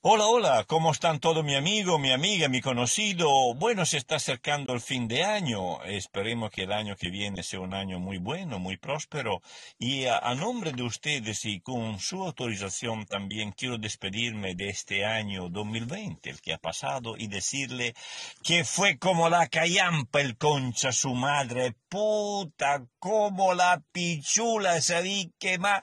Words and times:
Hola, 0.00 0.26
hola, 0.26 0.64
¿cómo 0.68 0.92
están 0.92 1.18
todos 1.18 1.44
mi 1.44 1.56
amigo, 1.56 1.98
mi 1.98 2.12
amiga, 2.12 2.48
mi 2.48 2.60
conocido? 2.60 3.28
Bueno, 3.56 3.84
se 3.84 3.96
está 3.96 4.14
acercando 4.14 4.72
el 4.72 4.80
fin 4.80 5.08
de 5.08 5.24
año. 5.24 5.82
Esperemos 5.82 6.52
que 6.52 6.62
el 6.62 6.72
año 6.72 6.94
que 6.94 7.10
viene 7.10 7.42
sea 7.42 7.58
un 7.58 7.74
año 7.74 7.98
muy 7.98 8.18
bueno, 8.18 8.60
muy 8.60 8.76
próspero. 8.76 9.42
Y 9.76 10.04
a, 10.06 10.20
nombre 10.36 10.70
de 10.70 10.84
ustedes 10.84 11.44
y 11.46 11.58
con 11.58 11.98
su 11.98 12.24
autorización 12.24 13.06
también 13.06 13.50
quiero 13.50 13.76
despedirme 13.76 14.54
de 14.54 14.68
este 14.68 15.04
año 15.04 15.48
2020, 15.48 16.30
el 16.30 16.40
que 16.40 16.52
ha 16.52 16.58
pasado, 16.58 17.16
y 17.16 17.26
decirle 17.26 17.96
que 18.44 18.64
fue 18.64 18.98
como 18.98 19.28
la 19.28 19.48
callampa 19.48 20.20
el 20.20 20.36
concha 20.36 20.92
su 20.92 21.12
madre, 21.12 21.74
puta, 21.88 22.86
como 23.00 23.52
la 23.52 23.82
pichula, 23.90 24.80
sabí 24.80 25.32
que 25.40 25.58
más 25.58 25.82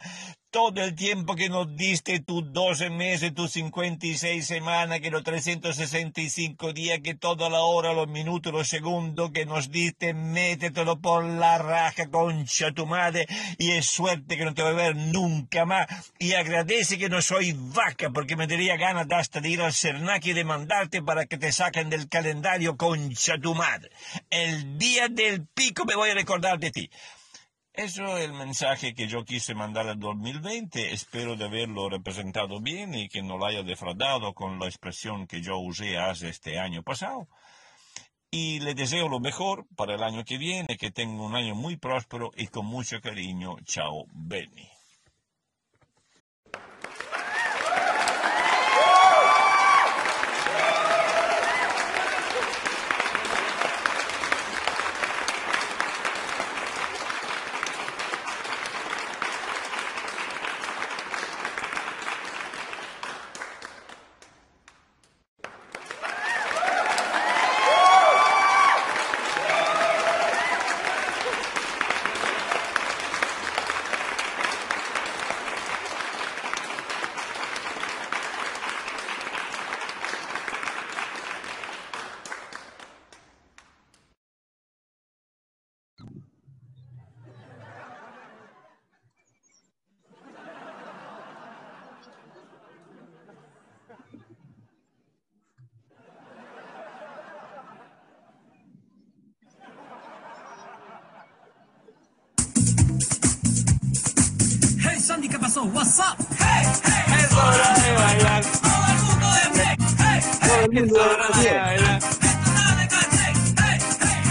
todo 0.55 0.81
el 0.81 0.95
tiempo 0.95 1.35
que 1.35 1.49
nos 1.49 1.75
diste 1.75 2.21
tus 2.21 2.53
12 2.53 2.89
meses, 2.89 3.33
tus 3.33 3.51
56 3.51 4.47
semanas, 4.47 5.01
que 5.01 5.11
los 5.11 5.21
365 5.21 6.71
días, 6.71 7.01
que 7.03 7.13
toda 7.13 7.49
la 7.49 7.59
hora, 7.59 7.91
los 7.91 8.07
minutos, 8.07 8.53
los 8.53 8.69
segundos 8.69 9.31
que 9.31 9.45
nos 9.45 9.69
diste, 9.69 10.13
métetelo 10.13 11.01
por 11.01 11.25
la 11.25 11.57
raja, 11.57 12.09
concha 12.09 12.71
tu 12.71 12.85
madre, 12.85 13.27
y 13.57 13.71
es 13.71 13.85
suerte 13.87 14.37
que 14.37 14.45
no 14.45 14.53
te 14.53 14.61
voy 14.61 14.71
a 14.71 14.75
ver 14.75 14.95
nunca 14.95 15.65
más, 15.65 15.87
y 16.19 16.35
agradece 16.35 16.97
que 16.97 17.09
no 17.09 17.21
soy 17.21 17.51
vaca, 17.51 18.11
porque 18.11 18.37
me 18.37 18.47
daría 18.47 18.77
ganas 18.77 19.07
hasta 19.11 19.41
de 19.41 19.49
ir 19.49 19.61
al 19.61 19.73
Cernac 19.73 20.25
y 20.25 20.31
demandarte 20.31 21.01
para 21.01 21.25
que 21.25 21.37
te 21.37 21.51
saquen 21.51 21.89
del 21.89 22.07
calendario, 22.07 22.77
concha 22.77 23.37
tu 23.37 23.55
madre. 23.55 23.91
El 24.29 24.77
día 24.77 25.09
del 25.09 25.45
pico 25.47 25.83
me 25.83 25.97
voy 25.97 26.11
a 26.11 26.15
recordar 26.15 26.59
de 26.59 26.71
ti. 26.71 26.89
Eso 27.77 28.17
es 28.17 28.23
el 28.23 28.31
mensaje 28.31 28.95
que 28.95 29.07
yo 29.07 29.25
quise 29.25 29.53
mandar 29.53 29.89
al 29.89 29.99
2020. 29.99 30.93
Espero 30.93 31.35
de 31.35 31.43
haberlo 31.43 31.89
representado 31.89 32.61
bien 32.61 32.95
y 32.95 33.09
que 33.09 33.21
no 33.21 33.37
lo 33.37 33.45
haya 33.45 33.63
defraudado 33.63 34.33
con 34.33 34.59
la 34.59 34.67
expresión 34.67 35.27
que 35.27 35.41
yo 35.41 35.57
usé 35.57 35.97
hace 35.97 36.29
este 36.29 36.57
año 36.57 36.83
pasado. 36.83 37.27
Y 38.31 38.61
le 38.61 38.75
deseo 38.75 39.09
lo 39.09 39.19
mejor 39.19 39.67
para 39.75 39.95
el 39.95 40.03
año 40.03 40.23
que 40.23 40.37
viene, 40.37 40.77
que 40.77 40.91
tenga 40.91 41.21
un 41.21 41.35
año 41.35 41.53
muy 41.53 41.75
próspero 41.75 42.31
y 42.37 42.47
con 42.47 42.65
mucho 42.65 43.01
cariño. 43.01 43.57
Chao, 43.65 44.05
Benny. 44.13 44.74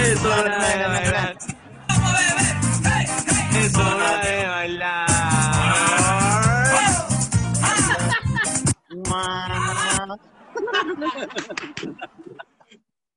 Es 0.04 0.24
hora 0.24 0.58
de 0.68 0.86
bailar. 0.88 1.38
Es 3.58 3.74
hora 3.76 4.10
de 4.24 4.46
bailar. 4.46 5.08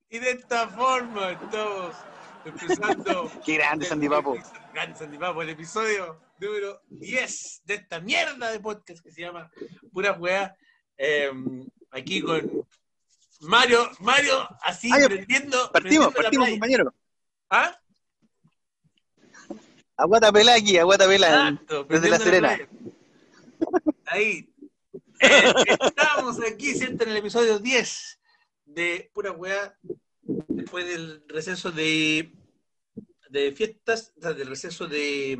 Y 0.09 0.19
de 0.19 0.31
esta 0.31 0.67
forma 0.69 1.31
estamos 1.31 1.95
empezando. 2.45 3.31
Qué 3.45 3.55
grande, 3.55 3.85
el- 3.85 3.89
Sandy 3.89 4.09
Papo. 4.09 4.37
Grande 4.73 4.97
Sandy 4.97 5.17
Papo, 5.17 5.41
el 5.41 5.49
episodio 5.49 6.19
número 6.39 6.81
10 6.89 7.61
de 7.65 7.73
esta 7.75 7.99
mierda 7.99 8.51
de 8.51 8.59
podcast 8.59 9.03
que 9.03 9.11
se 9.11 9.21
llama 9.21 9.51
Pura 9.91 10.13
Weá. 10.13 10.55
Eh, 10.97 11.31
aquí 11.91 12.21
con 12.21 12.65
Mario, 13.39 13.89
Mario 13.99 14.47
así 14.61 14.89
ya, 14.89 15.07
prendiendo. 15.07 15.71
Partimos, 15.71 15.71
prendiendo 15.71 16.11
partimos, 16.13 16.49
compañero. 16.49 16.93
¿Ah? 17.49 17.79
Aguata 19.95 20.31
pelá 20.31 20.55
aquí, 20.55 20.77
aguata 20.77 21.07
pelá. 21.07 21.49
Exacto, 21.49 21.83
desde 21.85 22.09
La 22.09 22.19
Serena. 22.19 22.59
Ahí. 24.05 24.53
Eh, 25.19 25.53
estamos 25.81 26.39
aquí, 26.41 26.75
¿cierto? 26.75 27.03
En 27.03 27.09
el 27.11 27.17
episodio 27.17 27.57
10 27.57 28.19
de 28.65 29.09
Pura 29.13 29.31
Weá, 29.31 29.75
después 30.21 30.85
del 30.85 31.23
receso 31.27 31.71
de, 31.71 32.31
de 33.29 33.51
fiestas, 33.53 34.13
o 34.17 34.21
sea, 34.21 34.33
del 34.33 34.47
receso 34.47 34.87
de, 34.87 35.37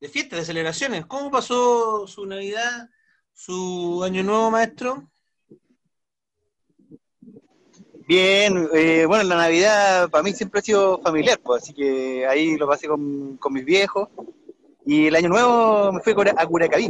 de 0.00 0.08
fiestas, 0.08 0.40
de 0.40 0.44
celebraciones. 0.44 1.06
¿Cómo 1.06 1.30
pasó 1.30 2.06
su 2.08 2.26
Navidad, 2.26 2.90
su 3.32 4.02
Año 4.02 4.24
Nuevo, 4.24 4.50
maestro? 4.50 5.10
Bien, 8.10 8.68
eh, 8.74 9.04
bueno, 9.06 9.22
la 9.22 9.36
Navidad 9.36 10.10
para 10.10 10.24
mí 10.24 10.32
siempre 10.32 10.58
ha 10.58 10.62
sido 10.64 10.98
familiar, 11.00 11.38
pues, 11.44 11.62
así 11.62 11.72
que 11.72 12.26
ahí 12.26 12.56
lo 12.56 12.66
pasé 12.66 12.88
con, 12.88 13.36
con 13.36 13.52
mis 13.52 13.64
viejos. 13.64 14.08
Y 14.84 15.06
el 15.06 15.14
año 15.14 15.28
nuevo 15.28 15.92
me 15.92 16.00
fui 16.02 16.12
a 16.12 16.16
Cura- 16.16 16.34
a 16.36 16.44
Curacaví. 16.44 16.86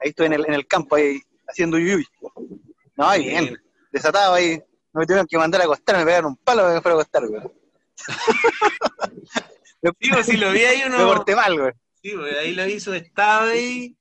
Ahí 0.00 0.10
estoy 0.10 0.26
en 0.26 0.34
el, 0.34 0.46
en 0.46 0.54
el 0.54 0.64
campo, 0.68 0.94
ahí 0.94 1.20
haciendo 1.48 1.76
yuyuy. 1.76 2.06
No, 2.94 3.08
ahí 3.08 3.24
bien, 3.24 3.56
desatado 3.90 4.34
ahí. 4.34 4.62
No 4.92 5.00
me 5.00 5.06
tuvieron 5.06 5.26
que 5.26 5.36
mandar 5.36 5.60
a 5.60 5.64
acostar, 5.64 5.96
me 5.96 6.04
pegaron 6.04 6.30
un 6.30 6.36
palo 6.36 6.62
para 6.62 6.70
que 6.70 6.74
me 6.76 6.82
fuera 6.82 6.96
a 6.96 7.00
acostar, 7.00 7.26
güey. 7.26 7.42
me, 9.82 9.90
Digo, 9.98 10.22
si 10.22 10.36
lo 10.36 10.52
vi 10.52 10.60
ahí 10.60 10.78
me 10.88 10.94
uno. 10.96 11.06
porté 11.16 11.34
mal, 11.34 11.58
güey. 11.58 11.72
Sí, 12.00 12.12
pues, 12.14 12.36
ahí 12.38 12.54
lo 12.54 12.64
hizo, 12.64 12.94
estaba 12.94 13.48
ahí 13.48 13.96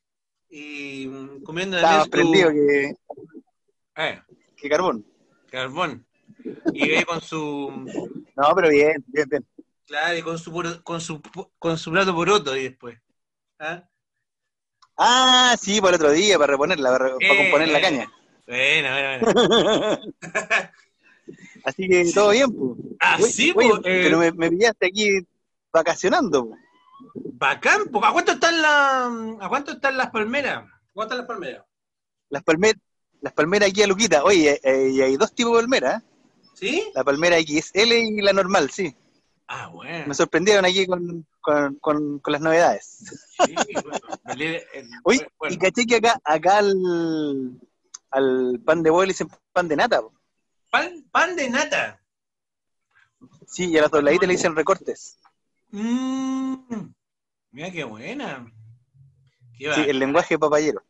y 0.52 1.08
mm, 1.08 1.42
comiendo 1.44 1.78
Estaba 1.78 2.06
prendido 2.06 2.52
que, 2.52 2.94
eh, 3.96 4.22
que 4.56 4.70
carbón. 4.70 5.04
carbón. 5.50 6.06
Y 6.74 6.90
ve 6.90 7.06
con 7.06 7.22
su 7.22 7.72
No, 8.36 8.56
pero 8.56 8.70
bien, 8.70 9.04
bien, 9.08 9.30
bien. 9.30 9.46
Claro, 9.86 10.18
y 10.18 10.22
con 10.22 10.38
su, 10.38 10.52
con 10.84 11.02
su, 11.02 11.22
con 11.60 11.78
su 11.78 11.92
plato 11.92 12.14
poroto 12.14 12.52
ahí 12.52 12.64
después. 12.64 12.98
¿Ah? 13.60 13.84
Ah, 14.98 15.56
sí, 15.60 15.80
para 15.80 15.96
el 15.96 16.02
otro 16.02 16.12
día, 16.12 16.38
para 16.38 16.52
reponerla, 16.54 16.90
para, 16.92 17.06
para 17.18 17.34
Eh, 17.34 17.38
componer 17.38 17.70
la 17.70 17.80
eh. 17.80 17.82
caña. 17.82 18.12
Bueno, 18.48 18.90
bueno, 18.92 19.28
bueno. 19.32 20.14
Así 21.64 21.88
que 21.88 22.12
todo 22.14 22.30
bien, 22.32 22.52
pues. 22.52 22.80
Ah, 23.00 23.18
Oye, 23.20 23.32
sí, 23.32 23.54
oye, 23.56 23.70
pues, 23.70 23.80
eh. 23.86 24.02
pero 24.04 24.18
me, 24.20 24.32
me 24.32 24.50
pillaste 24.50 24.88
aquí 24.88 25.20
vacacionando. 25.72 26.50
Bacán, 27.14 27.84
porque 27.92 28.08
¿a 28.08 28.12
cuánto 28.12 28.32
están 28.34 28.62
la, 28.62 29.06
a 29.40 29.50
cuánto 29.50 29.72
están 29.74 29.98
las 29.98 30.10
palmeras? 30.10 30.66
¿Cuánto 30.94 31.14
están 31.14 31.18
las 31.20 31.28
palmeras? 31.28 31.66
Las 32.30 32.44
palmeras, 32.44 32.82
las 33.22 33.34
palmeras 33.34 33.70
aquí 33.70 33.84
a 33.84 33.88
Luquita. 33.88 34.24
Oye, 34.24 34.60
eh, 34.64 34.90
y 34.92 35.02
hay 35.02 35.18
dos 35.18 35.34
tipos 35.34 35.54
de 35.54 35.60
palmeras, 35.60 36.02
¿eh? 36.02 36.06
¿Sí? 36.58 36.92
La 36.96 37.04
palmera 37.04 37.38
XL 37.40 37.94
y 37.94 38.22
la 38.22 38.34
normal, 38.34 38.72
sí. 38.72 38.96
Ah, 39.48 39.68
bueno. 39.68 40.08
Me 40.08 40.16
sorprendieron 40.16 40.66
aquí 40.66 40.88
con, 40.88 41.28
con, 41.40 41.76
con, 41.76 42.20
con 42.20 42.32
las 42.34 42.42
novedades. 42.42 42.98
Sí, 43.46 43.54
bueno, 43.84 44.00
Oye, 45.04 45.28
bueno. 45.38 45.54
y 45.54 45.58
caché 45.60 45.86
que 45.86 45.98
acá, 45.98 46.20
acá 46.26 46.58
al, 46.58 47.62
al 48.10 48.60
pan 48.66 48.82
de 48.82 48.90
le 48.90 49.06
dicen 49.06 49.30
pan 49.54 49.68
de 49.68 49.76
nata. 49.76 50.02
po. 50.02 50.12
pan, 50.72 51.06
pan 51.12 51.36
de 51.36 51.48
nata. 51.48 52.02
Sí, 53.46 53.70
y 53.70 53.78
a 53.78 53.84
las 53.84 53.92
dobladitas 53.92 54.28
le 54.28 54.34
dicen 54.34 54.56
recortes. 54.56 55.20
Mmm, 55.70 56.56
mira 57.52 57.70
qué 57.72 57.84
buena. 57.84 58.52
Qué 59.58 59.72
Sí, 59.76 59.82
el 59.82 60.00
lenguaje 60.00 60.40
papayero. 60.40 60.82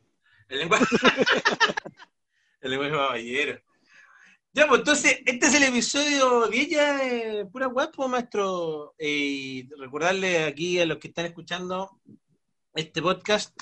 El 0.47 0.59
lenguaje. 0.59 0.85
el 2.61 2.71
lenguaje 2.71 2.91
caballero. 2.91 3.61
Pues 4.65 4.79
entonces, 4.79 5.19
este 5.23 5.45
es 5.45 5.53
el 5.53 5.63
episodio 5.65 6.47
10 6.47 6.69
ya 6.69 6.99
Pura 7.51 7.67
Guapo, 7.67 8.07
maestro. 8.07 8.95
Eh, 8.97 9.07
Y 9.07 9.69
recordarle 9.77 10.45
aquí 10.45 10.79
a 10.79 10.85
los 10.87 10.97
que 10.97 11.09
están 11.09 11.27
escuchando 11.27 12.01
este 12.73 12.99
podcast 13.03 13.53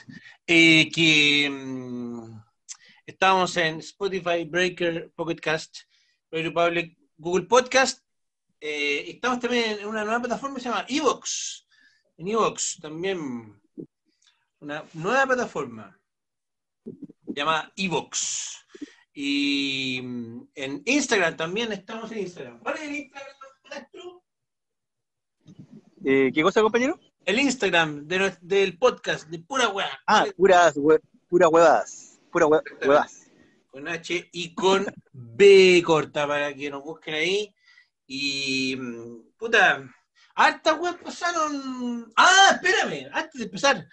eh, 0.47 0.89
que 0.89 1.49
mm, 1.51 2.39
Estamos 3.05 3.57
en 3.57 3.79
Spotify, 3.79 4.45
Breaker, 4.45 5.11
Pocket 5.13 5.35
Cast, 5.35 5.79
Radio 6.31 6.53
Public, 6.53 6.97
Google 7.17 7.45
Podcast. 7.45 8.01
Eh, 8.61 9.11
estamos 9.11 9.41
también 9.41 9.79
en 9.79 9.87
una 9.87 10.05
nueva 10.05 10.21
plataforma 10.21 10.55
que 10.55 10.61
se 10.61 10.69
llama 10.69 10.85
Evox. 10.87 11.67
En 12.15 12.29
Evox 12.29 12.79
también. 12.81 13.61
Una 14.61 14.85
nueva 14.93 15.25
plataforma. 15.27 15.99
Llamada 17.25 17.69
Evox. 17.75 18.65
Y 19.17 20.01
mm, 20.03 20.47
en 20.55 20.81
Instagram 20.85 21.37
también 21.37 21.71
estamos 21.71 22.11
en 22.11 22.19
Instagram. 22.19 22.59
¿Cuál 22.59 22.75
es 22.75 22.81
el 22.81 22.95
Instagram 22.95 23.35
nuestro? 23.69 24.23
Eh, 26.03 26.31
¿Qué 26.33 26.43
cosa, 26.43 26.61
compañero? 26.61 26.99
El 27.25 27.39
Instagram 27.39 28.07
de 28.07 28.35
del 28.41 28.77
podcast, 28.77 29.27
de 29.29 29.39
pura 29.39 29.69
weá. 29.69 29.89
Ah, 30.05 30.25
puras, 30.35 30.75
hue- 30.75 31.01
puras 31.29 31.49
huevadas. 31.51 32.19
Puras 32.31 32.49
hue- 32.49 32.63
huevadas. 32.81 33.31
con 33.71 33.87
H 33.87 34.29
y 34.31 34.53
con 34.53 34.85
B 35.11 35.81
corta 35.85 36.27
para 36.27 36.53
que 36.53 36.69
nos 36.69 36.83
busquen 36.83 37.13
ahí. 37.15 37.55
Y 38.05 38.75
mm, 38.75 39.31
puta, 39.37 39.89
hartas 40.35 40.77
weas 40.79 40.97
pasaron. 40.97 42.11
Ah, 42.17 42.49
espérame, 42.61 43.09
antes 43.13 43.39
de 43.39 43.45
empezar. 43.45 43.87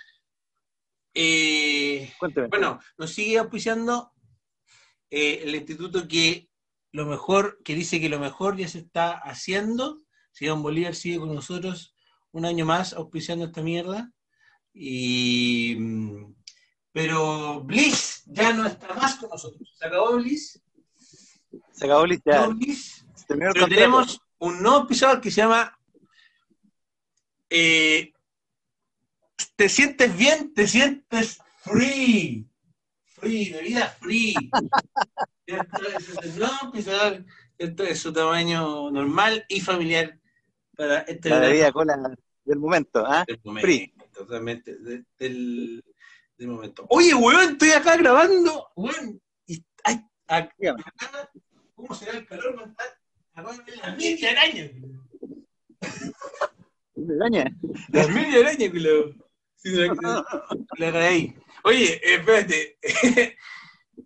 Eh, 1.14 2.12
bueno, 2.50 2.80
nos 2.98 3.12
sigue 3.12 3.38
auspiciando 3.38 4.12
eh, 5.14 5.42
el 5.44 5.54
instituto 5.54 6.08
que 6.08 6.48
lo 6.90 7.04
mejor, 7.04 7.60
que 7.62 7.74
dice 7.74 8.00
que 8.00 8.08
lo 8.08 8.18
mejor 8.18 8.56
ya 8.56 8.66
se 8.66 8.78
está 8.78 9.12
haciendo. 9.12 10.00
Simón 10.32 10.62
Bolívar 10.62 10.94
sigue 10.94 11.18
con 11.18 11.34
nosotros 11.34 11.94
un 12.30 12.46
año 12.46 12.64
más 12.64 12.94
auspiciando 12.94 13.44
esta 13.44 13.60
mierda. 13.60 14.10
Y 14.72 15.76
mm, 15.78 16.34
pero 16.92 17.60
Bliss 17.60 18.22
ya 18.24 18.54
no 18.54 18.66
está 18.66 18.94
más 18.94 19.16
con 19.16 19.28
nosotros. 19.28 19.70
Se 19.78 19.86
acabó 19.86 20.16
Bliss. 20.16 20.62
Se 21.72 21.84
acabó 21.84 22.04
el 22.04 22.22
ya. 22.24 22.46
No, 22.46 22.54
Bliss. 22.54 23.04
Pero 23.28 23.52
contrato. 23.52 23.68
tenemos 23.68 24.18
un 24.38 24.62
nuevo 24.62 24.84
episodio 24.84 25.20
que 25.20 25.30
se 25.30 25.42
llama 25.42 25.78
eh, 27.50 28.14
Te 29.56 29.68
sientes 29.68 30.16
bien, 30.16 30.54
te 30.54 30.66
sientes 30.66 31.38
free. 31.64 32.48
Free, 33.22 33.50
bebida 33.52 33.86
free. 34.00 34.34
¿Cierto? 35.46 35.80
Ese 35.96 36.12
es 36.12 36.18
el 36.24 36.38
nuevo 36.40 36.54
episodio. 36.74 37.24
Esto 37.56 37.82
es 37.84 37.98
su 38.00 38.12
tamaño 38.12 38.90
normal 38.90 39.44
y 39.48 39.60
familiar 39.60 40.18
para 40.76 41.02
este 41.02 41.28
La 41.28 41.36
verano 41.36 41.52
bebida 41.52 41.72
cola 41.72 42.16
del 42.44 42.58
momento, 42.58 43.04
¿ah? 43.06 43.24
del 43.26 43.40
momento. 43.44 43.64
free. 43.66 43.94
Totalmente. 44.12 44.76
de- 44.78 45.04
del, 45.18 45.84
del 46.36 46.48
momento. 46.48 46.84
Oye, 46.88 47.14
weón, 47.14 47.52
estoy 47.52 47.70
acá 47.70 47.96
grabando. 47.96 48.68
Weón. 48.74 49.22
Y, 49.46 49.64
ay, 49.84 50.00
acá. 50.26 50.52
¿Cómo 51.76 51.94
será 51.94 52.18
el 52.18 52.26
calor 52.26 52.56
mental? 52.56 52.86
Acá 53.34 53.50
hay 53.50 53.76
las 53.76 53.96
mil 53.96 54.26
arañas. 54.26 54.70
¿Me 56.96 57.14
daña? 57.16 57.44
Las 57.92 58.08
mil 58.14 58.36
arañas, 58.36 58.70
culo. 58.70 59.14
Sí, 59.54 59.70
la, 59.70 60.24
la 60.78 60.92
caí. 60.92 61.36
Oye, 61.64 61.94
eh, 61.94 62.14
espérate. 62.16 62.78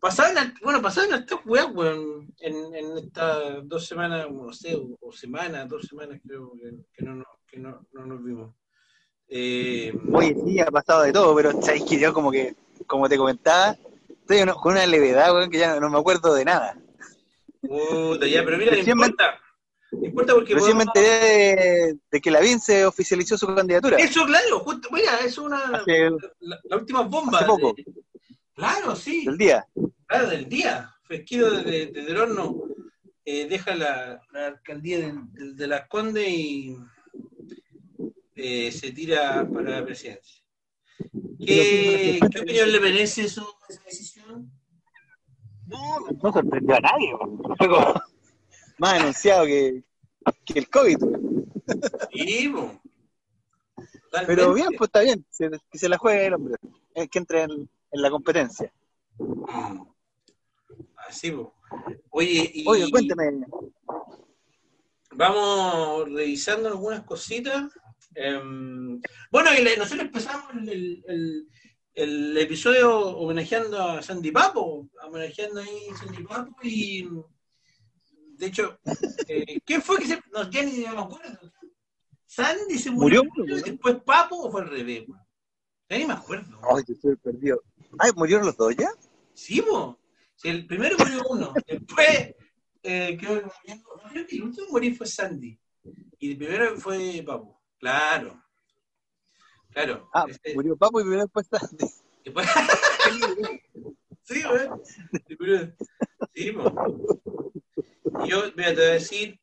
pasaron, 0.00 0.38
al- 0.38 0.54
bueno, 0.62 0.82
pasaron 0.82 1.14
estas 1.14 1.40
weas, 1.44 1.68
weón, 1.72 2.32
en, 2.40 2.74
en 2.74 2.98
estas 2.98 3.66
dos 3.68 3.86
semanas, 3.86 4.26
no 4.30 4.52
sé, 4.52 4.74
o, 4.76 4.96
o 5.00 5.12
semanas, 5.12 5.68
dos 5.68 5.86
semanas 5.86 6.20
creo 6.26 6.52
que, 6.52 6.70
que 6.92 7.04
no, 7.04 7.24
que 7.46 7.58
no, 7.58 7.86
no 7.92 8.06
nos 8.06 8.22
vimos. 8.24 8.54
Eh, 9.28 9.92
Oye, 10.12 10.36
sí, 10.44 10.60
ha 10.60 10.66
pasado 10.66 11.02
de 11.02 11.12
todo, 11.12 11.34
pero 11.34 11.60
sabéis 11.62 11.84
que 11.84 11.98
yo 11.98 12.12
como 12.12 12.30
que, 12.30 12.54
como 12.86 13.08
te 13.08 13.16
comentaba, 13.16 13.76
estoy 14.08 14.44
con 14.60 14.72
una 14.72 14.86
levedad, 14.86 15.34
weón, 15.34 15.50
que 15.50 15.58
ya 15.58 15.74
no, 15.74 15.80
no 15.80 15.90
me 15.90 15.98
acuerdo 15.98 16.34
de 16.34 16.44
nada. 16.44 16.76
puta, 17.60 18.26
ya, 18.26 18.44
pero 18.44 18.58
mira, 18.58 18.72
no 18.72 18.78
importa. 18.78 19.40
No 19.92 20.04
importa 20.06 20.34
porque 20.34 20.54
Recién 20.54 20.76
me 20.76 20.84
podemos- 20.84 21.10
enteré 21.10 21.56
de, 21.56 21.98
de 22.10 22.20
que 22.20 22.30
la 22.30 22.40
se 22.58 22.84
oficializó 22.86 23.38
su 23.38 23.46
candidatura. 23.54 23.96
Eso, 23.98 24.24
claro, 24.26 24.60
justo, 24.60 24.88
mira, 24.92 25.18
es 25.24 25.38
una. 25.38 25.58
Hace 25.76 26.10
La, 26.40 26.58
la 26.64 26.76
última 26.76 27.02
bomba. 27.02 27.38
hace 27.38 27.46
poco. 27.46 27.72
de- 27.74 27.84
claro, 28.54 28.96
sí. 28.96 29.24
el 29.28 29.38
día. 29.38 29.66
Claro, 30.06 30.28
del 30.28 30.48
día. 30.48 30.92
Fresquito 31.04 31.50
desde, 31.50 31.86
desde 31.86 32.10
el 32.10 32.16
horno. 32.18 32.62
eh, 33.24 33.46
deja 33.48 33.74
la, 33.74 34.20
la 34.32 34.46
alcaldía 34.46 34.98
de, 34.98 35.12
de- 35.32 35.52
de 35.54 35.66
Las 35.66 35.88
Condes 35.88 36.28
y 36.28 36.76
eh, 38.34 38.70
se 38.72 38.92
tira 38.92 39.48
para 39.52 39.70
la 39.70 39.84
presidencia. 39.84 40.42
¿Qué, 41.44 42.18
qué 42.32 42.40
opinión 42.40 42.72
le 42.72 42.80
merece 42.80 43.22
eso, 43.22 43.56
esa 43.68 43.82
decisión? 43.84 44.50
No, 45.66 45.98
no 46.22 46.32
sorprendió 46.32 46.76
a 46.76 46.80
nadie. 46.80 47.12
Fue 47.58 47.68
como 47.68 47.94
más 48.78 48.94
anunciado 49.00 49.46
que, 49.46 49.82
que 50.44 50.58
el 50.58 50.68
COVID. 50.70 50.98
Sí. 52.12 52.52
Pero 54.26 54.54
bien, 54.54 54.68
pues 54.78 54.88
está 54.88 55.00
bien. 55.00 55.24
se- 55.30 55.50
que 55.70 55.78
se 55.78 55.88
la 55.88 55.98
juegue 55.98 56.26
el 56.26 56.34
hombre. 56.34 56.54
Es 56.94 57.08
que 57.08 57.18
entre 57.18 57.42
en, 57.42 57.50
en 57.52 58.02
la 58.02 58.10
competencia. 58.10 58.72
Mm. 59.18 59.82
Así, 61.08 61.30
po. 61.30 61.54
Oye, 62.10 62.50
y 62.54 62.64
Oye, 62.68 62.90
cuénteme. 62.90 63.46
vamos 65.12 66.08
revisando 66.12 66.68
algunas 66.68 67.02
cositas. 67.04 67.70
Em, 68.14 69.00
bueno, 69.30 69.50
nosotros 69.78 70.06
empezamos 70.06 70.52
el, 70.54 70.68
el- 70.68 71.04
el- 71.06 71.48
el 71.94 72.36
episodio 72.38 72.98
homenajeando 73.16 73.82
a 73.82 74.02
Sandy 74.02 74.30
Papo, 74.30 74.86
homenajeando 75.02 75.60
ahí 75.60 75.88
a 75.92 75.96
Sandy 75.96 76.22
Papo 76.24 76.54
y 76.62 77.08
de 78.38 78.46
hecho, 78.46 78.78
eh, 79.28 79.60
¿quién 79.64 79.82
fue 79.82 79.98
que 79.98 80.06
se.? 80.06 80.22
No, 80.32 80.48
ya 80.50 80.62
ni 80.62 80.78
me 80.78 80.88
acuerdo. 80.88 81.52
¿Sandy 82.26 82.78
se 82.78 82.90
murió, 82.90 83.22
Murió, 83.24 83.56
después 83.56 83.96
Papo 84.04 84.36
o 84.42 84.50
fue 84.50 84.62
al 84.62 84.68
revés? 84.68 85.08
weón? 85.08 85.20
Ya 85.88 85.98
ni 85.98 86.04
me 86.06 86.12
acuerdo. 86.14 86.58
Ay, 86.74 86.82
yo 86.86 86.94
estoy 86.94 87.16
perdido. 87.16 87.62
Ay, 87.98 88.10
¿murieron 88.16 88.44
los 88.46 88.56
dos 88.56 88.74
ya? 88.76 88.90
Sí, 89.32 89.62
po. 89.62 89.98
Si 90.34 90.48
el 90.48 90.66
primero 90.66 90.96
murió 90.98 91.22
uno, 91.30 91.54
después 91.66 92.34
eh, 92.82 93.16
creo 93.18 93.40
que 93.40 93.46
murió- 93.46 94.26
el 94.30 94.42
último 94.42 94.68
morir 94.70 94.96
fue 94.96 95.06
Sandy. 95.06 95.58
Y 96.18 96.32
el 96.32 96.36
primero 96.38 96.76
fue 96.78 97.22
Papo. 97.26 97.62
Claro. 97.78 98.42
Claro. 99.72 100.08
Ah, 100.12 100.26
Este- 100.28 100.54
murió 100.54 100.76
Papo 100.76 101.00
y 101.00 101.04
primero 101.04 101.22
después 101.22 101.46
Sandy. 101.48 101.86
después- 102.24 102.48
sí, 104.24 104.42
güey. 104.42 104.68
Sí. 106.36 106.52
Y 108.24 108.28
yo, 108.28 108.42
mira, 108.54 108.68
te 108.68 108.74
voy 108.74 108.84
a 108.84 108.92
decir. 108.92 109.40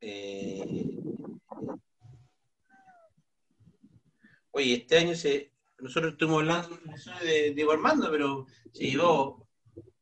Eh, 0.00 1.00
Oye, 4.52 4.74
este 4.74 4.98
año 4.98 5.14
se, 5.14 5.52
nosotros 5.78 6.12
estuvimos 6.12 6.40
hablando 6.40 6.78
de 7.22 7.52
Diego 7.54 7.72
Armando, 7.72 8.10
pero 8.10 8.46
se 8.72 8.90
llevó 8.90 9.46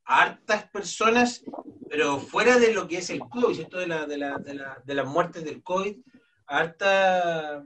hartas 0.04 0.70
personas, 0.70 1.44
pero 1.88 2.18
fuera 2.18 2.58
de 2.58 2.72
lo 2.72 2.88
que 2.88 2.98
es 2.98 3.10
el 3.10 3.18
COVID, 3.18 3.54
¿cierto? 3.54 3.78
De, 3.78 3.86
la, 3.86 4.06
de, 4.06 4.16
la, 4.16 4.38
de, 4.38 4.54
la, 4.54 4.82
de 4.84 4.94
las 4.94 5.06
muertes 5.06 5.44
del 5.44 5.62
COVID, 5.62 5.98
a 6.46 6.58
hartas 6.58 7.64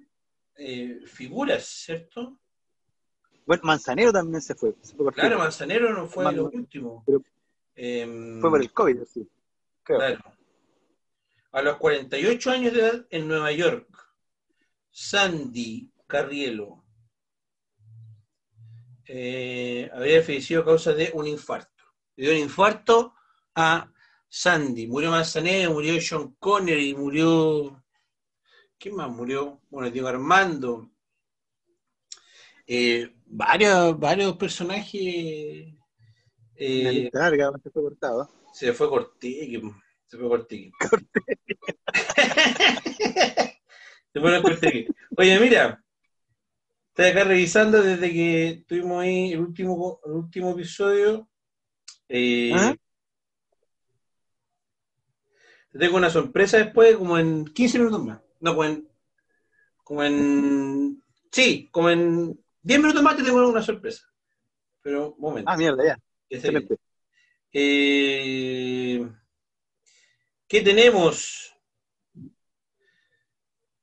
eh, 0.57 1.01
figuras, 1.07 1.65
¿cierto? 1.67 2.41
Bueno, 3.47 3.63
Manzanero 3.65 4.13
también 4.13 4.41
se 4.41 4.55
fue. 4.55 4.75
Se 4.83 4.95
fue 4.95 5.07
por, 5.07 5.15
Claro, 5.15 5.39
Manzanero 5.39 5.93
no 5.93 6.07
fue 6.07 6.33
lo 6.33 6.47
último. 6.47 7.03
Pero- 7.07 7.23
Em, 7.75 8.41
fue 8.41 8.51
por 8.51 8.61
el 8.61 8.71
COVID, 8.73 9.03
sí. 9.05 9.27
Creo. 9.83 9.99
Claro. 9.99 10.21
A 11.53 11.63
los 11.63 11.77
48 11.79 12.51
años 12.51 12.73
de 12.75 12.81
edad 12.81 13.07
en 13.11 13.27
Nueva 13.29 13.51
York, 13.53 13.89
Sandy 14.91 15.91
Carrielo 16.07 16.85
eh, 19.07 19.91
había 19.93 20.23
fallecido 20.23 20.63
a 20.63 20.65
causa 20.65 20.93
de 20.93 21.11
un 21.15 21.27
infarto. 21.27 21.83
Le 22.17 22.27
dio 22.27 22.35
un 22.35 22.43
infarto 22.43 23.15
a 23.55 23.91
Sandy. 24.29 24.87
Murió 24.87 25.11
Manzanero, 25.11 25.73
murió 25.73 25.95
John 26.07 26.37
Connery, 26.39 26.95
murió. 26.95 27.83
¿Quién 28.79 28.97
más 28.97 29.11
murió? 29.11 29.61
Bueno, 29.71 29.91
Diego 29.91 30.09
Armando. 30.09 30.91
Eh, 32.67 33.15
varios, 33.33 33.99
varios 33.99 34.37
personajes. 34.37 35.75
Eh, 36.55 37.11
larga, 37.13 37.51
se 37.63 37.71
fue 37.71 37.83
cortado. 37.83 38.31
se 38.53 38.73
fue 38.73 38.89
Cortegui. 38.89 39.61
Se 40.07 40.19
fue 40.19 40.29
Cortegui. 40.29 40.71
se 44.13 44.21
fue. 44.21 44.87
Oye, 45.17 45.41
mira. 45.41 45.83
Estoy 46.89 47.07
acá 47.07 47.25
revisando 47.25 47.83
desde 47.83 48.13
que 48.13 48.65
tuvimos 48.69 49.03
ahí 49.03 49.33
el 49.33 49.41
último, 49.41 49.99
el 50.05 50.13
último 50.13 50.51
episodio. 50.51 51.27
Eh, 52.07 52.53
¿Ah? 52.55 52.77
te 55.73 55.79
Tengo 55.79 55.97
una 55.97 56.11
sorpresa 56.11 56.59
después, 56.59 56.99
como 56.99 57.17
en 57.17 57.47
15 57.47 57.79
minutos 57.79 58.05
más. 58.05 58.21
No, 58.41 58.55
como 58.55 58.65
en. 58.65 58.87
Como 59.83 60.05
en. 60.05 61.03
Sí, 61.31 61.71
como 61.73 61.89
en 61.89 62.39
10 62.63 62.81
minutos 62.81 63.03
más 63.03 63.17
te 63.17 63.23
tengo 63.25 63.49
una 63.49 63.63
sorpresa. 63.63 64.07
pero 64.81 65.13
un 65.13 65.21
momento. 65.21 65.51
Ah, 65.51 65.57
mierda, 65.57 65.85
ya. 65.85 65.99
Excelente. 66.29 66.77
Eh, 67.53 69.07
¿Qué 70.49 70.61
tenemos? 70.63 71.55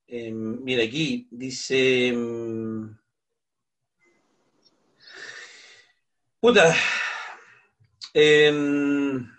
Eh, 0.08 0.32
mira 0.32 0.84
aquí, 0.84 1.28
dice... 1.32 2.12
mm, 2.16 2.98
Puta. 6.40 6.74
em, 8.14 9.30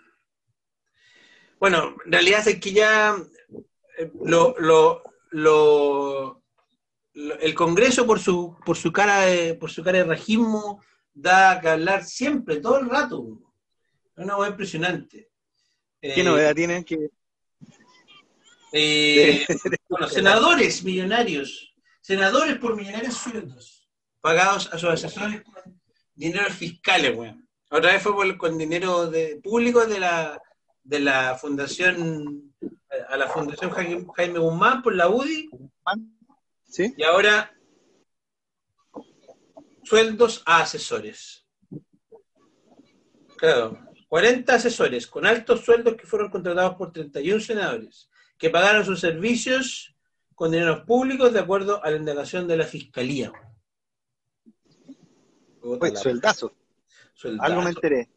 bueno, 1.59 1.95
en 2.05 2.11
realidad 2.11 2.47
es 2.47 2.59
que 2.59 2.71
ya 2.73 3.15
eh, 3.97 4.11
lo, 4.23 4.55
lo- 4.59 5.03
lo- 5.31 6.40
el 7.13 7.53
Congreso 7.55 8.05
por 8.05 8.19
su, 8.19 8.57
por 8.65 8.77
su 8.77 8.91
cara 8.91 9.21
de, 9.21 9.53
por 9.55 9.69
su 9.71 9.83
cara 9.83 9.97
de 9.99 10.03
rajismo 10.05 10.81
da 11.13 11.59
que 11.59 11.69
hablar 11.69 12.03
siempre, 12.05 12.57
todo 12.57 12.79
el 12.79 12.89
rato. 12.89 13.27
Es 14.15 14.23
una 14.23 14.35
cosa 14.35 14.49
impresionante. 14.49 15.29
¿Qué 16.01 16.21
Eh, 16.21 16.23
novedad 16.23 16.55
tienen? 16.55 16.83
que 16.83 17.09
eh, 18.73 19.45
bueno, 19.89 20.07
senadores 20.07 20.83
millonarios, 20.83 21.73
senadores 21.99 22.57
por 22.57 22.75
millonarios 22.75 23.15
sueldos, 23.15 23.89
pagados 24.21 24.71
a 24.73 24.77
sus 24.77 24.89
asesores 24.89 25.41
con 25.43 25.81
dinero 26.15 26.49
fiscales, 26.51 27.17
weón. 27.17 27.47
Otra 27.69 27.91
vez 27.93 28.01
fue 28.03 28.13
por- 28.13 28.37
con 28.37 28.57
dinero 28.57 29.09
de, 29.09 29.39
público 29.43 29.85
de 29.85 29.99
la, 29.99 30.41
de 30.83 30.99
la 30.99 31.35
fundación, 31.35 32.53
a 33.09 33.17
la 33.17 33.27
fundación 33.27 33.71
Jaime, 33.71 34.05
Jaime 34.15 34.39
Guzmán 34.39 34.81
por 34.81 34.95
la 34.95 35.09
UDI, 35.09 35.49
¿Sí? 36.71 36.93
y 36.95 37.03
ahora 37.03 37.53
sueldos 39.83 40.41
a 40.45 40.61
asesores. 40.61 41.45
Claro, 43.35 43.77
40 44.07 44.53
asesores 44.53 45.05
con 45.05 45.25
altos 45.25 45.65
sueldos 45.65 45.95
que 45.95 46.07
fueron 46.07 46.29
contratados 46.31 46.75
por 46.75 46.93
31 46.93 47.41
senadores, 47.41 48.09
que 48.37 48.49
pagaron 48.49 48.85
sus 48.85 49.01
servicios 49.01 49.93
con 50.33 50.51
dineros 50.51 50.85
públicos 50.85 51.33
de 51.33 51.39
acuerdo 51.39 51.83
a 51.83 51.91
la 51.91 51.97
indagación 51.97 52.47
de 52.47 52.57
la 52.57 52.65
Fiscalía. 52.65 53.33
La- 55.61 55.95
sueldazo. 55.99 56.55
sueldazo. 57.13 57.43
Algo 57.51 57.61
me 57.63 57.69
enteré. 57.71 58.09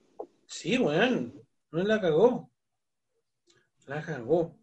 Sí, 0.47 0.79
weón. 0.79 1.43
No 1.73 1.83
la 1.83 2.01
cagó. 2.01 2.51
La 3.87 4.01
cagó. 4.01 4.57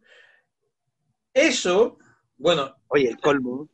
Eso, 1.33 1.97
bueno, 2.37 2.75
Oye, 2.87 3.09
el 3.09 3.17
colmo. 3.19 3.69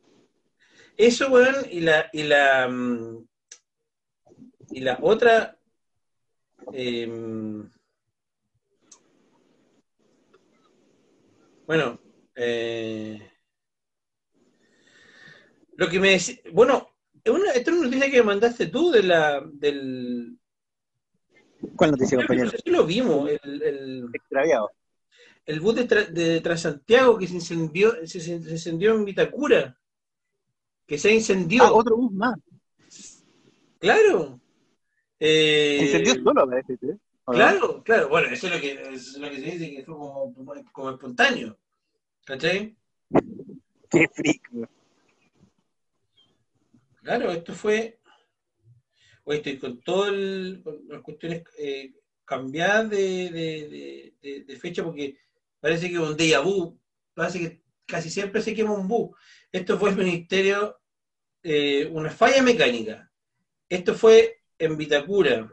Eso, 0.98 1.28
weón, 1.30 1.54
y 1.70 1.78
la, 1.80 2.10
y 2.12 2.24
la, 2.24 2.66
mm, 2.68 3.28
y 4.72 4.80
la 4.80 4.98
otra, 5.00 5.56
em, 6.72 7.70
bueno, 11.68 12.00
eh, 12.34 13.30
lo 15.76 15.88
que 15.88 16.00
me 16.00 16.16
deci- 16.16 16.42
bueno, 16.52 16.90
una, 17.26 17.52
esta 17.52 17.70
es 17.70 17.76
una 17.76 17.86
noticia 17.86 18.10
que 18.10 18.18
me 18.18 18.26
mandaste 18.26 18.66
tú 18.66 18.90
de 18.90 19.04
la, 19.04 19.40
del, 19.52 20.36
¿Cuál 21.76 21.92
noticia, 21.92 22.18
no 22.18 22.22
compañero? 22.24 22.50
sé 22.50 22.58
si 22.58 22.70
lo 22.70 22.84
vimos, 22.84 23.30
el, 23.30 23.62
el, 23.62 24.04
Extraviado. 24.12 24.72
el 25.46 25.60
bus 25.60 25.76
de, 25.76 25.86
Tra- 25.88 26.08
de 26.08 26.40
Transantiago 26.40 27.16
que 27.16 27.28
se 27.28 27.34
incendió, 27.34 27.94
se, 28.04 28.18
se 28.20 28.32
incendió 28.32 28.96
en 28.96 29.04
Vitacura, 29.04 29.77
que 30.88 30.98
se 30.98 31.14
incendió. 31.14 31.62
Ah, 31.62 31.72
otro 31.72 31.96
bus 31.96 32.10
más. 32.12 32.36
Claro. 33.78 34.40
Eh, 35.20 35.76
Se 35.78 35.84
incendió 35.84 36.14
solo, 36.24 36.48
parece. 36.48 36.76
¿sí? 36.78 36.86
¿O 37.26 37.32
no? 37.32 37.38
Claro, 37.38 37.82
claro. 37.84 38.08
Bueno, 38.08 38.28
eso 38.28 38.46
es 38.48 38.54
lo 38.54 38.60
que, 38.60 38.72
eso 38.72 38.88
es 38.90 39.18
lo 39.18 39.28
que 39.30 39.36
se 39.36 39.42
dice 39.42 39.70
que 39.70 39.84
fue 39.84 39.94
como, 39.94 40.34
como 40.72 40.90
espontáneo. 40.90 41.58
¿Cachai? 42.24 42.74
Qué 43.90 44.08
freak. 44.14 44.50
Claro, 47.02 47.30
esto 47.32 47.52
fue. 47.54 47.98
Oye, 49.24 49.38
estoy 49.38 49.58
con 49.58 49.80
todas 49.82 50.12
las 50.12 51.02
cuestiones 51.02 51.42
eh, 51.58 51.92
cambiadas 52.24 52.88
de, 52.90 53.30
de- 54.22 54.44
de- 54.46 54.56
fecha 54.56 54.82
porque 54.82 55.18
parece 55.60 55.90
que 55.90 55.98
un 55.98 56.16
déjà 56.16 56.42
vu. 56.42 56.78
Parece 57.14 57.38
que 57.40 57.62
casi 57.86 58.10
siempre 58.10 58.40
se 58.42 58.54
quema 58.54 58.72
un 58.72 58.88
bus. 58.88 59.10
Esto 59.52 59.78
fue 59.78 59.90
el 59.90 59.96
ministerio, 59.96 60.77
eh, 61.50 61.86
una 61.90 62.10
falla 62.10 62.42
mecánica. 62.42 63.10
Esto 63.68 63.94
fue 63.94 64.42
en 64.58 64.76
Vitacura, 64.76 65.50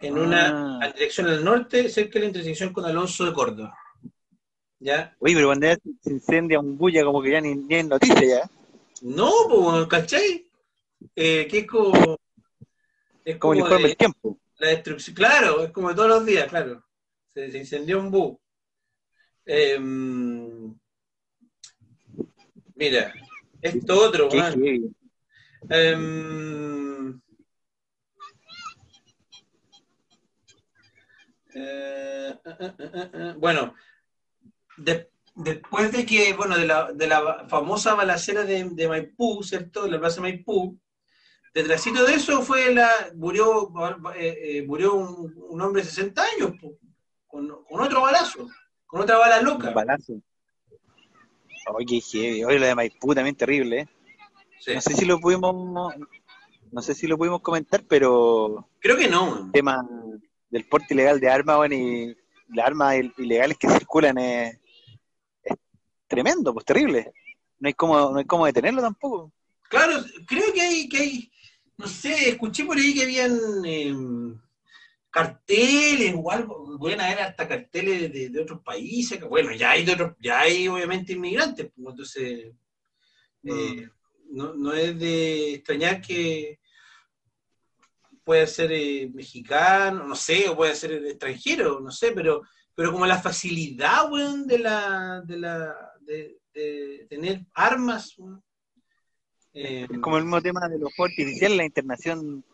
en 0.00 0.18
una 0.18 0.78
Ah. 0.80 0.86
en 0.86 0.92
dirección 0.92 1.26
al 1.28 1.44
norte, 1.44 1.88
cerca 1.88 2.14
de 2.14 2.20
la 2.20 2.26
intersección 2.26 2.72
con 2.72 2.84
Alonso 2.84 3.24
de 3.26 3.32
Córdoba. 3.32 3.76
¿Ya? 4.80 5.14
Oye, 5.18 5.34
pero 5.34 5.48
cuando 5.48 5.66
ya 5.66 5.76
se 6.02 6.10
incendia 6.10 6.60
un 6.60 6.76
bulla, 6.76 7.04
como 7.04 7.22
que 7.22 7.30
ya 7.32 7.40
ni, 7.40 7.54
ni 7.54 7.74
es 7.74 7.86
noticia 7.86 8.20
ya. 8.26 8.50
No, 9.02 9.30
pues, 9.48 9.86
¿cachai? 9.86 10.46
Eh, 11.16 11.46
que 11.50 11.58
es 11.58 11.66
como. 11.66 12.16
Es 13.24 13.36
Como 13.38 13.54
el 13.54 13.60
como 13.60 13.66
informe 13.66 13.82
de- 13.82 13.88
del 13.88 13.96
tiempo. 13.96 14.38
la 14.58 14.68
destrucción. 14.68 15.14
Claro, 15.16 15.62
es 15.64 15.70
como 15.72 15.94
todos 15.94 16.08
los 16.08 16.26
días, 16.26 16.48
claro. 16.48 16.82
Se, 17.34 17.50
se 17.50 17.58
incendió 17.58 17.98
un 17.98 18.10
bus. 18.10 18.36
Em, 19.46 20.74
mira, 22.74 23.12
esto 23.64 23.98
otro. 23.98 24.28
Em, 25.70 27.20
eh, 31.54 32.34
eh, 32.44 32.54
eh, 32.60 32.74
eh, 32.78 33.10
eh, 33.14 33.34
bueno, 33.38 33.74
de- 34.76 35.10
después 35.36 35.92
de 35.92 36.04
que, 36.04 36.32
bueno, 36.34 36.56
de 36.58 36.66
la, 36.66 36.92
de 36.92 37.06
la 37.06 37.46
famosa 37.48 37.94
balacera 37.94 38.44
de, 38.44 38.64
de 38.70 38.88
Maipú, 38.88 39.42
¿cierto? 39.42 39.86
La 39.86 39.98
plaza 39.98 40.20
Maipú, 40.20 40.78
detrásito 41.54 42.04
de 42.04 42.14
eso 42.14 42.42
fue 42.42 42.74
la, 42.74 42.90
murió, 43.14 43.72
eh, 44.16 44.38
eh, 44.58 44.62
murió 44.66 44.94
un, 44.94 45.34
un 45.48 45.60
hombre 45.62 45.82
de 45.82 45.88
60 45.88 46.22
años, 46.36 46.52
po, 46.60 46.76
con, 47.26 47.64
con 47.64 47.80
otro 47.80 48.02
balazo, 48.02 48.48
con 48.86 49.00
otra 49.00 49.16
bala 49.18 49.40
loca. 49.40 49.68
Un 49.68 49.74
balazo. 49.74 50.12
Oye, 51.72 51.86
qué 51.86 52.00
heavy. 52.00 52.44
Oye, 52.44 52.58
lo 52.58 52.66
de 52.66 52.74
Maipú 52.74 53.14
también 53.14 53.36
terrible, 53.36 53.80
¿eh? 53.80 53.88
Sí. 54.60 54.74
No 54.74 54.80
sé 54.80 54.94
si 54.94 55.04
lo 55.04 55.18
pudimos, 55.20 55.54
no 56.72 56.82
sé 56.82 56.94
si 56.94 57.06
lo 57.06 57.16
pudimos 57.18 57.40
comentar, 57.40 57.82
pero 57.88 58.68
Creo 58.80 58.96
que 58.96 59.08
no. 59.08 59.46
el 59.46 59.52
tema 59.52 59.86
del 60.50 60.64
porte 60.66 60.94
ilegal 60.94 61.20
de 61.20 61.28
armas, 61.30 61.56
bueno, 61.56 61.74
y 61.74 62.16
las 62.48 62.66
armas 62.66 62.96
il- 62.96 63.14
ilegales 63.18 63.58
que 63.58 63.68
circulan 63.86 64.18
es, 64.18 64.58
es 65.42 65.56
tremendo, 66.08 66.52
pues 66.54 66.64
terrible. 66.64 67.12
No 67.58 67.68
hay 67.68 67.74
cómo, 67.74 68.10
no 68.10 68.16
hay 68.18 68.24
cómo 68.24 68.46
detenerlo 68.46 68.80
tampoco. 68.82 69.32
Claro, 69.68 69.94
creo 70.26 70.52
que 70.52 70.60
hay, 70.60 70.88
que 70.88 70.96
hay, 70.98 71.32
no 71.78 71.86
sé, 71.86 72.30
escuché 72.30 72.64
por 72.64 72.76
ahí 72.76 72.94
que 72.94 73.02
habían 73.02 73.38
eh, 73.64 73.94
carteles 75.14 76.12
o 76.16 76.28
algo, 76.28 76.76
pueden 76.76 77.00
haber 77.00 77.20
hasta 77.20 77.46
carteles 77.46 78.12
de, 78.12 78.30
de 78.30 78.40
otros 78.40 78.60
países, 78.62 79.20
bueno, 79.22 79.52
ya 79.52 79.70
hay 79.70 79.84
de 79.84 79.92
otros, 79.92 80.16
ya 80.18 80.40
hay 80.40 80.66
obviamente 80.66 81.12
inmigrantes, 81.12 81.70
pues, 81.72 81.88
entonces 81.88 82.52
eh, 83.44 83.88
no, 84.30 84.54
no 84.54 84.72
es 84.72 84.98
de 84.98 85.54
extrañar 85.54 86.00
que 86.00 86.58
puede 88.24 88.44
ser 88.48 88.72
eh, 88.72 89.08
mexicano, 89.14 90.04
no 90.04 90.16
sé, 90.16 90.48
o 90.48 90.56
puede 90.56 90.74
ser 90.74 90.92
extranjero, 91.06 91.78
no 91.78 91.92
sé, 91.92 92.10
pero, 92.10 92.42
pero 92.74 92.90
como 92.90 93.06
la 93.06 93.22
facilidad, 93.22 94.10
weón, 94.10 94.48
de 94.48 94.58
la, 94.58 95.22
de 95.24 95.36
la, 95.38 95.92
de, 96.00 96.38
de 96.52 97.06
tener 97.08 97.46
armas, 97.54 98.16
eh, 99.52 99.86
Es 99.88 99.98
como 100.00 100.16
el 100.16 100.24
mismo 100.24 100.42
tema 100.42 100.68
de 100.68 100.80
los 100.80 100.92
fuegos 100.92 101.12
artificiales, 101.12 101.56
la 101.56 101.64
internación 101.66 102.44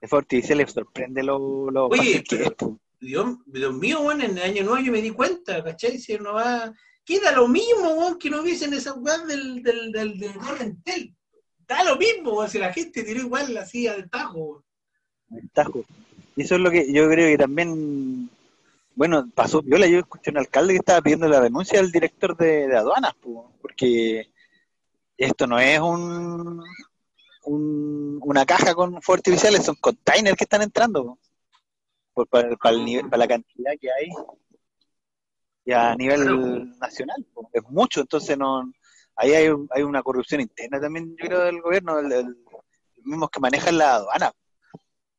de 0.00 0.08
fuegos 0.08 0.24
artificiales 0.24 0.72
sorprende 0.72 1.22
lo, 1.22 1.70
lo 1.70 1.86
Oye, 1.86 2.22
que 2.22 2.44
es. 2.44 2.52
Dios, 3.00 3.36
Dios 3.46 3.74
mío, 3.74 4.00
weón, 4.00 4.22
en 4.22 4.36
el 4.36 4.42
año 4.42 4.64
nuevo 4.64 4.84
yo 4.84 4.92
me 4.92 5.02
di 5.02 5.10
cuenta, 5.10 5.62
¿cachai? 5.62 5.98
Si 5.98 6.14
uno 6.14 6.34
va. 6.34 6.72
Queda 7.04 7.32
lo 7.32 7.48
mismo, 7.48 7.94
weón, 7.94 8.18
que 8.18 8.28
no 8.28 8.42
hubiesen 8.42 8.74
esas 8.74 8.96
weas 8.98 9.26
del, 9.26 9.62
del, 9.62 9.92
del, 9.92 10.18
del 10.18 10.32
Torrentel. 10.34 11.14
Da 11.66 11.84
lo 11.84 11.96
mismo, 11.96 12.34
weón, 12.34 12.50
si 12.50 12.58
la 12.58 12.72
gente 12.72 13.02
tiró 13.02 13.20
igual 13.20 13.56
así 13.56 13.86
al 13.86 14.08
tajo, 14.10 14.38
weón. 14.38 14.64
el 15.42 15.50
tajo. 15.50 15.84
Y 16.36 16.42
eso 16.42 16.54
es 16.54 16.60
lo 16.60 16.70
que 16.70 16.92
yo 16.92 17.08
creo 17.08 17.28
que 17.28 17.38
también, 17.38 18.30
bueno, 18.94 19.28
pasó 19.34 19.62
viola. 19.62 19.86
Yo 19.86 19.98
escuché 19.98 20.30
a 20.30 20.32
un 20.32 20.38
alcalde 20.38 20.74
que 20.74 20.78
estaba 20.78 21.02
pidiendo 21.02 21.28
la 21.28 21.40
denuncia 21.40 21.80
al 21.80 21.90
director 21.90 22.36
de, 22.36 22.68
de 22.68 22.76
aduanas, 22.76 23.14
po, 23.14 23.52
porque 23.60 24.30
esto 25.16 25.46
no 25.48 25.58
es 25.58 25.80
un, 25.80 26.62
un- 27.48 28.18
una 28.22 28.44
caja 28.46 28.74
con 28.74 29.00
fuegos 29.02 29.20
artificiales, 29.20 29.64
son 29.64 29.76
containers 29.76 30.36
que 30.36 30.44
están 30.44 30.62
entrando, 30.62 31.04
po, 31.04 31.18
por, 32.14 32.28
para, 32.28 32.56
para 32.56 32.76
el 32.76 32.84
nivel- 32.84 33.08
para 33.08 33.18
la 33.18 33.28
cantidad 33.28 33.72
que 33.80 33.88
hay. 33.92 34.08
Y 35.64 35.72
a 35.72 35.94
nivel 35.94 36.22
Claro. 36.22 36.64
nacional, 36.80 37.26
es 37.52 37.62
mucho, 37.64 38.00
entonces 38.00 38.36
no 38.38 38.72
ahí 39.16 39.32
hay, 39.32 39.50
hay 39.70 39.82
una 39.82 40.02
corrupción 40.02 40.40
interna 40.40 40.80
también, 40.80 41.10
yo 41.18 41.26
creo, 41.26 41.40
del 41.40 41.60
gobierno, 41.60 41.98
el, 41.98 42.36
mismos 43.04 43.30
que 43.30 43.40
manejan 43.40 43.76
la 43.78 43.94
aduana, 43.96 44.32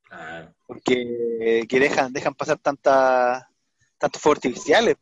Claro. 0.03 0.53
porque 0.65 1.65
que 1.67 1.79
dejan, 1.79 2.11
dejan 2.13 2.33
pasar 2.33 2.57
tantas 2.59 3.45
tantos 3.97 4.21
fuegos 4.21 4.37
artificiales. 4.37 4.95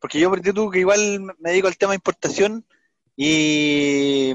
Porque 0.00 0.18
yo, 0.18 0.28
por 0.30 0.40
tú, 0.40 0.70
que 0.70 0.80
igual 0.80 1.20
me 1.38 1.50
dedico 1.50 1.68
al 1.68 1.76
tema 1.76 1.92
de 1.92 1.96
importación 1.96 2.64
y 3.16 4.34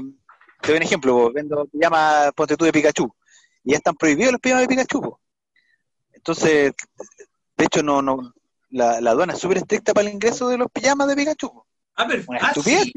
te 0.62 0.68
doy 0.68 0.76
un 0.78 0.82
ejemplo, 0.82 1.12
po, 1.14 1.32
vendo 1.32 1.66
pijamas, 1.66 2.32
ponte 2.34 2.56
tú 2.56 2.64
de 2.64 2.72
Pikachu, 2.72 3.08
y 3.64 3.70
ya 3.72 3.76
están 3.78 3.94
prohibidos 3.94 4.32
los 4.32 4.40
pijamas 4.40 4.62
de 4.62 4.68
Pikachu. 4.68 5.16
Entonces, 6.12 6.72
de 7.56 7.64
hecho, 7.64 7.82
no, 7.82 8.02
no, 8.02 8.32
la, 8.70 9.00
la 9.00 9.10
aduana 9.10 9.32
es 9.34 9.38
súper 9.38 9.58
estricta 9.58 9.92
para 9.94 10.06
el 10.08 10.14
ingreso 10.14 10.48
de 10.48 10.58
los 10.58 10.68
pijamas 10.70 11.08
de 11.08 11.16
Pikachu. 11.16 11.52
po. 11.52 11.66
Ah, 11.96 12.06
pero, 12.08 12.22
Una 12.28 12.38
ah, 12.42 12.54
sí. 12.54 12.92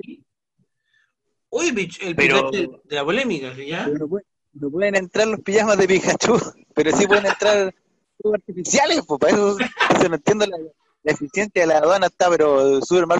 Bich- 1.51 1.99
el 2.01 2.15
Pero- 2.15 2.49
de 2.51 2.79
la 2.89 3.03
polémica, 3.05 3.53
¿ya? 3.55 3.85
Pero 3.85 3.99
no, 3.99 4.07
pueden, 4.07 4.27
no 4.53 4.69
pueden 4.71 4.95
entrar 4.95 5.27
los 5.27 5.39
pijamas 5.41 5.77
de 5.77 5.87
Pikachu, 5.87 6.33
pero 6.75 6.91
sí 6.95 7.05
pueden 7.07 7.27
entrar 7.27 7.73
artificiales, 8.33 9.01
pues 9.05 9.19
para 9.19 9.33
eso, 9.33 9.57
eso 9.59 10.09
no 10.09 10.15
entiendo 10.15 10.45
la, 10.47 10.57
la 11.03 11.11
eficiencia 11.11 11.61
de 11.61 11.67
la 11.67 11.77
aduana 11.79 12.07
está 12.07 12.29
pero 12.29 12.81
súper 12.81 13.05
mal, 13.05 13.19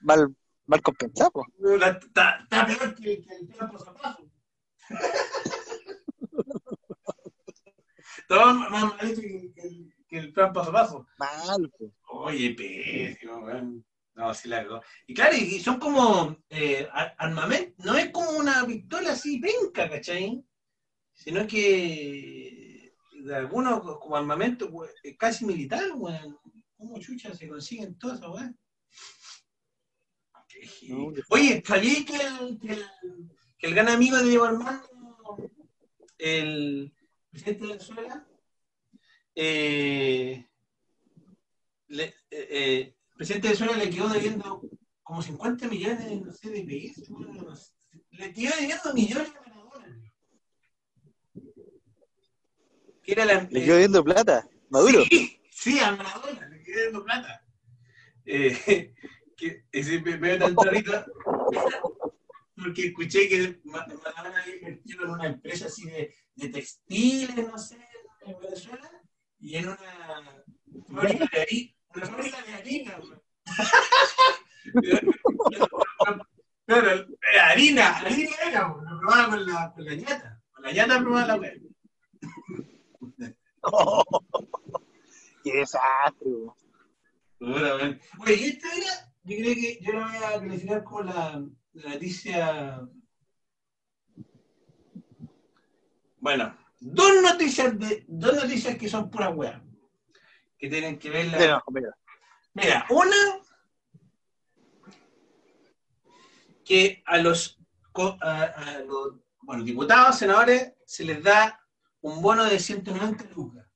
mal, 0.00 0.36
mal 0.66 0.82
compensada. 0.82 1.30
La- 1.58 1.88
Está 1.98 2.66
peor 2.66 2.94
que, 2.94 3.22
que 3.22 3.34
el 3.36 3.46
plan 3.48 3.70
por 3.70 3.84
zapato. 3.84 4.30
Está 8.18 8.52
más 8.52 8.96
malito 8.96 9.20
que, 9.20 9.52
que 9.54 9.60
el, 9.62 9.94
que 10.08 10.18
el 10.18 10.32
plan 10.32 10.52
paso 10.52 10.70
a 10.70 10.72
paso. 10.72 11.06
Mal, 11.18 11.72
pues. 11.78 11.92
Oye, 12.10 12.54
pésimo, 12.54 13.38
weón. 13.38 13.84
No, 14.14 14.32
sí 14.32 14.48
la. 14.48 14.66
Y 15.06 15.12
claro, 15.14 15.36
y 15.36 15.60
son 15.60 15.78
como 15.78 16.36
eh, 16.48 16.88
ar- 16.92 17.14
armamento, 17.18 17.74
no 17.84 17.96
es 17.98 18.10
como 18.10 18.30
una 18.30 18.64
pistola 18.66 19.12
así 19.12 19.38
penca, 19.38 19.90
¿cachai? 19.90 20.42
Sino 21.12 21.46
que 21.46 22.94
de 23.22 23.34
algunos 23.36 23.80
como 23.98 24.16
armamento 24.16 24.70
casi 25.18 25.44
militar, 25.44 25.84
weón. 25.94 26.38
¿Cómo 26.78 26.98
chucha 26.98 27.34
se 27.34 27.48
consiguen 27.48 27.98
todas 27.98 28.18
esas 28.18 28.30
weón? 28.30 28.58
Qué 28.64 28.68
heavy. 28.98 30.30
No, 30.30 30.40
yo- 30.40 30.45
Oye, 31.28 31.62
¿sabías 31.66 32.04
que 32.04 32.16
el, 32.16 32.58
que, 32.58 32.72
el, 32.72 32.84
que 33.58 33.66
el 33.66 33.74
gran 33.74 33.88
amigo 33.88 34.16
de 34.16 34.24
Diego 34.24 34.44
Armando, 34.44 35.50
el 36.18 36.92
presidente 37.30 37.62
de 37.62 37.72
Venezuela, 37.72 38.26
eh, 39.34 40.46
le, 41.88 42.04
eh, 42.04 42.14
eh, 42.30 42.94
el 43.10 43.16
presidente 43.16 43.48
de 43.48 43.54
Venezuela 43.54 43.84
le 43.84 43.90
quedó 43.90 44.08
debiendo 44.08 44.62
como 45.02 45.22
50 45.22 45.68
millones, 45.68 46.20
no 46.22 46.32
sé, 46.32 46.50
de 46.50 46.62
pesos, 46.62 47.08
bueno, 47.08 47.42
no 47.42 47.56
sé. 47.56 47.72
le 48.10 48.32
quedó 48.32 48.52
debiendo 48.58 48.94
millones. 48.94 49.32
Que 53.02 53.12
era 53.12 53.24
la, 53.24 53.46
Le 53.50 53.64
quedó 53.64 53.78
viendo 53.78 54.02
plata, 54.02 54.48
Maduro. 54.68 55.04
Sí, 55.04 55.40
sí, 55.50 55.78
a 55.78 55.92
Maradona, 55.92 56.48
le 56.48 56.62
quedé 56.62 56.84
dando 56.86 57.04
plata. 57.04 57.46
Eh, 58.24 58.92
que 59.36 59.64
ese 59.70 60.00
me 60.00 60.16
me 60.18 60.28
dio 60.30 60.38
tanta 60.46 60.70
risa 60.70 61.06
porque 62.56 62.86
escuché 62.86 63.28
que 63.28 63.60
Ma- 63.64 63.86
Maradona 64.02 64.42
había 64.42 64.56
invertido 64.56 65.04
en 65.04 65.10
una 65.10 65.26
empresa 65.26 65.66
así 65.66 65.84
de, 65.88 66.14
de 66.34 66.48
textiles, 66.48 67.36
no 67.36 67.58
sé, 67.58 67.76
en 68.22 68.38
Venezuela, 68.40 68.90
y 69.38 69.56
en 69.56 69.68
una 69.68 69.76
fábrica 70.88 71.28
de 71.32 71.40
harina, 71.42 71.72
una 71.94 72.06
fábrica 72.06 72.42
de 72.42 72.54
harina. 72.54 72.98
Claro, 76.66 77.06
harina, 77.42 77.98
harina 77.98 78.30
era, 78.46 78.68
lo 78.68 78.98
probaba 79.00 79.28
con 79.30 79.46
la, 79.46 79.72
con 79.74 79.84
la 79.84 79.94
ñata, 79.94 80.42
con 80.50 80.64
la 80.64 80.72
ñata 80.72 80.98
probaba 81.00 81.26
la 81.26 81.36
wea. 81.36 81.52
Qué 85.44 85.52
desastre. 85.58 86.30
Oye, 87.38 88.48
esta 88.48 88.74
era, 88.74 89.12
yo 89.26 89.36
creo 89.36 89.54
que 89.54 89.78
yo 89.82 89.92
la 89.92 90.06
voy 90.06 90.16
a 90.16 90.40
calificar 90.40 90.84
como 90.84 91.02
la, 91.02 91.44
la 91.72 91.90
noticia. 91.90 92.88
Bueno, 96.18 96.56
dos 96.78 97.10
noticias 97.22 97.76
de, 97.78 98.04
dos 98.06 98.36
noticias 98.36 98.78
que 98.78 98.88
son 98.88 99.10
puras 99.10 99.34
weas. 99.34 99.60
Que 100.56 100.68
tienen 100.68 100.98
que 100.98 101.10
ver 101.10 101.26
la. 101.26 101.62
Mira, 101.68 101.96
Mira, 102.54 102.86
una 102.88 103.16
que 106.64 107.02
a 107.04 107.18
los, 107.18 107.58
a, 108.20 108.42
a 108.42 108.78
los 108.80 109.16
bueno, 109.42 109.64
diputados, 109.64 110.18
senadores, 110.18 110.72
se 110.84 111.04
les 111.04 111.22
da 111.22 111.60
un 112.00 112.22
bono 112.22 112.44
de 112.44 112.58
190 112.58 113.24
lucas 113.34 113.66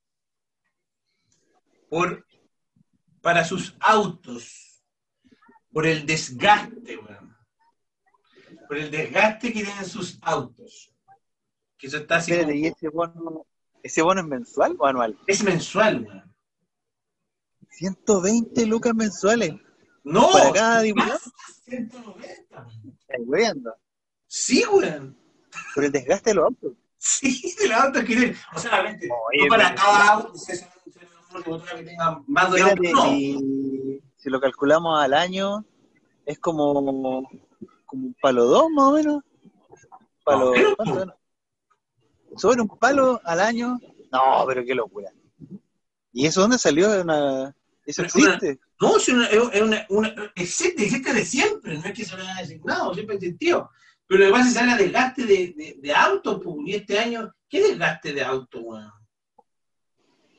por, 1.89 2.25
para 3.21 3.45
sus 3.45 3.77
autos, 3.81 4.70
por 5.73 5.87
el 5.87 6.05
desgaste, 6.07 6.97
weón. 6.97 7.37
Por 8.69 8.77
el 8.79 8.91
desgaste 8.91 9.53
que 9.53 9.65
tienen 9.65 9.85
sus 9.85 10.19
autos. 10.23 10.93
Que 11.79 11.87
eso 11.87 11.97
está 11.99 12.17
así 12.17 12.33
espérate, 12.33 12.53
como- 12.55 12.65
¿y 12.65 12.69
ese 12.69 12.89
bono, 12.89 13.47
ese 13.83 14.03
bono 14.03 14.21
es 14.21 14.27
mensual 14.27 14.77
o 14.79 14.87
anual? 14.87 15.19
es 15.27 15.43
mensual, 15.43 16.03
weón. 16.07 16.35
120 17.71 18.67
lucas 18.67 18.95
mensuales. 18.95 19.53
No, 20.05 20.31
Para 20.33 20.53
cada 20.53 20.81
diputado. 20.83 21.13
más, 21.13 21.31
190, 21.65 22.57
weón. 22.67 22.97
Estás 23.01 23.21
weando. 23.27 23.75
Sí, 24.27 24.65
weón. 24.71 25.17
Por 25.75 25.85
el 25.85 25.93
desgaste 25.93 26.31
de 26.31 26.35
los 26.35 26.45
autos. 26.45 26.73
Sí, 26.97 27.55
el 27.65 27.73
auto 27.73 28.01
que 28.01 28.07
tiene. 28.07 28.37
O 28.55 28.59
sea, 28.59 28.73
obviamente, 28.81 29.09
Oye, 29.09 29.45
no 29.45 29.49
para 29.49 29.75
cada 29.75 30.13
auto, 30.13 30.33
es 30.49 30.67
que 31.45 31.83
tenga 31.85 32.23
más 32.27 32.53
de 32.53 32.59
Espérate, 32.59 32.93
no. 32.93 33.05
si, 33.05 33.70
si 34.21 34.31
lo 34.31 34.41
calculamos 34.41 35.01
al 35.03 35.15
año, 35.15 35.65
es 36.27 36.39
como, 36.39 36.75
como 36.75 38.03
un 38.05 38.17
palo 38.21 38.45
dos 38.45 38.71
más 38.71 38.85
o 38.87 38.93
menos. 38.93 39.23
Palo. 40.25 40.53
Sobre 42.37 42.61
un 42.61 42.69
palo 42.69 43.21
al 43.25 43.41
año. 43.41 43.79
No, 44.13 44.45
pero 44.47 44.65
qué 44.65 44.75
locura. 44.75 45.11
¿Y 46.13 46.27
eso 46.27 46.43
dónde 46.43 46.59
salió? 46.59 46.89
¿De 46.91 47.01
Una... 47.03 47.55
¿Eso 47.87 48.03
Pero 48.03 48.13
una- 48.27 48.35
existe? 48.35 48.61
No, 48.81 48.97
es 48.97 49.09
una, 49.09 49.27
es 49.27 49.63
una, 49.63 49.87
una- 49.89 50.33
existe, 50.37 50.85
existe 50.85 51.13
de 51.13 51.25
siempre, 51.25 51.79
no 51.79 51.85
es 51.85 51.93
que 51.93 52.05
se 52.05 52.17
lo 52.17 52.95
siempre 52.95 53.17
existió. 53.17 53.71
Pero 54.07 54.21
lo 54.21 54.27
que 54.27 54.33
pasa 54.33 54.49
es 54.71 54.77
que 54.77 54.85
desgaste 54.85 55.25
de, 55.25 55.55
de, 55.57 55.77
de 55.81 55.95
auto, 55.95 56.41
pues, 56.41 56.57
y 56.67 56.75
este 56.75 56.99
año, 56.99 57.33
¿qué 57.49 57.63
desgaste 57.63 58.13
de 58.13 58.23
auto, 58.23 58.61
weón? 58.61 58.91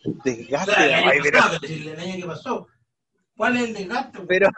O 0.06 0.12
Desgaste. 0.24 0.72
sea, 0.74 0.86
el 0.86 0.94
año 1.10 1.32
pasado, 1.32 1.58
el 1.64 2.00
año 2.00 2.16
que 2.16 2.26
pasó. 2.26 2.68
¿Cuál 3.42 3.58
es 3.58 3.64
el 3.64 3.74
desgaste? 3.74 4.20
Pero- 4.28 4.52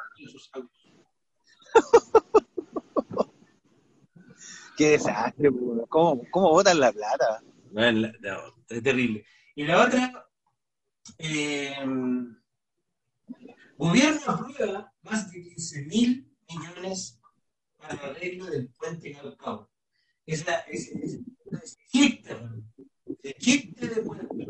qué 4.77 4.89
desastre. 4.89 5.49
po. 5.53 5.87
¿Cómo, 5.87 6.21
¿Cómo 6.29 6.49
botan 6.49 6.81
la 6.81 6.91
plata? 6.91 7.41
Bueno, 7.71 8.11
es 8.67 8.83
terrible. 8.83 9.25
Y 9.55 9.63
la 9.63 9.85
otra, 9.85 10.27
eh, 11.17 11.73
gobierno 13.77 14.21
aprueba 14.27 14.93
más 15.03 15.31
de 15.31 15.43
15 15.43 15.81
mil 15.83 16.29
millones 16.49 17.21
para 17.77 17.93
el 17.93 17.99
arreglo 18.17 18.47
del 18.47 18.67
puente 18.67 19.13
Calcao. 19.13 19.69
Es 20.25 20.45
la, 20.45 20.57
es, 20.67 20.91
de 23.23 24.01
puente. 24.05 24.45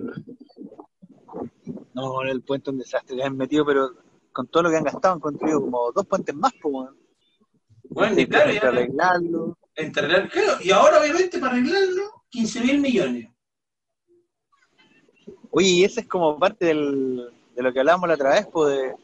No, 1.93 2.23
el 2.23 2.41
puente 2.41 2.71
es 2.71 2.73
un 2.73 2.79
desastre. 2.79 3.15
Le 3.15 3.25
han 3.25 3.37
metido, 3.37 3.63
pero 3.63 4.02
con 4.33 4.47
todo 4.47 4.63
lo 4.63 4.69
que 4.71 4.77
han 4.77 4.83
gastado, 4.83 5.13
han 5.13 5.19
construido 5.19 5.61
como 5.61 5.91
dos 5.91 6.05
puentes 6.07 6.35
más. 6.35 6.51
Po, 6.61 6.89
Bueno, 7.89 8.19
y 8.19 8.25
claro, 8.27 8.51
arreglarlo. 8.67 9.57
entre 9.75 10.03
arreglar- 10.07 10.29
claro, 10.31 10.57
y 10.61 10.71
ahora 10.71 10.99
obviamente 10.99 11.37
para 11.39 11.53
arreglarlo, 11.53 12.23
15 12.29 12.61
mil 12.61 12.79
millones. 12.81 13.29
Oye, 15.51 15.67
y 15.67 15.83
ese 15.83 16.01
es 16.01 16.07
como 16.07 16.37
parte 16.39 16.65
del, 16.65 17.31
de 17.55 17.61
lo 17.63 17.71
que 17.71 17.79
hablábamos 17.79 18.07
la 18.09 18.15
otra 18.15 18.31
vez, 18.31 18.47
pues, 18.51 18.75
de- 18.75 18.95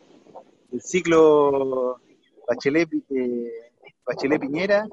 del 0.72 0.82
ciclo 0.82 2.02
Bachelet, 2.48 2.90
eh, 3.12 3.72
Bachelet 4.06 4.42
Piñera, 4.42 4.88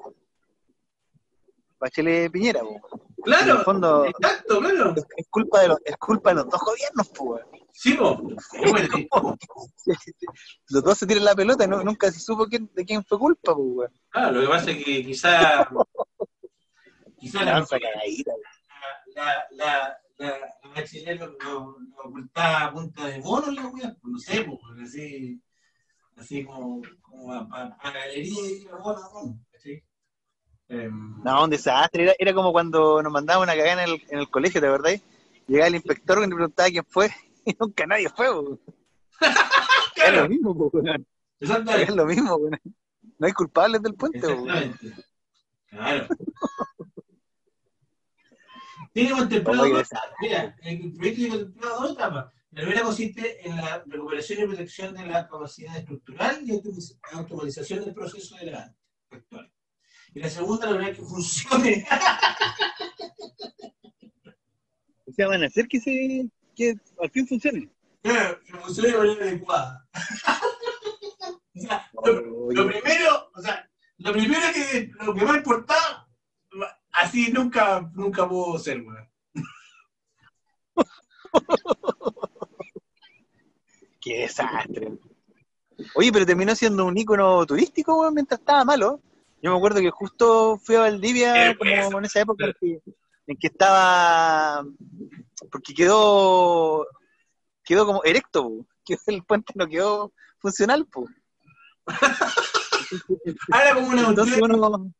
Bachelet 1.80 2.30
Piñera, 2.30 2.60
po. 2.60 2.80
En 3.18 3.22
Claro, 3.24 3.52
el 3.54 3.64
fondo- 3.64 4.04
exacto, 4.04 4.58
claro. 4.60 4.94
es 5.16 5.26
culpa 5.28 5.60
de 5.62 5.68
los, 5.68 5.78
es 5.84 5.96
culpa 5.96 6.30
de 6.30 6.36
los 6.36 6.48
dos 6.50 6.60
gobiernos, 6.60 7.08
pues. 7.08 7.42
Sí, 7.78 7.90
sí. 7.92 9.08
Los 10.70 10.82
dos 10.82 10.98
se 10.98 11.06
tiran 11.06 11.24
la 11.24 11.34
pelota 11.34 11.64
y 11.64 11.68
no- 11.68 11.82
nunca 11.84 12.10
se 12.10 12.20
supo 12.20 12.46
quién, 12.46 12.70
de 12.74 12.84
quién 12.86 13.04
fue 13.04 13.18
culpa, 13.18 13.54
pues. 13.54 13.90
Claro, 14.08 14.32
lo 14.32 14.40
que 14.40 14.48
pasa 14.48 14.70
es 14.70 14.82
que 14.84 15.04
quizá, 15.04 15.68
quizá 17.18 17.44
la, 17.44 17.60
la, 17.60 17.66
la, 19.14 19.46
la, 19.50 19.98
la 20.18 20.38
bachiller 20.74 21.18
lo, 21.18 21.26
lo, 21.26 21.78
lo 21.78 22.02
ocultaba 22.04 22.64
a 22.64 22.72
punta 22.72 23.06
de 23.06 23.20
bono, 23.20 23.50
la 23.52 23.66
wea, 23.66 23.94
pues 24.00 24.12
no 24.12 24.18
sé, 24.18 24.42
pues, 24.44 24.60
así, 24.88 25.40
así 26.16 26.44
como, 26.44 26.80
como 27.02 27.48
pa 27.48 27.76
galería 27.92 28.50
y 28.50 28.64
la 28.64 28.76
bola, 28.76 29.00
¿no? 29.12 29.38
¿cachai? 29.52 29.84
Em, 30.68 31.22
No, 31.22 31.44
un 31.44 31.50
desastre. 31.50 32.04
Era, 32.04 32.14
era 32.18 32.32
como 32.34 32.52
cuando 32.52 33.02
nos 33.02 33.12
mandaban 33.12 33.42
una 33.42 33.54
cagada 33.54 33.84
en 33.84 33.90
el, 33.90 34.02
en 34.08 34.18
el 34.20 34.30
colegio, 34.30 34.60
¿de 34.62 34.68
verdad? 34.70 34.92
Llegaba 35.46 35.68
el 35.68 35.74
inspector 35.76 36.18
y 36.18 36.22
le 36.22 36.34
preguntaba 36.34 36.68
quién 36.70 36.84
fue 36.88 37.10
y 37.46 37.56
nunca 37.60 37.86
nadie 37.86 38.08
fue. 38.10 38.26
Es 39.96 40.12
lo 40.14 40.28
mismo, 40.28 40.52
weón. 40.52 41.06
Es 41.40 41.94
lo 41.94 42.04
mismo. 42.06 42.36
weón. 42.36 42.60
No 43.18 43.26
hay 43.26 43.32
culpables 43.32 43.80
del 43.82 43.94
puente. 43.94 44.26
weón. 44.26 44.78
Claro. 45.68 46.06
Tiene 48.92 49.10
contemplado 49.10 49.68
dos. 49.68 49.88
Mira, 50.20 50.54
el 50.62 50.92
proyecto 50.92 51.16
tiene 51.20 51.28
contemplado 51.30 51.80
dos 51.80 51.90
etapas. 51.92 52.32
La 52.50 52.62
primera 52.62 52.82
consiste 52.82 53.46
en 53.48 53.56
la 53.56 53.82
recuperación 53.86 54.42
y 54.42 54.46
protección 54.46 54.94
de 54.94 55.06
la 55.06 55.28
capacidad 55.28 55.76
estructural 55.76 56.40
y 56.44 56.52
automatiz- 56.52 56.98
automatización 57.12 57.84
del 57.84 57.94
proceso 57.94 58.36
de 58.36 58.46
la 58.50 58.74
actual. 59.10 59.52
Y 60.14 60.20
la 60.20 60.30
segunda, 60.30 60.70
lograr 60.70 60.94
que 60.94 61.02
funcione. 61.02 61.86
O 65.08 65.12
sea, 65.12 65.28
van 65.28 65.42
a 65.44 65.46
hacer 65.46 65.66
que, 65.68 65.80
se, 65.80 66.28
que 66.56 66.74
al 67.00 67.10
fin 67.10 67.28
funcione. 67.28 67.68
Claro, 68.02 68.40
que 68.44 68.52
funcione 68.54 68.88
de 68.88 68.98
manera 68.98 69.24
adecuada. 69.24 69.86
o 71.54 71.60
sea, 71.60 71.90
lo, 72.04 72.50
lo 72.50 72.66
primero, 72.66 73.30
o 73.34 73.42
sea, 73.42 73.68
lo 73.98 74.12
primero 74.12 74.46
que, 74.52 74.90
lo 75.04 75.14
que 75.14 75.24
más 75.24 75.36
importaba, 75.36 76.08
así 76.92 77.30
nunca, 77.32 77.88
nunca 77.94 78.28
pudo 78.28 78.58
ser, 78.58 78.82
weón. 78.82 79.08
Qué 84.00 84.20
desastre. 84.20 84.98
Oye, 85.94 86.12
pero 86.12 86.24
terminó 86.24 86.54
siendo 86.54 86.86
un 86.86 86.96
ícono 86.96 87.44
turístico, 87.44 88.00
weón, 88.00 88.14
mientras 88.14 88.40
estaba 88.40 88.64
malo. 88.64 89.00
Yo 89.42 89.50
me 89.50 89.56
acuerdo 89.56 89.80
que 89.80 89.90
justo 89.90 90.58
fui 90.58 90.76
a 90.76 90.80
Valdivia 90.80 91.56
como 91.56 91.98
en 91.98 92.04
esa 92.04 92.20
época 92.20 92.46
en 92.46 92.54
que, 92.58 92.80
en 93.26 93.36
que 93.36 93.46
estaba 93.48 94.64
porque 95.50 95.74
quedó 95.74 96.86
quedó 97.64 97.86
como 97.86 98.04
erecto, 98.04 98.42
po. 98.44 98.66
Quedó- 98.86 99.00
el 99.08 99.24
puente 99.24 99.52
no 99.56 99.66
quedó 99.66 100.12
funcional, 100.38 100.86
po. 100.86 101.06
Ahora 103.50 103.74
como 103.74 103.88
una 103.88 104.08
Entonces 104.10 104.40
uno 104.40 104.92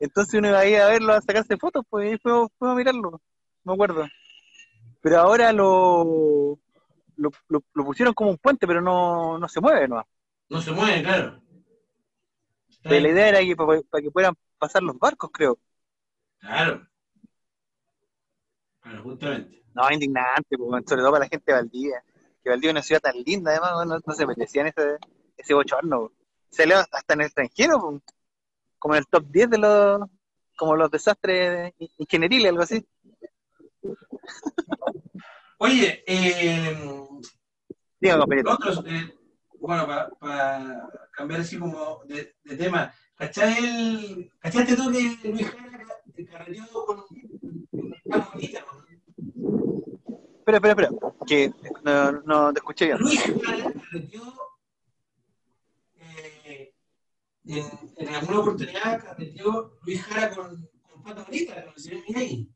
entonces 0.00 0.34
uno 0.34 0.48
iba 0.48 0.58
ahí 0.58 0.74
a 0.74 0.88
verlo, 0.88 1.12
a 1.12 1.20
sacarse 1.20 1.56
fotos, 1.56 1.84
pues 1.88 2.14
y 2.14 2.18
fuimos, 2.18 2.50
fuimos 2.58 2.74
a 2.74 2.78
mirarlo, 2.78 3.20
me 3.62 3.72
acuerdo. 3.72 4.04
Pero 5.00 5.18
ahora 5.20 5.52
lo, 5.52 6.58
lo, 7.16 7.30
lo- 7.48 7.64
lo 7.72 7.84
pusieron 7.84 8.12
como 8.14 8.30
un 8.30 8.38
puente, 8.38 8.66
pero 8.66 8.80
no, 8.80 9.38
no 9.38 9.48
se 9.48 9.60
mueve, 9.60 9.86
¿no? 9.86 10.04
No 10.48 10.60
se 10.60 10.72
mueve, 10.72 11.02
claro. 11.04 11.40
Pero 12.82 13.00
la 13.00 13.08
idea 13.08 13.28
era 13.28 13.40
que 13.40 13.54
para, 13.54 13.80
para 13.82 14.02
que 14.02 14.10
puedan 14.10 14.34
pasar 14.58 14.82
los 14.82 14.98
barcos, 14.98 15.30
creo. 15.32 15.56
Claro. 16.40 16.84
Justamente. 19.02 19.62
No, 19.74 19.90
indignante, 19.90 20.56
sobre 20.86 21.02
todo 21.02 21.12
para 21.12 21.24
la 21.24 21.28
gente 21.28 21.52
de 21.52 21.58
Valdivia. 21.58 22.04
Que 22.42 22.50
Valdivia 22.50 22.70
es 22.70 22.74
una 22.74 22.82
ciudad 22.82 23.00
tan 23.00 23.22
linda, 23.22 23.52
además, 23.52 23.86
no, 23.86 23.98
no 24.04 24.14
se 24.14 24.26
merecían 24.26 24.66
ese, 24.66 24.98
ese 25.36 25.54
bochorno. 25.54 26.00
po. 26.00 26.12
Salió 26.50 26.78
hasta 26.78 27.14
en 27.14 27.20
el 27.20 27.26
extranjero, 27.26 27.78
po, 27.78 28.02
como 28.78 28.94
en 28.94 28.98
el 28.98 29.06
top 29.06 29.24
10 29.28 29.50
de 29.50 29.58
los, 29.58 30.00
como 30.56 30.76
los 30.76 30.90
desastres 30.90 31.72
ingenieriles, 31.98 32.50
algo 32.50 32.62
así. 32.62 32.86
Oye, 35.58 36.02
eh, 36.06 36.76
Dígame, 38.02 38.42
otros, 38.44 38.82
eh, 38.84 39.14
bueno, 39.60 39.86
para 40.18 40.88
cambiar 41.12 41.42
así 41.42 41.56
como 41.56 42.02
de, 42.04 42.34
de 42.42 42.56
tema, 42.56 42.92
¿cachai 43.14 43.64
el, 43.64 44.32
¿cachaste 44.40 44.74
tú 44.74 44.90
que 44.90 45.28
Luis 45.30 45.48
Jara 45.48 45.86
te 46.14 46.24
carreteó 46.26 46.66
con 46.86 47.04
una 48.04 48.18
bonita? 48.32 48.64
no? 48.66 48.82
Espera, 50.38 50.56
espera, 50.56 50.72
espera, 50.72 50.90
que 51.26 51.52
no, 51.84 52.12
no 52.22 52.52
te 52.52 52.58
escuché 52.58 52.86
bien. 52.86 52.98
Luis 52.98 53.20
Jara 53.20 53.72
carreteó 53.72 54.34
eh, 55.96 56.74
en, 57.46 57.64
en 57.96 58.08
alguna 58.14 58.40
oportunidad 58.40 59.04
carreteó 59.04 59.78
Luis 59.84 60.02
Jara 60.02 60.34
con, 60.34 60.68
con 60.90 61.02
Pato 61.02 61.24
Bonita, 61.24 61.64
con 61.64 61.74
el 61.74 61.80
señor 61.80 62.02
Miyagi. 62.08 62.50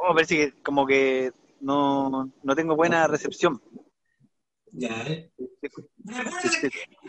Oh, 0.00 0.14
parece 0.14 0.36
que 0.36 0.62
como 0.62 0.86
que 0.86 1.32
no, 1.60 2.30
no 2.42 2.54
tengo 2.54 2.76
buena 2.76 3.06
recepción. 3.06 3.60
Ya, 4.72 5.02
¿eh? 5.06 5.30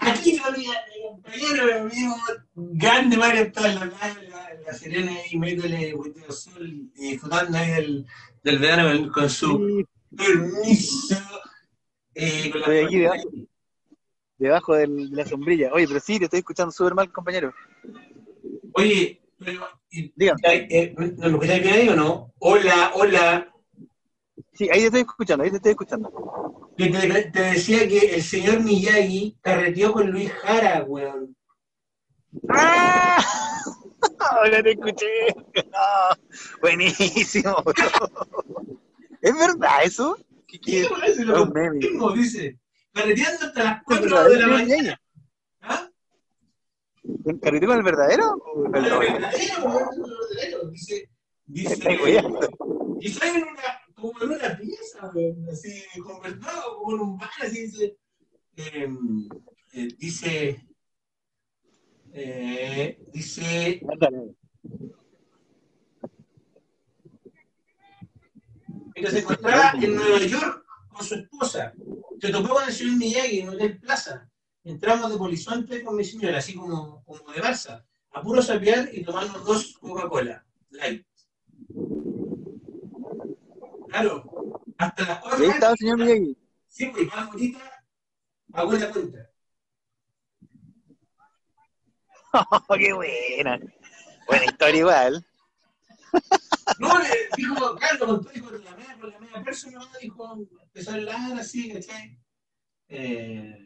Aquí 0.01 0.33
no 0.33 0.45
había 0.45 0.71
compañero 1.03 1.81
amigo 1.81 2.15
grande 2.55 3.17
Mario 3.17 3.41
en 3.43 3.53
la 3.75 3.85
la, 3.85 4.53
la 4.65 4.73
Serena 4.73 5.11
ahí 5.13 5.37
metiéndole 5.37 5.77
de 5.77 6.31
sol 6.31 6.67
y 6.95 7.11
disfrutando 7.11 7.57
ahí 7.57 7.71
del, 7.71 8.05
del 8.43 8.59
verano 8.59 9.11
con, 9.11 9.29
su 9.29 9.85
permiso. 10.15 11.15
Eh, 12.15 12.49
con 12.51 12.61
Estoy 12.61 12.77
aquí 12.79 12.99
debajo. 12.99 13.29
debajo 14.37 14.75
del- 14.75 15.09
de 15.11 15.15
la 15.15 15.25
sombrilla. 15.25 15.71
Oye, 15.73 15.87
pero 15.87 15.99
sí, 15.99 16.17
te 16.17 16.25
estoy 16.25 16.39
escuchando 16.39 16.71
súper 16.71 16.95
mal, 16.95 17.11
compañero. 17.11 17.53
Oye, 18.73 19.21
pero, 19.37 19.67
Dígame. 20.15 20.39
eh, 20.43 20.95
¿no 20.97 21.07
me 21.07 21.27
escucháis 21.29 21.61
bien 21.63 21.73
ahí 21.75 21.89
o 21.89 21.95
no? 21.95 22.33
Hola, 22.39 22.91
hola. 22.95 23.53
Sí, 24.53 24.69
ahí 24.71 24.79
te 24.79 24.85
estoy 24.87 25.01
escuchando, 25.01 25.43
ahí 25.43 25.49
te 25.51 25.57
estoy 25.57 25.71
escuchando. 25.71 26.68
Que 26.79 26.87
te, 26.89 27.23
te 27.31 27.41
decía 27.41 27.85
que 27.89 28.15
el 28.15 28.23
señor 28.23 28.61
Miyagi 28.61 29.37
carreteó 29.41 29.91
con 29.91 30.09
Luis 30.11 30.31
Jara, 30.31 30.85
weón. 30.87 31.35
¡Ah! 32.47 33.17
Ahora 34.31 34.63
te 34.63 34.71
escuché. 34.71 35.07
No, 35.55 36.15
buenísimo. 36.61 37.53
bro. 37.65 37.73
¿Es 39.21 39.33
verdad 39.33 39.83
eso? 39.83 40.17
¿Qué, 40.47 40.57
qué- 40.61 40.83
¿Qué 40.83 40.89
parece, 40.89 41.23
es 41.23 41.27
un 41.27 41.51
meme. 41.51 41.77
Mismo, 41.79 42.11
dice. 42.13 42.57
Carreteando 42.93 43.47
hasta 43.47 43.63
las 43.63 43.77
¿Es 43.77 43.83
4 43.85 44.03
verdadero, 44.05 44.31
de 44.31 44.39
la 44.39 44.47
mañana. 44.47 45.01
¿Ah? 45.61 45.89
¿Carreteo 47.41 47.67
con 47.69 47.77
el 47.77 47.83
verdadero? 47.83 48.35
el 48.65 48.71
verdadero? 48.71 49.65
weón, 49.65 49.89
verdadero. 50.31 50.69
Dice, 50.69 51.09
dice, 51.45 51.89
en 53.27 53.43
una, 53.43 53.78
como 53.99 54.21
en 54.21 54.31
una 54.31 54.57
pieza, 54.57 55.11
así, 55.51 55.83
conversado, 56.01 56.77
como 56.77 56.95
en 56.95 57.01
un 57.01 57.17
bar, 57.17 57.29
así, 57.41 57.61
dice, 57.61 57.97
eh, 58.55 58.89
eh, 59.73 59.87
dice, 59.97 60.67
eh, 62.13 62.99
dice, 63.13 63.81
que 68.95 69.11
se 69.11 69.19
encontraba 69.19 69.73
en 69.81 69.95
Nueva 69.95 70.19
York 70.19 70.65
con 70.89 71.05
su 71.05 71.15
esposa. 71.15 71.73
Se 72.19 72.29
topó 72.29 72.55
con 72.55 72.67
el 72.67 72.73
señor 72.73 72.97
Miyagi 72.97 73.39
en 73.39 73.49
Hotel 73.49 73.79
Plaza. 73.79 74.29
Entramos 74.63 75.11
de 75.11 75.17
polizonte 75.17 75.83
con 75.83 75.95
mi 75.95 76.03
señora, 76.03 76.39
así 76.39 76.53
como, 76.53 77.03
como 77.05 77.31
de 77.31 77.41
Barça, 77.41 77.85
a 78.11 78.21
puro 78.21 78.41
sapear 78.41 78.89
y 78.91 79.03
tomarnos 79.03 79.45
dos 79.45 79.77
Coca-Cola, 79.79 80.45
light. 80.71 81.08
Claro, 83.89 84.61
hasta 84.77 85.03
las 85.03 85.17
Ahí 85.17 85.21
cuatro 85.21 85.45
estaba 85.51 85.71
el 85.73 85.77
señor 85.77 85.97
Miyagi. 85.97 86.37
Sí, 86.67 86.85
pues 86.87 87.07
más 87.07 87.27
bonita, 87.27 87.83
pagó 88.51 88.73
la 88.73 88.91
cuenta. 88.91 89.29
Oh, 92.33 92.75
qué 92.77 92.93
buena. 92.93 93.59
Buena 94.27 94.45
historia 94.45 94.79
igual. 94.79 95.25
No, 96.79 96.99
le 96.99 97.09
dijo, 97.35 97.75
claro, 97.75 98.05
con 98.05 98.21
todo, 98.21 98.31
dijo, 98.31 98.51
con 98.51 98.63
la 98.63 98.75
media, 98.75 98.97
con 98.99 99.09
la 99.09 99.19
media 99.19 99.43
persona, 99.43 99.79
dijo, 100.01 100.47
empezó 100.63 100.91
a 100.91 100.93
hablar 100.93 101.39
así, 101.39 101.73
¿cachai? 101.73 102.19
Eh, 102.87 103.57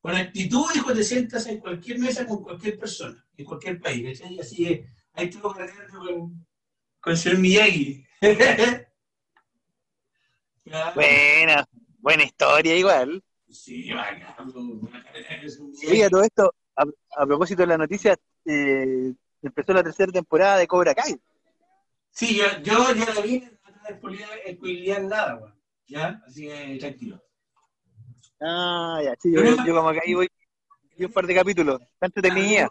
con 0.00 0.14
actitud, 0.14 0.66
dijo, 0.72 0.92
te 0.92 1.02
sientas 1.02 1.46
en 1.46 1.58
cualquier 1.58 1.98
mesa 1.98 2.26
con 2.26 2.42
cualquier 2.42 2.78
persona, 2.78 3.24
en 3.36 3.44
cualquier 3.44 3.80
país, 3.80 4.18
¿cachai? 4.18 4.38
Así 4.38 4.56
que 4.56 4.86
ahí 5.14 5.26
estuvo 5.26 5.52
cargando 5.52 5.98
con, 5.98 6.46
con 7.00 7.12
el 7.12 7.18
señor 7.18 7.38
Miyagi. 7.38 8.06
Claro. 10.70 10.94
Buena. 10.94 11.66
Buena 11.98 12.22
historia 12.22 12.76
igual. 12.76 13.24
Sí, 13.48 13.92
bacán, 13.92 14.52
de. 14.52 15.90
Oiga, 15.90 16.08
todo 16.08 16.22
esto, 16.22 16.54
a, 16.76 16.84
a 17.16 17.26
propósito 17.26 17.62
de 17.62 17.66
la 17.66 17.76
noticia, 17.76 18.16
eh, 18.44 19.12
empezó 19.42 19.72
la 19.72 19.82
tercera 19.82 20.12
temporada 20.12 20.58
de 20.58 20.68
Cobra 20.68 20.94
Kai. 20.94 21.20
Sí, 22.12 22.36
yo, 22.36 22.44
yo 22.62 22.94
ya 22.94 23.12
la 23.12 23.20
vi, 23.20 23.40
no 23.40 23.50
te 23.82 25.00
nada, 25.00 25.36
weón. 25.38 25.60
¿Ya? 25.88 26.22
Así 26.24 26.46
que 26.46 26.76
tranquilo. 26.78 27.20
Ah, 28.40 29.00
ya, 29.02 29.16
sí, 29.20 29.32
yo, 29.32 29.42
yo 29.42 29.74
como 29.74 29.90
que 29.90 30.00
ahí 30.06 30.14
voy, 30.14 30.28
un 31.00 31.12
par 31.12 31.26
de 31.26 31.34
capítulos. 31.34 31.80
Está 31.80 32.06
entretenida. 32.06 32.70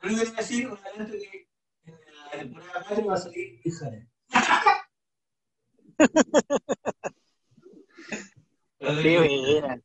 Lo 0.00 0.08
único 0.08 0.24
que 0.24 0.26
te 0.26 0.32
voy 0.32 0.38
a 0.38 0.42
decir, 0.42 0.66
un 0.66 0.78
adelanto 0.78 1.12
que 1.12 1.48
en 1.84 1.94
la 2.24 2.30
temporada 2.30 2.84
4 2.88 3.06
va 3.06 3.14
a 3.14 3.16
salir 3.16 3.60
Híjole. 3.64 4.08
Qué 9.02 9.18
buena. 9.18 9.80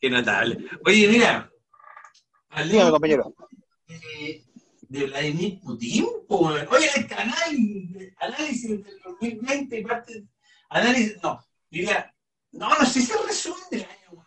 Qué 0.00 0.10
notable. 0.10 0.58
Oye, 0.84 1.08
mira, 1.08 1.50
Dígame, 2.70 2.90
compañero. 2.90 3.34
de, 3.86 4.44
de 4.88 5.06
Vladimir 5.06 5.60
Putin. 5.60 6.06
Oye, 6.28 6.88
el 6.96 7.06
canal, 7.06 8.12
análisis 8.18 8.68
del 8.68 9.00
2020, 9.04 9.82
parte, 9.82 10.24
análisis, 10.70 11.16
no, 11.22 11.42
diría, 11.70 12.14
no, 12.52 12.68
no 12.68 12.84
sé 12.84 13.00
si 13.00 13.12
es 13.12 13.26
resumen 13.26 13.62
del 13.70 13.82
año, 13.84 14.26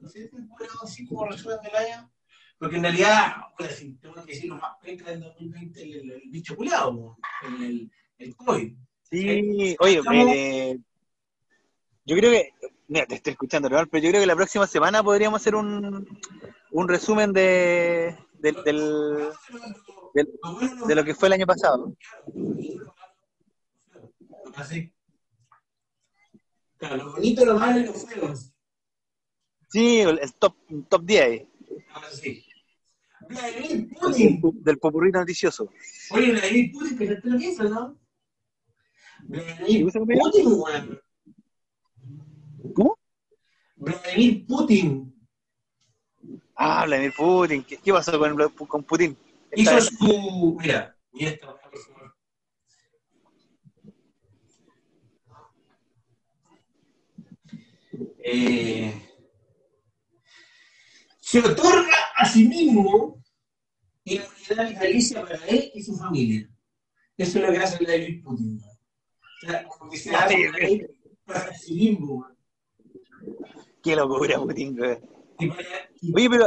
no 0.00 0.08
sé 0.08 0.28
si 0.28 0.28
puedo 0.28 0.82
así 0.82 1.06
como 1.06 1.26
resumen 1.26 1.58
del 1.62 1.74
año, 1.76 2.12
porque 2.58 2.76
en 2.76 2.82
realidad, 2.82 3.36
bueno, 3.58 3.72
si 3.74 3.94
tengo 3.94 4.14
que 4.24 4.32
decir 4.32 4.50
lo 4.50 4.56
más 4.56 4.76
penca 4.82 5.10
del 5.10 5.20
2020, 5.20 5.82
el, 5.82 5.94
el, 5.94 6.10
el 6.12 6.30
bicho 6.30 6.54
culiado, 6.56 7.16
el, 7.42 7.62
el, 7.64 7.90
el 8.18 8.36
COVID. 8.36 8.72
Sí, 9.10 9.76
oye, 9.80 10.02
eh, 10.12 10.78
yo 12.04 12.16
creo 12.16 12.30
que, 12.30 12.52
mira, 12.88 13.06
te 13.06 13.14
estoy 13.16 13.32
escuchando, 13.32 13.68
Leonor, 13.68 13.88
pero 13.90 14.02
yo 14.04 14.10
creo 14.10 14.20
que 14.22 14.26
la 14.26 14.36
próxima 14.36 14.66
semana 14.66 15.02
podríamos 15.02 15.40
hacer 15.40 15.54
un, 15.54 16.06
un 16.72 16.88
resumen 16.88 17.32
de, 17.32 18.16
del, 18.34 18.54
del- 18.64 19.28
del- 20.14 20.28
de 20.86 20.94
lo 20.94 21.04
que 21.04 21.14
fue 21.14 21.28
el 21.28 21.34
año 21.34 21.46
pasado. 21.46 21.94
Así. 24.56 24.92
Claro, 26.76 26.96
lo 26.96 27.12
bonito, 27.12 27.44
lo 27.44 27.58
malo 27.58 27.80
y 27.80 27.84
lo 27.86 27.92
feo. 27.92 28.34
Sí, 29.70 30.00
el, 30.00 30.18
top, 30.34 30.54
top 30.88 31.02
10 31.04 31.22
ahí, 31.24 31.48
Así. 31.94 32.44
Vladimir 33.28 33.88
Putin. 34.00 34.40
del 34.62 34.78
popurrí 34.78 35.10
noticioso. 35.10 35.70
Oye, 36.10 36.32
Vladimir 36.32 36.72
Putin, 36.72 36.96
que 36.98 37.06
te 37.16 37.28
lo 37.28 37.36
piensas, 37.38 37.70
¿no? 37.70 37.98
Vladimir? 39.24 39.84
Putin, 39.84 40.46
weón. 40.46 41.00
¿Cómo? 42.74 42.98
Vladimir 43.76 44.46
Putin 44.46 45.14
Ah, 46.54 46.84
Vladimir 46.86 47.12
Putin, 47.16 47.62
¿qué, 47.62 47.76
qué 47.76 47.92
pasó 47.92 48.18
con, 48.18 48.66
con 48.66 48.82
Putin? 48.84 49.16
hizo 49.54 49.80
su. 49.80 50.56
Mira, 50.60 50.96
y 51.12 51.26
esta, 51.26 51.46
por 51.46 51.78
favor. 51.78 52.14
Eh, 58.24 58.92
se 61.20 61.38
otorga 61.40 61.96
a 62.16 62.26
sí 62.26 62.46
mismo 62.48 63.22
inmunidad 64.04 64.68
vitalicia 64.68 65.22
para 65.24 65.46
él 65.46 65.70
y 65.74 65.82
su 65.82 65.96
familia. 65.96 66.48
Eso 67.16 67.38
es 67.38 67.44
lo 67.46 67.52
que 67.52 67.58
hace 67.58 67.84
Vladimir 67.84 68.22
Putin. 68.22 68.60
O 68.60 69.46
sea, 69.46 69.64
como 69.68 69.90
que 69.90 69.96
se 69.98 70.14
hace 70.14 70.88
para 71.24 71.54
sí 71.54 71.74
mismo. 71.74 72.26
Qué 73.88 73.96
locura, 73.96 74.36
Putin, 74.38 74.76
güey. 74.76 74.98
Oye, 76.14 76.28
pero 76.28 76.46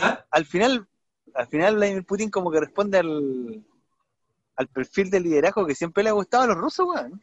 ¿Ah? 0.00 0.24
al 0.30 0.46
final, 0.46 0.88
al 1.34 1.46
final 1.48 1.76
Vladimir 1.76 2.06
Putin 2.06 2.30
como 2.30 2.50
que 2.50 2.60
responde 2.60 2.96
al, 2.96 3.62
al 4.56 4.68
perfil 4.68 5.10
de 5.10 5.20
liderazgo 5.20 5.66
que 5.66 5.74
siempre 5.74 6.02
le 6.02 6.08
ha 6.08 6.12
gustado 6.12 6.44
a 6.44 6.46
los 6.46 6.56
rusos, 6.56 6.86
weón. 6.88 7.22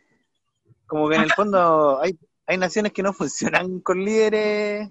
Como 0.85 1.09
que 1.09 1.15
en 1.15 1.23
el 1.23 1.31
fondo 1.31 1.99
hay, 1.99 2.15
hay 2.45 2.57
naciones 2.59 2.93
que 2.93 3.01
no 3.01 3.11
funcionan 3.11 3.79
con 3.79 4.05
líderes, 4.05 4.87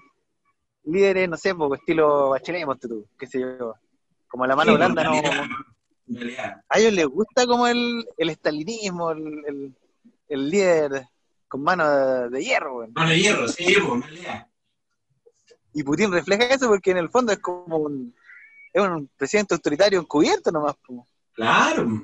líderes, 0.83 1.29
no 1.29 1.37
sé, 1.37 1.55
pues 1.55 1.79
estilo 1.81 2.31
Bachelet, 2.31 2.67
tú, 2.81 3.07
qué 3.17 3.29
sé 3.29 3.39
yo. 3.39 3.75
Como 4.27 4.45
la 4.45 4.57
mano 4.57 4.73
Sí, 4.73 4.77
blanda, 4.77 5.05
no. 5.05 5.23
A 6.69 6.79
ellos 6.81 6.95
les 6.95 7.07
gusta 7.07 7.47
como 7.47 7.69
el, 7.69 8.05
el 8.17 8.31
estalinismo, 8.31 9.13
el, 9.13 9.45
el, 9.47 9.75
el 10.29 10.51
líder 10.51 11.07
con 11.47 11.63
mano 11.63 11.89
de, 11.89 12.29
de 12.31 12.45
hierro, 12.45 12.79
weón. 12.79 12.93
Mano 12.93 13.11
de 13.11 13.21
hierro, 13.21 13.47
sí, 13.47 13.77
pues. 13.87 14.05
Y 15.79 15.85
Putin 15.85 16.11
refleja 16.11 16.53
eso 16.53 16.67
porque 16.67 16.91
en 16.91 16.97
el 16.97 17.09
fondo 17.09 17.31
es 17.31 17.39
como 17.39 17.77
un, 17.77 18.13
es 18.73 18.83
un 18.83 19.09
presidente 19.17 19.55
autoritario 19.55 20.01
encubierto 20.01 20.51
nomás. 20.51 20.75
Claro. 21.35 22.03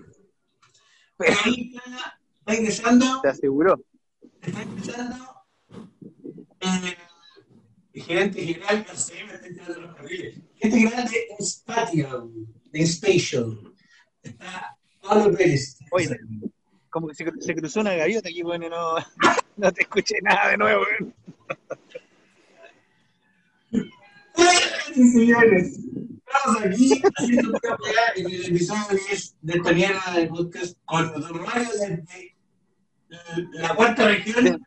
Pero 1.16 1.36
ahí 1.44 1.74
está, 1.74 2.20
está 2.38 2.54
ingresando, 2.54 3.20
te 3.20 3.28
aseguró. 3.30 3.80
está 4.40 4.62
ingresando 4.62 5.44
eh, 6.60 6.96
el 7.94 8.02
gerente 8.04 8.46
general, 8.46 8.86
no 8.88 8.96
sé, 8.96 9.24
me 9.24 9.34
está 9.34 9.46
entrando 9.48 9.80
los 9.80 9.96
carriles. 9.96 10.40
Gerente 10.54 10.78
general 10.78 11.10
de 11.10 11.44
Spatial, 11.44 12.30
de 12.66 12.86
Spatial. 12.86 13.74
Está 14.22 14.78
Pablo 15.02 15.36
Pérez. 15.36 15.78
Oye, 15.90 16.16
Como 16.90 17.08
que 17.08 17.16
se, 17.16 17.24
se 17.40 17.54
cruzó 17.56 17.80
una 17.80 17.94
gaviota 17.94 18.28
aquí, 18.28 18.42
bueno, 18.42 18.68
no, 18.68 18.94
no 19.56 19.72
te 19.72 19.82
escuché 19.82 20.14
nada 20.22 20.50
de 20.50 20.58
nuevo, 20.58 20.84
weón. 24.86 24.94
Sí, 24.94 25.08
señores. 25.10 25.78
Estamos 26.26 26.62
aquí 26.64 27.02
haciendo 27.16 27.58
en 28.16 28.26
el 28.26 28.44
episodio 28.46 28.98
10 29.08 29.36
de 29.40 29.52
esta 29.52 29.72
mierda 29.72 30.14
de 30.16 30.26
podcast 30.26 30.76
con 30.84 31.12
Don 31.20 31.42
Mario 31.42 31.68
desde 31.70 32.34
la 33.52 33.74
cuarta 33.74 34.08
región. 34.08 34.66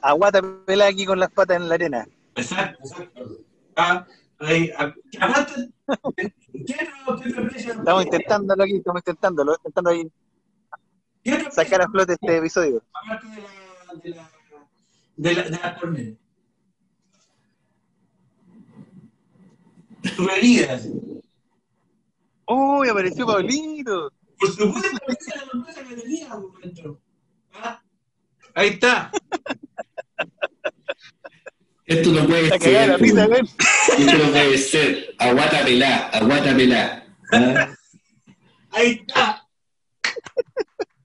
Aguata 0.00 0.42
pelada 0.66 0.90
aquí 0.90 1.06
con 1.06 1.18
las 1.18 1.30
patas 1.30 1.56
en 1.56 1.68
la 1.68 1.74
arena. 1.74 2.06
Exacto, 2.36 2.78
exacto. 2.84 3.38
Ah, 3.76 4.06
ahí, 4.38 4.70
ah. 4.78 4.92
Estamos 7.66 8.04
intentándolo 8.04 8.62
aquí, 8.62 8.76
estamos 8.76 9.00
intentándolo, 9.00 9.52
intentando 9.54 9.90
ahí 9.90 10.12
¿Qué 11.22 11.34
otro 11.34 11.50
sacar 11.52 11.82
a 11.82 11.88
flote 11.88 12.14
este 12.14 12.36
episodio. 12.36 12.82
aparte 12.92 13.26
de 13.28 13.40
la, 13.40 13.48
de 13.94 14.10
la, 14.10 14.30
de 15.16 15.34
la, 15.34 15.42
de 15.44 15.50
la? 15.50 16.16
Bebidas. 20.18 20.88
¡Uy, 22.46 22.88
apareció 22.88 23.26
Pablito! 23.26 24.12
Por 24.38 24.50
supuesto, 24.50 24.98
es 25.08 25.36
la 25.36 25.44
sorpresa 25.50 25.84
que 25.88 25.94
tenía 25.96 26.28
momento. 26.36 27.00
¿Ah? 27.54 27.80
Ahí 28.54 28.68
está. 28.70 29.10
Esto 31.86 32.10
no 32.10 32.26
puede 32.26 32.48
La 32.48 32.56
la 32.56 32.98
ser. 32.98 32.98
weón. 33.00 33.48
Esto 33.98 34.18
no 34.18 34.30
puede 34.32 34.58
ser. 34.58 35.14
Aguata 35.18 35.64
pelá, 35.64 36.08
aguata 36.08 36.56
pelá. 36.56 37.06
¿Ah? 37.32 37.74
Ahí 38.72 39.00
está. 39.06 39.46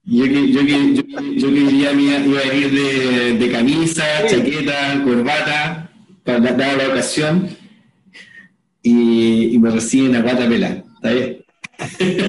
Yo 0.04 0.24
que, 0.24 0.52
yo 0.52 0.62
que, 0.66 0.94
yo 0.96 1.04
que, 1.06 1.40
yo 1.40 1.48
que 1.50 1.60
diría 1.60 1.92
me 1.92 2.04
iba 2.04 2.40
a 2.40 2.54
ir 2.54 2.72
de, 2.72 3.34
de 3.34 3.52
camisa, 3.52 4.04
chaqueta, 4.26 5.04
corbata, 5.04 5.92
para 6.24 6.40
dar 6.40 6.78
la 6.78 6.88
ocasión, 6.88 7.50
y, 8.82 9.56
y 9.56 9.60
me 9.60 9.70
reciben 9.72 10.16
a 10.16 10.22
guata 10.22 10.48
pelá. 10.48 10.84
¿Está 10.96 11.12
bien? 11.12 11.44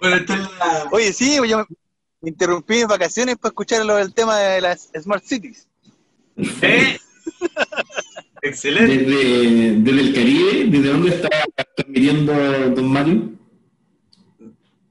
Bueno. 0.00 0.24
Oye, 0.92 1.12
sí, 1.12 1.36
yo 1.48 1.66
me 2.20 2.30
interrumpí 2.30 2.74
mis 2.74 2.86
vacaciones 2.86 3.36
para 3.36 3.50
escuchar 3.50 3.84
lo 3.84 3.96
del 3.96 4.14
tema 4.14 4.38
de 4.38 4.60
las 4.60 4.90
Smart 5.00 5.24
Cities. 5.24 5.68
¿Eh? 6.62 6.98
Excelente. 8.42 8.98
Desde, 8.98 9.74
desde 9.80 10.00
el 10.00 10.14
Caribe, 10.14 10.64
¿desde 10.70 10.88
dónde 10.88 11.08
está 11.10 11.28
transmitiendo 11.74 12.32
Don 12.70 12.86
Mario? 12.88 13.32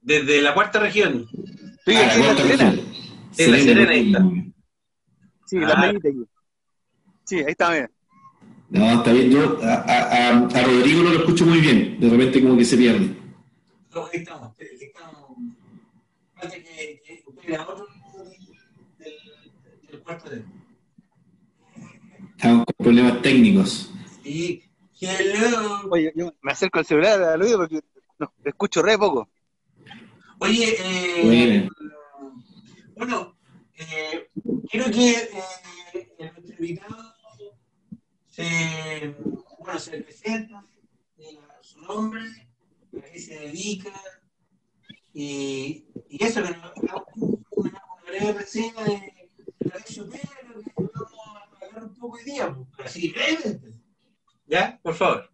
Desde 0.01 0.41
la 0.41 0.53
cuarta 0.53 0.79
región. 0.79 1.25
Estoy 1.77 1.95
Ah, 1.95 2.07
aquí 2.07 2.19
en 2.19 2.25
la 2.27 2.35
Serena. 2.35 2.71
región. 2.71 2.85
En 3.37 3.51
la 3.51 3.57
Serena, 3.59 3.91
ahí 3.91 4.07
está. 4.07 4.25
Sí, 5.45 5.59
la 5.59 5.67
Ah. 5.69 5.89
aquí. 5.89 6.25
Sí, 7.27 7.35
ahí 7.39 7.45
está, 7.51 7.69
mira. 7.71 7.91
No, 8.69 8.91
está 8.99 9.11
bien. 9.11 9.29
Yo 9.31 9.59
a, 9.63 9.73
a, 9.75 10.29
a- 10.29 10.63
Rodrigo 10.63 11.03
no 11.03 11.09
lo 11.11 11.19
escucho 11.19 11.45
muy 11.45 11.59
bien. 11.59 11.99
De 11.99 12.09
repente 12.09 12.41
como 12.41 12.57
que 12.57 12.65
se 12.65 12.77
pierde. 12.77 13.15
No, 13.93 14.05
ahí 14.05 14.19
estamos. 14.19 14.57
ahí 14.59 14.67
estamos. 14.81 15.15
Falta 16.35 16.55
que, 16.55 17.01
que 17.05 17.23
usted 17.25 17.49
era 17.49 17.67
otro 17.67 17.85
del, 18.99 19.13
del 19.91 19.99
cuarto 20.03 20.29
de. 20.29 20.43
Estamos 22.37 22.65
con 22.65 22.75
problemas 22.85 23.21
técnicos. 23.21 23.91
Y. 24.23 24.63
Hello. 24.99 25.81
Oye, 25.91 26.11
yo 26.15 26.33
me 26.41 26.51
acerco 26.51 26.79
al 26.79 26.85
celular 26.85 27.21
a 27.21 27.37
Luis 27.37 27.53
porque 27.55 27.81
no, 28.19 28.33
escucho 28.43 28.81
re 28.81 28.97
poco. 28.97 29.29
Oye, 30.39 30.75
eh, 30.79 31.23
Bueno. 31.23 31.69
bueno, 32.95 33.37
eh, 33.75 34.29
quiero 34.69 34.85
que 34.91 35.11
eh, 35.11 36.31
nuestro 36.35 36.55
invitado 36.65 37.13
se, 38.37 39.15
bueno, 39.59 39.79
se 39.79 39.97
presenta, 40.03 40.63
diga 41.17 41.41
su 41.61 41.81
nombre, 41.81 42.21
a 42.95 43.01
qué 43.11 43.19
se 43.19 43.39
dedica, 43.39 43.91
y, 45.11 45.85
y 46.09 46.23
eso, 46.23 46.43
que 46.43 46.49
una, 46.51 47.03
breve 48.05 48.33
reseña 48.33 48.83
de 48.83 49.13
lo 49.65 50.61
que 50.61 50.71
vamos 50.75 51.11
a 51.59 51.65
hablar 51.65 51.83
un 51.85 51.95
poco 51.95 52.17
hoy 52.17 52.23
día, 52.25 52.55
pues, 52.75 52.87
así 52.87 53.09
brevemente. 53.09 53.71
¿Ya? 54.45 54.79
Por 54.83 54.93
favor. 54.93 55.29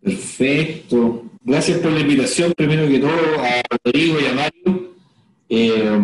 Perfecto. 0.00 1.24
Gracias 1.42 1.78
por 1.78 1.92
la 1.92 2.00
invitación, 2.00 2.52
primero 2.56 2.88
que 2.88 2.98
todo, 2.98 3.40
a 3.42 3.62
Rodrigo 3.84 4.18
y 4.20 4.26
a 4.26 4.32
Mario. 4.34 4.94
Eh, 5.48 6.00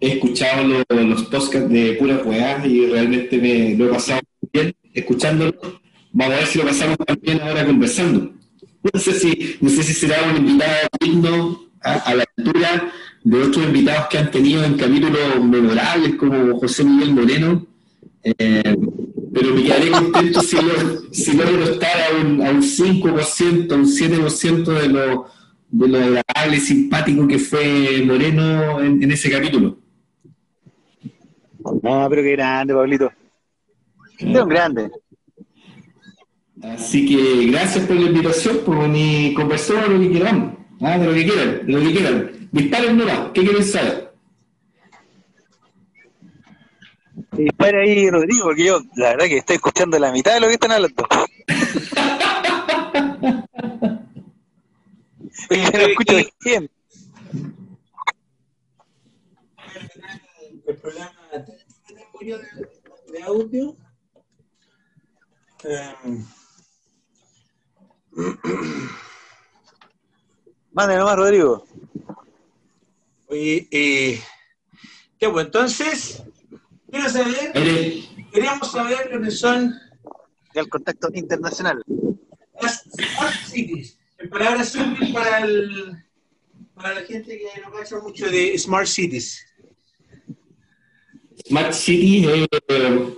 he 0.00 0.08
escuchado 0.12 0.64
lo- 0.64 0.84
los 1.02 1.22
podcasts 1.24 1.68
de 1.70 1.94
puras 1.94 2.24
weas 2.26 2.64
y 2.66 2.86
realmente 2.86 3.38
me 3.38 3.74
lo 3.74 3.86
he 3.86 3.92
pasado 3.94 4.20
muy 4.42 4.50
bien. 4.52 4.74
Escuchándolo. 4.94 5.54
Vamos 6.12 6.34
a 6.34 6.38
ver 6.38 6.46
si 6.46 6.58
lo 6.58 6.64
pasamos 6.64 6.96
también 7.04 7.40
ahora 7.40 7.66
conversando. 7.66 8.32
No 8.92 9.00
sé 9.00 9.12
si, 9.12 9.56
no 9.60 9.68
sé 9.68 9.82
si 9.82 9.92
será 9.92 10.22
un 10.30 10.36
invitado 10.36 10.88
digno 11.00 11.64
a, 11.80 12.14
la 12.14 12.24
altura 12.36 12.92
de 13.24 13.42
otros 13.42 13.66
invitados 13.66 14.06
que 14.08 14.18
han 14.18 14.30
tenido 14.30 14.64
en 14.64 14.74
capítulos 14.74 15.42
memorables 15.42 16.14
como 16.14 16.58
José 16.60 16.84
Miguel 16.84 17.14
Moreno. 17.14 17.66
Eh, 18.22 18.76
pero 19.34 19.54
me 19.54 19.64
quedaré 19.64 19.90
contento 19.90 20.40
si, 20.40 20.56
lo, 20.56 21.12
si 21.12 21.36
logro 21.36 21.64
estar 21.64 21.96
a 22.00 22.24
un, 22.24 22.46
a 22.46 22.50
un 22.50 22.62
5%, 22.62 23.72
a 23.72 23.74
un 23.74 23.86
7% 23.86 24.64
de 24.64 24.88
lo, 24.88 25.26
de 25.70 25.88
lo 25.88 25.98
agradable 25.98 26.56
y 26.56 26.60
simpático 26.60 27.26
que 27.26 27.38
fue 27.38 28.02
Moreno 28.06 28.80
en, 28.80 29.02
en 29.02 29.10
ese 29.10 29.30
capítulo. 29.30 29.78
No, 31.82 32.06
pero 32.08 32.22
qué 32.22 32.32
grande, 32.32 32.74
Pablito. 32.74 33.10
Es 34.18 34.40
un 34.40 34.48
grande. 34.48 34.90
Así 36.62 37.06
que 37.06 37.46
gracias 37.50 37.84
por 37.86 37.96
la 37.96 38.06
invitación, 38.06 38.58
por 38.64 38.78
venir 38.78 39.32
a 39.32 39.40
conversar 39.40 39.88
de 39.88 39.94
lo 39.94 40.00
que 40.00 40.10
quieran, 40.10 40.66
ah, 40.80 40.98
de 40.98 41.06
lo 41.06 41.12
que 41.12 41.24
quieran, 41.24 41.66
de 41.66 41.72
lo 41.72 41.80
que 41.80 41.92
quieran. 41.92 42.48
Disparen 42.52 42.96
nomás, 42.96 43.30
¿qué 43.34 43.42
quieren 43.42 43.64
saber? 43.64 44.14
Y 47.36 47.44
dispara 47.44 47.80
ahí, 47.80 48.08
Rodrigo, 48.08 48.44
porque 48.44 48.64
yo, 48.64 48.80
la 48.96 49.10
verdad, 49.10 49.26
que 49.26 49.38
estoy 49.38 49.56
escuchando 49.56 49.98
la 49.98 50.12
mitad 50.12 50.34
de 50.34 50.40
lo 50.40 50.46
que 50.46 50.54
están 50.54 50.72
hablando. 50.72 51.06
Oye, 55.50 55.70
no 55.72 55.80
escucho 55.80 56.14
bien. 56.44 56.70
el 60.66 60.76
programa 60.76 61.12
de 63.12 63.22
audio. 63.22 63.76
Eh, 65.64 65.94
Mande 70.72 70.96
nomás, 70.98 71.16
Rodrigo. 71.16 71.64
oye, 73.28 73.66
eh, 73.70 74.20
ya 75.20 75.30
pues 75.32 75.46
entonces, 75.46 76.22
quiero 76.90 77.08
saber, 77.08 77.52
queríamos 78.32 78.70
saber 78.72 79.10
lo 79.12 79.22
que 79.22 79.30
son 79.30 79.74
Del 80.52 80.68
contacto 80.68 81.08
internacional. 81.14 81.82
las 82.60 82.82
smart 82.82 83.34
cities. 83.46 83.96
En 84.18 84.28
palabras 84.30 84.68
simples 84.70 85.10
para, 85.10 85.38
el, 85.40 86.04
para 86.74 86.94
la 86.94 87.02
gente 87.02 87.38
que 87.38 87.60
no 87.60 87.72
cacha 87.72 87.98
mucho 88.00 88.26
de 88.28 88.58
smart 88.58 88.86
cities. 88.86 89.44
Smart 91.46 91.72
City 91.72 92.26
es, 92.26 92.48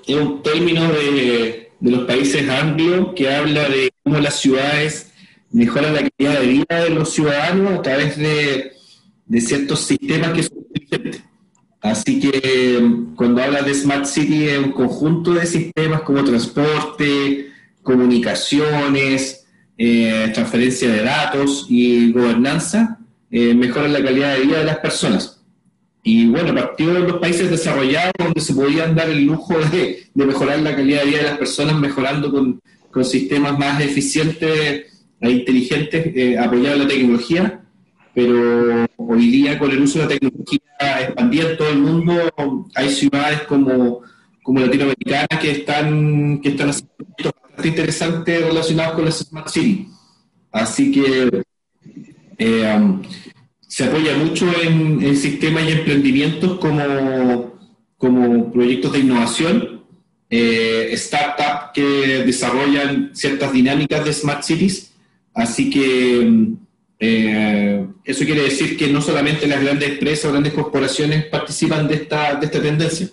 es 0.07 0.17
un 0.17 0.43
término 0.43 0.91
de, 0.93 1.66
de 1.81 1.91
los 1.91 2.05
países 2.05 2.49
anglos 2.49 3.09
que 3.15 3.33
habla 3.35 3.69
de 3.69 3.91
cómo 4.03 4.19
las 4.19 4.41
ciudades 4.41 5.13
mejoran 5.51 5.95
la 5.95 6.09
calidad 6.09 6.41
de 6.41 6.47
vida 6.47 6.85
de 6.85 6.91
los 6.91 7.13
ciudadanos 7.13 7.79
a 7.79 7.83
través 7.83 8.17
de, 8.17 8.73
de 9.27 9.41
ciertos 9.41 9.81
sistemas 9.81 10.33
que 10.33 10.43
son 10.43 10.59
inteligentes. 10.59 11.23
Así 11.81 12.19
que 12.19 12.83
cuando 13.15 13.43
habla 13.43 13.63
de 13.63 13.75
Smart 13.75 14.07
City 14.07 14.49
es 14.49 14.59
un 14.59 14.73
conjunto 14.73 15.35
de 15.35 15.47
sistemas 15.47 16.03
como 16.03 16.25
transporte, 16.25 17.51
comunicaciones, 17.83 19.47
eh, 19.79 20.31
transferencia 20.35 20.91
de 20.91 21.03
datos 21.03 21.67
y 21.69 22.11
gobernanza, 22.13 22.99
eh, 23.31 23.55
mejoran 23.55 23.93
la 23.93 24.03
calidad 24.03 24.35
de 24.35 24.41
vida 24.41 24.59
de 24.59 24.65
las 24.65 24.79
personas. 24.79 25.36
Y 26.09 26.27
bueno, 26.29 26.55
partió 26.55 26.95
de 26.95 27.01
los 27.01 27.19
países 27.19 27.51
desarrollados 27.51 28.13
donde 28.17 28.41
se 28.41 28.55
podían 28.55 28.95
dar 28.95 29.11
el 29.11 29.25
lujo 29.25 29.59
de, 29.59 30.07
de 30.15 30.25
mejorar 30.25 30.61
la 30.61 30.77
calidad 30.77 31.01
de 31.01 31.07
vida 31.07 31.19
de 31.19 31.25
las 31.25 31.39
personas, 31.39 31.81
mejorando 31.81 32.31
con, 32.31 32.61
con 32.93 33.05
sistemas 33.05 33.59
más 33.59 33.81
eficientes 33.81 34.87
e 35.21 35.31
inteligentes, 35.31 36.13
eh, 36.15 36.39
apoyados 36.39 36.75
en 36.75 36.83
la 36.85 36.89
tecnología. 36.89 37.61
Pero 38.15 38.87
hoy 38.99 39.31
día, 39.31 39.59
con 39.59 39.73
el 39.73 39.83
uso 39.83 39.99
de 39.99 40.05
la 40.05 40.11
tecnología 40.11 41.01
expandida 41.01 41.51
en 41.51 41.57
todo 41.57 41.71
el 41.71 41.79
mundo, 41.79 42.69
hay 42.77 42.89
ciudades 42.89 43.41
como, 43.43 44.03
como 44.45 44.61
latinoamericanas 44.61 45.41
que 45.41 45.51
están, 45.51 46.41
que 46.41 46.51
están 46.51 46.71
haciendo 46.71 46.95
proyectos 46.95 47.33
bastante 47.43 47.69
interesantes 47.69 48.47
relacionados 48.47 48.95
con 48.95 49.05
las 49.07 49.19
Smart 49.19 49.49
City. 49.49 49.89
Así 50.53 50.93
que 50.93 51.43
eh, 52.39 53.01
se 53.67 53.85
apoya 53.85 54.17
mucho 54.17 54.47
en, 54.63 55.03
en 55.03 55.17
sistemas 55.17 55.65
y 55.69 55.73
emprendimientos 55.73 56.59
como, 56.59 57.59
como 57.99 58.53
proyectos 58.53 58.93
de 58.93 58.99
innovación, 59.01 59.83
eh, 60.31 60.93
startups 60.97 61.71
que 61.75 62.23
desarrollan 62.25 63.11
ciertas 63.15 63.53
dinámicas 63.53 64.05
de 64.05 64.13
smart 64.13 64.43
cities. 64.43 64.93
Así 65.35 65.69
que 65.71 66.45
eh, 66.99 67.87
eso 68.05 68.25
quiere 68.25 68.43
decir 68.43 68.77
que 68.77 68.89
no 68.89 69.01
solamente 69.03 69.47
las 69.47 69.63
grandes 69.63 69.91
empresas 69.91 70.31
grandes 70.33 70.53
corporaciones 70.55 71.25
participan 71.27 71.87
de 71.89 71.95
esta, 71.95 72.35
de 72.37 72.47
esta 72.47 72.63
tendencia. 72.63 73.09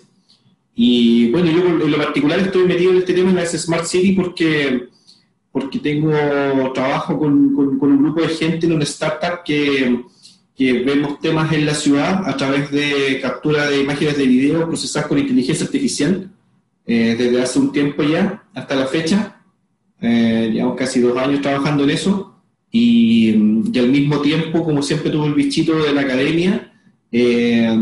Y 0.74 1.30
bueno, 1.30 1.50
yo 1.52 1.84
en 1.84 1.90
lo 1.90 1.96
particular 1.98 2.38
estoy 2.40 2.64
metido 2.66 2.92
en 2.92 2.98
este 2.98 3.12
tema 3.12 3.30
en 3.30 3.36
las 3.36 3.52
Smart 3.52 3.84
City 3.84 4.12
porque, 4.12 4.88
porque 5.52 5.78
tengo 5.78 6.10
trabajo 6.72 7.18
con, 7.18 7.54
con- 7.54 7.78
con 7.78 7.92
un 7.92 8.02
grupo 8.02 8.22
de 8.22 8.28
gente 8.28 8.66
en 8.66 8.72
una 8.72 8.84
startup 8.84 9.44
que, 9.44 10.02
que 10.56 10.84
vemos 10.84 11.20
temas 11.20 11.52
en 11.52 11.66
la 11.66 11.74
ciudad 11.74 12.28
a 12.28 12.36
través 12.36 12.70
de 12.70 13.18
captura 13.20 13.68
de 13.68 13.80
imágenes 13.80 14.16
de 14.16 14.26
video 14.26 14.66
procesadas 14.66 15.08
con 15.08 15.18
inteligencia 15.18 15.66
artificial 15.66 16.30
eh, 16.86 17.16
desde 17.18 17.42
hace 17.42 17.58
un 17.58 17.72
tiempo 17.72 18.02
ya 18.02 18.44
hasta 18.54 18.76
la 18.76 18.86
fecha. 18.86 19.40
Eh, 20.00 20.50
llevamos 20.52 20.76
casi 20.76 21.00
dos 21.00 21.16
años 21.16 21.40
trabajando 21.40 21.84
en 21.84 21.90
eso 21.90 22.42
y, 22.70 23.32
mm, 23.32 23.70
y 23.72 23.78
al 23.78 23.88
mismo 23.88 24.20
tiempo, 24.20 24.64
como 24.64 24.82
siempre 24.82 25.10
tuve 25.10 25.26
el 25.26 25.34
bichito 25.34 25.82
de 25.82 25.92
la 25.92 26.02
academia, 26.02 26.72
eh, 27.10 27.76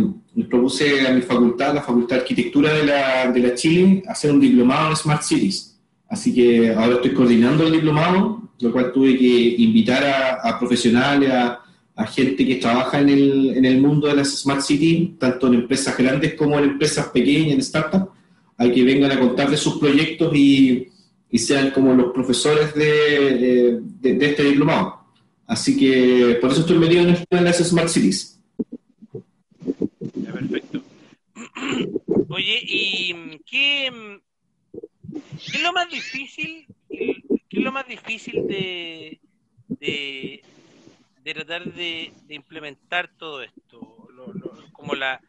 propuse 0.48 1.06
a 1.06 1.12
mi 1.12 1.20
facultad, 1.22 1.74
la 1.74 1.82
Facultad 1.82 2.16
de 2.16 2.22
Arquitectura 2.22 2.72
de 2.72 2.86
la, 2.86 3.30
de 3.30 3.40
la 3.40 3.54
Chile, 3.54 4.02
hacer 4.06 4.30
un 4.30 4.40
diplomado 4.40 4.90
en 4.90 4.96
Smart 4.96 5.22
Cities. 5.22 5.78
Así 6.08 6.34
que 6.34 6.70
ahora 6.70 6.96
estoy 6.96 7.12
coordinando 7.12 7.66
el 7.66 7.72
diplomado, 7.72 8.50
lo 8.60 8.72
cual 8.72 8.92
tuve 8.92 9.16
que 9.16 9.54
invitar 9.58 10.04
a, 10.04 10.48
a 10.48 10.58
profesionales, 10.58 11.30
a, 11.30 11.61
a 11.94 12.06
gente 12.06 12.46
que 12.46 12.56
trabaja 12.56 13.00
en 13.00 13.08
el, 13.10 13.56
en 13.56 13.64
el 13.64 13.80
mundo 13.80 14.06
de 14.08 14.16
las 14.16 14.40
Smart 14.40 14.62
Cities, 14.62 15.18
tanto 15.18 15.46
en 15.48 15.54
empresas 15.54 15.96
grandes 15.96 16.34
como 16.34 16.58
en 16.58 16.64
empresas 16.70 17.08
pequeñas, 17.08 17.54
en 17.54 17.62
startups, 17.62 18.10
a 18.56 18.68
que 18.70 18.82
vengan 18.82 19.12
a 19.12 19.18
contar 19.20 19.50
de 19.50 19.56
sus 19.56 19.78
proyectos 19.78 20.34
y, 20.34 20.88
y 21.30 21.38
sean 21.38 21.70
como 21.70 21.92
los 21.94 22.12
profesores 22.12 22.74
de, 22.74 23.80
de- 24.00 24.26
este 24.26 24.44
diplomado. 24.44 25.00
Así 25.46 25.76
que 25.76 26.38
por 26.40 26.50
eso 26.52 26.60
estoy 26.60 26.78
metido 26.78 27.02
en 27.30 27.44
las 27.44 27.58
Smart 27.58 27.88
Cities. 27.88 28.38
Perfecto. 30.24 30.82
Oye, 32.28 32.58
¿y 32.62 33.14
qué, 33.50 33.90
qué 34.72 35.56
es 35.56 35.62
lo 35.62 35.72
más 35.72 35.90
difícil? 35.90 36.66
¿Qué 36.88 37.58
es 37.58 37.62
lo 37.64 37.72
más 37.72 37.86
difícil 37.86 38.46
de, 38.46 39.20
de, 39.68 40.42
de 41.22 41.34
tratar 41.34 41.64
de, 41.72 42.12
de 42.26 42.34
implementar 42.34 43.10
todo 43.16 43.42
esto? 43.42 44.08
Lo- 44.14 44.32
lo- 44.32 44.72
como 44.72 44.94
la, 44.94 45.20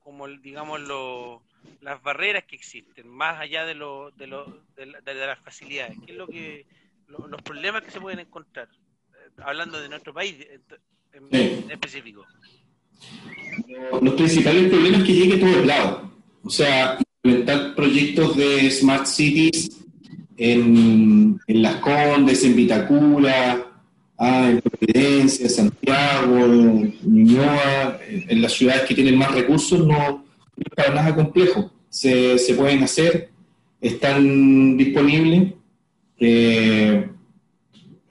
como 0.00 0.28
digamos 0.28 0.80
lo- 0.80 1.42
las 1.80 2.02
barreras 2.02 2.44
que 2.44 2.56
existen, 2.56 3.08
más 3.08 3.40
allá 3.40 3.64
de 3.64 3.74
lo, 3.74 4.10
de, 4.12 4.26
lo, 4.26 4.44
de, 4.76 4.86
la- 4.86 5.00
de 5.00 5.14
las 5.14 5.38
facilidades. 5.40 5.96
¿Qué 6.04 6.12
es 6.12 6.18
lo 6.18 6.26
que 6.26 6.66
lo- 7.08 7.26
los 7.28 7.42
problemas 7.42 7.82
que 7.82 7.90
se 7.90 8.00
pueden 8.00 8.20
encontrar? 8.20 8.68
Eh, 9.14 9.30
hablando 9.44 9.80
de 9.80 9.88
nuestro 9.88 10.12
país 10.14 10.36
eh, 10.40 10.60
en, 11.12 11.28
Sí. 11.30 11.62
en 11.64 11.70
específico. 11.70 12.24
Los 14.00 14.14
principales 14.14 14.68
problemas 14.70 15.00
es 15.00 15.06
que 15.06 15.12
llegue 15.14 15.36
todo 15.38 15.60
el 15.60 15.66
lado. 15.66 16.12
O 16.44 16.50
sea, 16.50 16.98
implementar 17.22 17.74
proyectos 17.74 18.36
de 18.36 18.70
Smart 18.70 19.06
Cities 19.06 19.84
en, 20.36 21.38
en 21.46 21.62
Las 21.62 21.76
Condes, 21.76 22.44
en 22.44 22.56
Vitacura, 22.56 23.71
ah, 24.22 24.50
en 24.50 24.60
Providencia, 24.60 25.48
Santiago, 25.48 26.36
en 26.36 26.94
Ñuñoa, 27.02 27.98
en, 28.08 28.40
las 28.40 28.52
ciudades 28.52 28.82
que 28.82 28.94
tienen 28.94 29.16
más 29.16 29.32
recursos, 29.32 29.84
no, 29.86 30.24
es 30.56 30.74
para 30.74 30.94
nada 30.94 31.14
complejo. 31.14 31.70
Se, 31.88 32.38
se 32.38 32.54
pueden 32.54 32.82
hacer, 32.82 33.30
están 33.80 34.76
disponibles. 34.76 35.54
eh, 36.18 37.08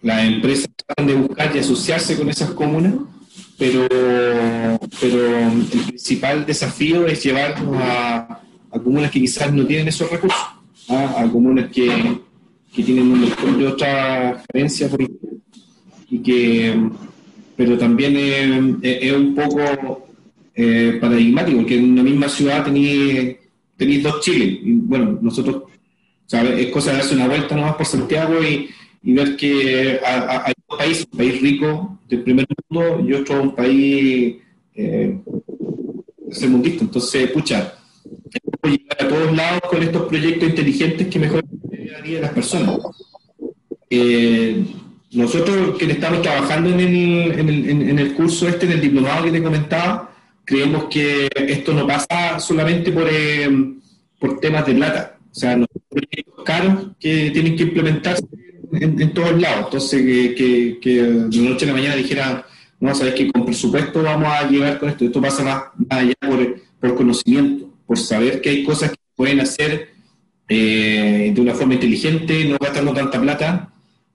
las 0.01 0.26
empresas 0.26 0.68
tratan 0.76 1.07
de 1.07 1.14
buscar 1.14 1.55
y 1.55 1.59
asociarse 1.59 2.18
con 2.18 2.28
esas 2.30 2.49
comunas, 2.51 2.95
pero, 3.57 3.88
pero 4.99 5.38
el 5.38 5.66
principal 5.66 6.43
desafío 6.45 7.05
es 7.05 7.24
llevarnos 7.24 7.76
a, 7.78 8.41
a 8.72 8.80
comunas 8.80 9.12
que 9.12 9.20
quizás 9.20 9.53
no 9.53 9.66
tienen 9.66 9.88
esos 9.89 10.09
recursos, 10.09 10.39
¿ah? 10.89 11.16
a 11.18 11.32
comunas 11.32 11.70
que, 11.70 12.20
que 12.74 12.84
tienen 12.84 13.12
un 13.12 13.22
montón 13.22 13.59
de 13.59 13.68
otras 13.68 14.43
carencias 14.47 14.89
por 14.89 15.01
y 16.12 16.20
que 16.20 16.76
pero 17.55 17.78
también 17.78 18.16
es, 18.82 19.14
un 19.14 19.36
poco 19.36 20.07
eh, 20.55 20.97
paradigmático, 20.99 21.57
porque 21.59 21.78
en 21.78 21.91
una 21.91 22.03
misma 22.03 22.28
ciudad 22.28 22.64
tenéis 22.64 24.03
dos 24.03 24.20
Chiles. 24.22 24.59
Y, 24.64 24.72
bueno, 24.74 25.20
nosotros 25.22 25.64
sea, 26.32 26.43
es 26.57 26.68
cosa 26.68 26.91
de 26.91 26.97
darse 26.97 27.16
una 27.16 27.28
vuelta 27.28 27.55
nomás 27.55 27.76
por 27.76 27.86
Santiago 27.86 28.41
y, 28.41 28.70
y 29.03 29.14
ver 29.14 29.36
que 29.36 29.99
hay 30.03 30.53
un 30.70 30.78
país, 30.78 31.07
un 31.12 31.18
país 31.18 31.41
rico 31.41 31.99
del 32.07 32.24
primer 32.24 32.47
mundo 32.70 33.05
y 33.05 33.14
otro 33.14 33.41
un 33.41 33.55
país 33.55 34.38
eh. 34.76 35.18
Entonces, 36.43 37.30
pucha, 37.32 37.76
llegar 38.64 38.97
a 39.01 39.07
todos 39.09 39.36
lados 39.36 39.62
con 39.70 39.84
estos 39.84 40.07
proyectos 40.07 40.49
inteligentes 40.49 41.07
que 41.07 41.20
mejoran 41.20 41.45
la 41.70 41.99
vida 41.99 42.16
de 42.16 42.22
las 42.22 42.32
personas. 42.32 42.80
Eh, 43.89 44.64
nosotros 45.14 45.78
que 45.78 45.86
estamos 45.91 46.22
trabajando 46.22 46.70
en 46.70 46.80
el, 46.80 47.32
en, 47.39 47.49
el, 47.49 47.70
en- 47.70 47.99
el 47.99 48.14
curso 48.14 48.47
este, 48.47 48.66
en 48.66 48.74
el 48.74 48.82
diplomado 48.82 49.26
que 49.26 49.32
te 49.32 49.43
comentaba, 49.43 50.14
creemos 50.45 50.86
que 50.86 51.28
esto 51.36 51.74
no 51.74 51.86
pasa 51.86 52.39
solamente 52.39 52.91
por, 52.91 53.07
eh, 53.12 53.49
por 54.20 54.39
temas 54.39 54.66
de 54.66 54.74
plata. 54.76 55.18
O 55.32 55.36
sea, 55.36 55.53
son 55.53 55.68
proyectos 55.89 56.43
caros 56.45 56.88
que 56.99 57.32
tienen 57.32 57.55
que 57.55 57.64
implementarse 57.64 58.24
en, 58.74 59.14
todos 59.14 59.39
lados. 59.39 59.66
Entonces, 59.66 60.01
que, 60.01 60.36
que, 60.36 60.80
que 60.82 61.03
de 61.03 61.49
noche 61.49 61.66
a 61.66 61.68
la 61.70 61.74
mañana 61.74 61.95
dijera, 61.95 62.45
no, 62.80 62.95
sabes 62.95 63.14
que 63.14 63.32
con 63.32 63.45
presupuesto 63.45 64.01
vamos 64.03 64.28
a 64.30 64.49
llegar 64.49 64.80
con 64.80 64.89
esto. 64.89 65.05
Esto 65.05 65.22
pasa 65.22 65.43
más, 65.43 65.64
más 65.89 65.99
allá 65.99 66.14
por, 66.22 66.62
por 66.80 66.95
conocimiento, 66.95 67.70
por 67.86 67.97
saber 67.97 68.41
que 68.41 68.49
hay 68.49 68.64
cosas 68.64 68.91
que 68.91 68.97
pueden 69.16 69.39
hacer 69.41 69.89
eh, 70.47 71.32
de 71.34 71.41
una 71.41 71.53
forma 71.53 71.76
inteligente, 71.76 72.45
no 72.45 72.57
gastando 72.59 72.93
tanta 72.93 73.22
plata, 73.22 73.70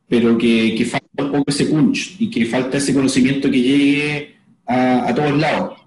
pero 0.09 0.39
que, 0.39 0.87
falta 0.89 1.25
un 1.25 1.33
poco 1.33 1.45
ese 1.49 1.67
punch 1.67 2.17
y 2.19 2.31
que 2.31 2.47
falta 2.47 2.79
ese 2.79 2.95
conocimiento 2.95 3.51
que 3.51 3.61
llegue 3.61 4.37
a, 4.67 5.13
todos 5.15 5.37
lados. 5.37 5.79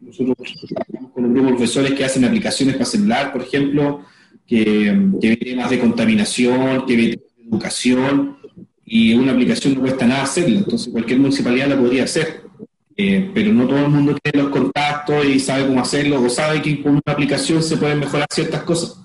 Nosotros 0.00 0.36
trabajamos 0.68 1.12
con 1.12 1.24
un 1.24 1.34
grupo 1.34 1.48
de 1.48 1.56
profesores 1.56 1.92
que 1.92 2.04
hacen 2.04 2.24
aplicaciones 2.24 2.74
para 2.76 2.86
celular, 2.86 3.32
por 3.32 3.42
ejemplo, 3.42 4.02
que, 4.46 5.10
que 5.20 5.36
temas 5.36 5.70
de 5.70 5.78
contaminación, 5.78 6.86
que 6.86 6.96
ve 6.96 7.08
temas 7.16 7.36
de 7.36 7.48
educación, 7.48 8.36
y 8.90 9.14
una 9.14 9.32
aplicación 9.32 9.74
no 9.74 9.80
cuesta 9.80 10.06
nada 10.06 10.22
hacerla, 10.22 10.60
entonces 10.60 10.90
cualquier 10.90 11.18
municipalidad 11.20 11.68
la 11.68 11.78
podría 11.78 12.04
hacer. 12.04 12.48
Eh, 13.00 13.30
pero 13.32 13.52
no 13.52 13.68
todo 13.68 13.78
el 13.78 13.90
mundo 13.90 14.16
tiene 14.20 14.42
los 14.42 14.50
contactos 14.50 15.24
y 15.24 15.38
sabe 15.38 15.68
cómo 15.68 15.80
hacerlo, 15.80 16.20
o 16.20 16.28
sabe 16.28 16.60
que 16.60 16.82
con 16.82 16.92
una 16.92 17.02
aplicación 17.06 17.62
se 17.62 17.76
pueden 17.76 18.00
mejorar 18.00 18.26
ciertas 18.28 18.62
cosas. 18.62 18.98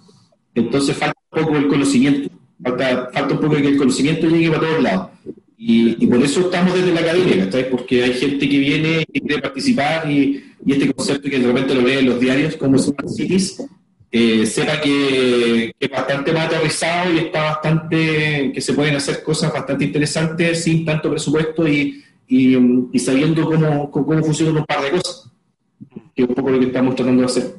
Entonces 0.55 0.97
falta 0.97 1.19
un 1.31 1.43
poco 1.43 1.57
el 1.57 1.67
conocimiento, 1.67 2.29
falta, 2.63 3.09
falta 3.13 3.33
un 3.33 3.39
poco 3.39 3.55
que 3.55 3.67
el 3.67 3.77
conocimiento 3.77 4.27
llegue 4.27 4.49
para 4.49 4.61
todos 4.61 4.83
lados. 4.83 5.09
Y, 5.57 6.03
y 6.03 6.07
por 6.07 6.21
eso 6.21 6.41
estamos 6.41 6.73
desde 6.73 6.93
la 6.93 7.01
academia, 7.01 7.45
¿cachai? 7.45 7.69
Porque 7.69 8.03
hay 8.03 8.13
gente 8.13 8.49
que 8.49 8.57
viene 8.57 9.05
y 9.11 9.21
quiere 9.21 9.41
participar 9.41 10.09
y, 10.09 10.43
y 10.65 10.71
este 10.71 10.93
concepto 10.93 11.29
que 11.29 11.39
de 11.39 11.47
repente 11.47 11.75
lo 11.75 11.83
ve 11.83 11.99
en 11.99 12.05
los 12.07 12.19
diarios 12.19 12.57
como 12.57 12.77
Smart 12.77 13.07
Cities, 13.07 13.63
eh, 14.11 14.45
sepa 14.45 14.79
que, 14.79 15.73
es 15.79 15.89
bastante 15.89 16.31
más 16.31 16.45
aterrizado 16.45 17.13
y 17.13 17.17
está 17.17 17.43
bastante, 17.43 18.51
que 18.53 18.61
se 18.61 18.73
pueden 18.73 18.95
hacer 18.95 19.23
cosas 19.23 19.51
bastante 19.51 19.85
interesantes 19.85 20.63
sin 20.63 20.85
tanto 20.85 21.09
presupuesto 21.09 21.67
y, 21.67 22.03
y, 22.27 22.55
y 22.91 22.99
sabiendo 22.99 23.43
cómo, 23.43 23.89
cómo 23.89 24.23
funcionan 24.23 24.57
un 24.57 24.65
par 24.65 24.83
de 24.83 24.91
cosas, 24.91 25.31
que 26.15 26.23
es 26.23 26.29
un 26.29 26.35
poco 26.35 26.51
lo 26.51 26.59
que 26.59 26.67
estamos 26.67 26.95
tratando 26.95 27.21
de 27.21 27.25
hacer. 27.25 27.55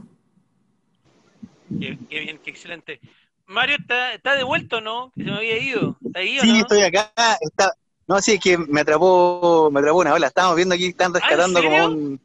Qué, 1.81 1.99
qué 2.09 2.21
bien, 2.21 2.39
qué 2.45 2.51
excelente. 2.51 3.01
Mario, 3.47 3.77
¿está, 3.79 4.15
está 4.15 4.35
de 4.37 4.45
vuelta 4.45 4.77
o 4.77 4.81
no? 4.81 5.13
Que 5.15 5.25
se 5.25 5.31
me 5.31 5.37
había 5.37 5.59
ido. 5.59 5.97
¿Está 6.05 6.21
ahí 6.21 6.39
o 6.39 6.43
Sí, 6.43 6.53
no? 6.53 6.59
estoy 6.61 6.83
acá. 6.83 7.13
Está... 7.41 7.73
No, 8.07 8.21
sí, 8.21 8.33
es 8.35 8.41
que 8.41 8.59
me 8.59 8.83
atrapó, 8.83 9.71
me 9.73 9.81
atrapó 9.81 10.01
una 10.01 10.13
ola. 10.15 10.27
Estábamos 10.27 10.57
viendo 10.57 10.75
aquí, 10.75 10.89
están 10.89 11.15
rescatando 11.15 11.63
como 11.63 11.87
un- 11.87 12.21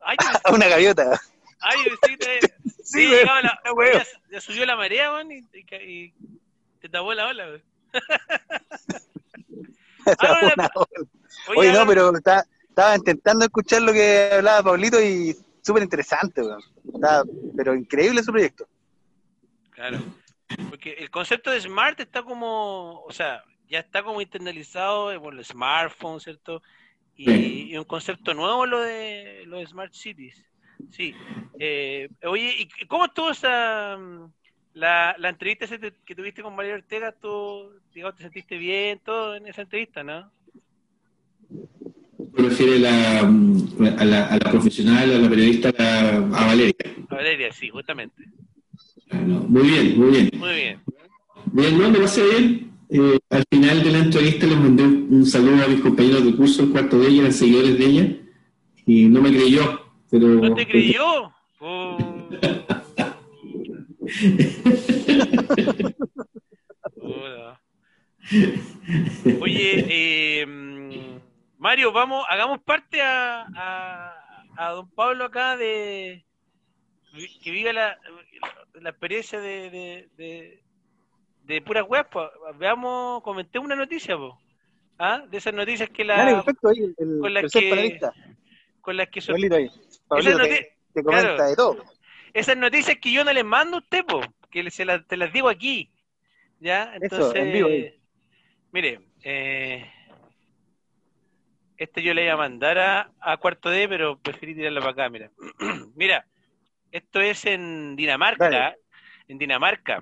Ay, 0.00 0.16
una 0.52 0.68
gaviota. 0.68 1.20
ay, 1.60 1.78
sí, 2.06 2.16
te, 2.16 2.40
Sí, 2.84 3.08
sí, 3.08 3.24
la- 3.24 3.58
ya, 3.94 4.04
ya 4.30 4.40
subió 4.40 4.64
la 4.66 4.76
marea, 4.76 5.12
weón, 5.12 5.32
y, 5.32 5.42
y 5.54 5.64
ca- 5.64 5.82
y 5.82 6.12
te 6.80 6.88
tapó 6.88 7.12
la 7.14 7.26
ola, 7.26 7.46
Ahora-. 10.18 10.70
Oye, 11.48 11.58
Oye, 11.58 11.72
no, 11.72 11.86
pero 11.86 12.14
está- 12.16 12.44
estaba 12.68 12.94
intentando 12.96 13.44
escuchar 13.46 13.82
lo 13.82 13.92
que 13.92 14.30
hablaba 14.32 14.62
Pablito 14.62 15.00
y 15.02 15.36
súper 15.62 15.82
interesante, 15.82 16.42
weón. 16.42 16.60
Está, 16.94 17.24
pero 17.56 17.74
increíble 17.74 18.22
su 18.22 18.30
proyecto. 18.32 18.66
Claro. 19.70 19.98
Porque 20.68 20.92
el 20.92 21.10
concepto 21.10 21.50
de 21.50 21.60
smart 21.60 21.98
está 22.00 22.22
como, 22.22 23.02
o 23.02 23.12
sea, 23.12 23.42
ya 23.68 23.80
está 23.80 24.02
como 24.02 24.20
internalizado 24.20 25.12
eh, 25.12 25.18
por 25.18 25.34
los 25.34 25.48
smartphones, 25.48 26.24
¿cierto? 26.24 26.62
Y, 27.16 27.24
Sí. 27.26 27.66
y 27.70 27.76
un 27.76 27.84
concepto 27.84 28.34
nuevo 28.34 28.66
lo 28.66 28.80
de 28.80 29.44
los 29.46 29.68
smart 29.70 29.92
cities. 29.92 30.44
Sí. 30.90 31.14
Eh, 31.58 32.08
oye, 32.24 32.54
¿y 32.58 32.86
cómo 32.86 33.04
estuvo 33.06 33.30
esa 33.30 33.96
mm, 33.96 34.32
la, 34.74 35.14
la 35.18 35.28
entrevista 35.28 35.66
que 36.04 36.14
tuviste 36.14 36.42
con 36.42 36.54
María 36.56 36.74
Ortega? 36.74 37.12
¿Tú, 37.12 37.70
digamos, 37.94 38.16
te 38.16 38.24
sentiste 38.24 38.58
bien, 38.58 38.98
todo 39.04 39.36
en 39.36 39.46
esa 39.46 39.62
entrevista, 39.62 40.02
no? 40.02 40.30
Refiere 42.36 42.80
la, 42.80 43.20
a, 43.20 44.04
la, 44.04 44.26
a 44.26 44.36
la 44.38 44.50
profesional, 44.50 45.12
a 45.12 45.18
la 45.18 45.28
periodista, 45.28 45.68
a 45.68 46.46
Valeria. 46.46 46.74
A 47.08 47.14
Valeria, 47.14 47.52
sí, 47.52 47.68
justamente. 47.68 48.24
Muy 49.22 49.68
bien, 49.68 49.98
muy 49.98 50.10
bien. 50.10 50.30
Muy 50.36 50.54
bien. 50.54 50.80
Bien, 51.52 51.78
no, 51.78 51.90
me 51.90 52.00
pasé 52.00 52.24
bien. 52.24 52.72
Eh, 52.90 53.18
al 53.30 53.44
final 53.50 53.82
de 53.82 53.90
la 53.90 53.98
entrevista 53.98 54.46
les 54.46 54.58
mandé 54.58 54.84
un, 54.84 55.26
saludo 55.26 55.64
a 55.64 55.68
mis 55.68 55.80
compañeros 55.80 56.24
de 56.24 56.36
curso, 56.36 56.62
el 56.62 56.70
cuarto 56.70 56.98
de 56.98 57.08
ella, 57.08 57.22
eran 57.22 57.32
seguidores 57.32 57.78
de 57.78 57.84
ella, 57.84 58.06
y 58.86 59.06
no 59.06 59.22
me 59.22 59.30
creyó. 59.30 59.80
Pero, 60.10 60.28
¿No 60.28 60.54
te 60.54 60.66
creyó? 60.66 61.32
Oh. 61.60 61.96
Oye, 69.40 69.86
eh, 69.88 70.46
mm, 70.46 71.18
Mario, 71.58 71.92
vamos, 71.92 72.24
hagamos 72.28 72.60
parte 72.62 73.00
a, 73.02 73.46
a, 73.54 74.14
a 74.56 74.70
don 74.70 74.88
Pablo 74.90 75.24
acá 75.24 75.56
de 75.56 76.24
que 77.42 77.50
vive 77.50 77.72
la, 77.72 77.98
la 78.74 78.90
experiencia 78.90 79.40
de, 79.40 79.70
de, 79.70 80.08
de, 80.16 80.62
de 81.44 81.62
puras 81.62 81.86
web. 81.86 82.06
Veamos, 82.58 83.22
comentemos 83.22 83.66
una 83.66 83.76
noticia. 83.76 84.16
¿Ah? 84.98 85.24
De 85.28 85.38
esas 85.38 85.52
noticias 85.54 85.90
que 85.90 86.04
la, 86.04 86.24
perfecto, 86.44 86.68
ahí 86.68 86.78
el, 86.78 86.94
el 86.98 87.18
con 87.20 87.34
la 87.34 87.40
tercer 87.40 87.62
que- 87.62 88.00
con 88.80 88.96
las 88.96 89.08
que 89.08 89.20
son 89.20 89.34
Pablito 89.34 89.56
ahí. 89.56 89.68
Pablito 90.06 90.30
Esa 90.30 90.42
te, 90.42 90.48
noti- 90.50 90.68
te 90.94 91.02
comenta 91.02 91.34
claro. 91.36 91.48
de 91.50 91.56
todo. 91.56 91.84
esas 92.32 92.56
noticias 92.56 92.98
que 93.00 93.12
yo 93.12 93.24
no 93.24 93.32
les 93.32 93.44
mando 93.44 93.78
a 93.78 93.80
usted, 93.80 94.04
po, 94.04 94.20
que 94.50 94.70
se 94.70 94.84
las, 94.84 95.04
te 95.06 95.16
las 95.16 95.32
digo 95.32 95.48
aquí. 95.48 95.90
¿Ya? 96.60 96.94
Entonces, 97.00 97.34
en 97.42 97.52
vivo 97.52 97.68
ahí. 97.68 97.92
mire, 98.72 99.00
eh, 99.24 99.90
este 101.76 102.02
yo 102.02 102.14
le 102.14 102.24
iba 102.24 102.34
a 102.34 102.38
mandar 102.38 102.78
a, 102.78 103.10
a 103.20 103.36
Cuarto 103.38 103.68
D, 103.70 103.88
pero 103.88 104.18
preferí 104.18 104.54
tirarla 104.54 104.80
para 104.80 104.92
acá, 104.92 105.08
mira. 105.10 105.30
mira, 105.96 106.24
esto 106.94 107.20
es 107.20 107.44
en 107.44 107.96
Dinamarca, 107.96 108.48
Dale. 108.48 108.76
en 109.26 109.36
Dinamarca. 109.36 110.00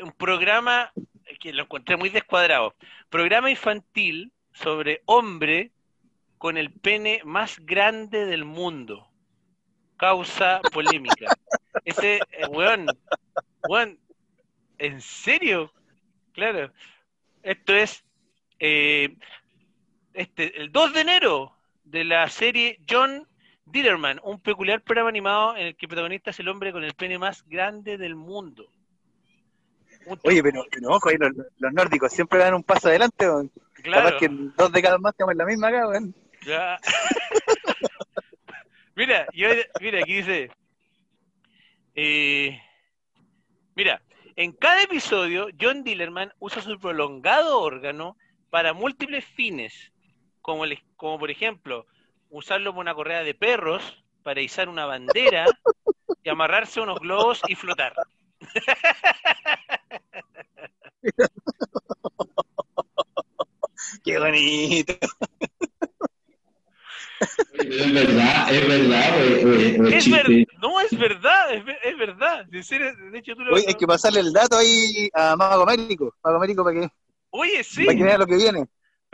Un 0.00 0.10
programa 0.10 0.92
que 1.38 1.52
lo 1.52 1.62
encontré 1.62 1.96
muy 1.96 2.08
descuadrado. 2.08 2.74
Programa 3.08 3.48
infantil 3.48 4.32
sobre 4.52 5.02
hombre 5.04 5.70
con 6.36 6.56
el 6.56 6.72
pene 6.72 7.20
más 7.24 7.60
grande 7.60 8.26
del 8.26 8.44
mundo. 8.44 9.08
Causa 9.96 10.60
polémica. 10.72 11.26
Ese, 11.84 12.16
eh, 12.16 12.46
weón, 12.48 12.86
weón, 13.68 14.00
¿en 14.78 15.00
serio? 15.00 15.72
Claro. 16.32 16.72
Esto 17.44 17.72
es 17.72 18.04
eh, 18.58 19.16
este, 20.12 20.60
el 20.60 20.72
2 20.72 20.92
de 20.92 21.00
enero 21.02 21.56
de 21.84 22.02
la 22.02 22.28
serie 22.28 22.80
John 22.90 23.28
Ditterman, 23.66 24.20
un 24.22 24.40
peculiar 24.40 24.82
programa 24.82 25.08
animado 25.08 25.56
en 25.56 25.66
el 25.68 25.76
que 25.76 25.86
el 25.86 25.88
protagonista 25.88 26.30
es 26.30 26.40
el 26.40 26.48
hombre 26.48 26.72
con 26.72 26.84
el 26.84 26.94
pene 26.94 27.18
más 27.18 27.44
grande 27.48 27.96
del 27.98 28.14
mundo. 28.14 28.66
Un 30.06 30.18
Oye, 30.24 30.42
pero, 30.42 30.64
pero 30.70 30.90
ojo, 30.90 31.08
ahí 31.08 31.16
los, 31.18 31.30
los 31.58 31.72
nórdicos 31.72 32.12
siempre 32.12 32.38
dan 32.38 32.54
un 32.54 32.62
paso 32.62 32.88
adelante, 32.88 33.28
weón. 33.28 33.50
claro. 33.82 34.04
Capaz 34.04 34.18
que 34.20 34.28
dos 34.30 34.72
décadas 34.72 35.00
más 35.00 35.12
estamos 35.12 35.32
en 35.32 35.38
la 35.38 35.46
misma 35.46 35.68
acá, 35.68 35.88
weón. 35.88 36.14
Ya. 36.46 36.78
mira, 38.96 39.26
yo, 39.32 39.48
mira, 39.80 40.00
aquí 40.00 40.14
dice. 40.16 40.50
eh, 41.94 42.60
mira, 43.74 44.02
en 44.36 44.52
cada 44.52 44.82
episodio, 44.82 45.48
John 45.60 45.84
Dillerman 45.84 46.32
usa 46.38 46.60
su 46.60 46.78
prolongado 46.78 47.60
órgano 47.60 48.16
para 48.50 48.72
múltiples 48.72 49.24
fines, 49.24 49.92
como, 50.42 50.64
el- 50.64 50.82
como 50.96 51.18
por 51.18 51.30
ejemplo, 51.30 51.86
usarlo 52.36 52.70
como 52.70 52.80
una 52.80 52.94
correa 52.94 53.22
de 53.22 53.34
perros 53.34 53.82
para 54.22 54.40
izar 54.40 54.68
una 54.68 54.86
bandera 54.86 55.46
y 56.22 56.28
amarrarse 56.28 56.80
a 56.80 56.82
unos 56.82 56.98
globos 57.00 57.40
y 57.48 57.54
flotar. 57.54 57.94
Qué 64.02 64.18
bonito. 64.18 64.94
Es 67.54 67.94
verdad, 67.94 68.52
es 68.52 68.68
verdad, 68.68 69.16
o 69.16 69.20
es- 69.20 69.44
o 69.44 69.52
es- 69.54 69.80
o 69.80 69.84
es 69.86 69.94
Es 69.94 70.04
chiste. 70.04 70.22
ver- 70.28 70.46
no, 70.60 70.80
es 70.80 70.98
verdad, 70.98 71.54
es, 71.54 71.64
ver- 71.64 71.78
es 71.82 71.96
verdad. 71.96 72.44
De 72.46 72.58
hecho, 73.18 73.34
tú 73.34 73.42
lo. 73.44 73.54
Oye, 73.54 73.64
hay 73.68 73.74
que 73.74 73.86
pasarle 73.86 74.20
el 74.20 74.32
dato 74.32 74.56
ahí 74.56 75.08
a 75.14 75.36
Mago 75.36 75.62
Américo, 75.62 76.14
Mago 76.22 76.36
Américo 76.36 76.64
para 76.64 76.80
que, 76.80 76.88
Oye, 77.30 77.64
sí. 77.64 77.84
para 77.84 77.96
que 77.96 78.04
vea 78.04 78.18
lo 78.18 78.26
que 78.26 78.36
viene. 78.36 78.66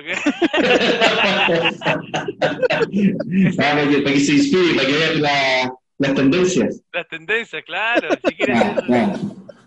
Porque- 2.78 3.14
para, 3.56 3.88
que, 3.88 3.98
para 4.02 4.14
que 4.14 4.20
se 4.20 4.32
inspire, 4.32 4.74
para 4.74 4.86
que 4.88 4.92
vean 4.96 5.22
la- 5.22 5.72
las 5.98 6.14
tendencias. 6.14 6.82
Las 6.92 7.08
tendencias, 7.08 7.62
claro. 7.64 8.08
Si 8.26 8.34
quieres 8.34 8.58
Ah, 8.58 8.82
claro. 8.86 9.18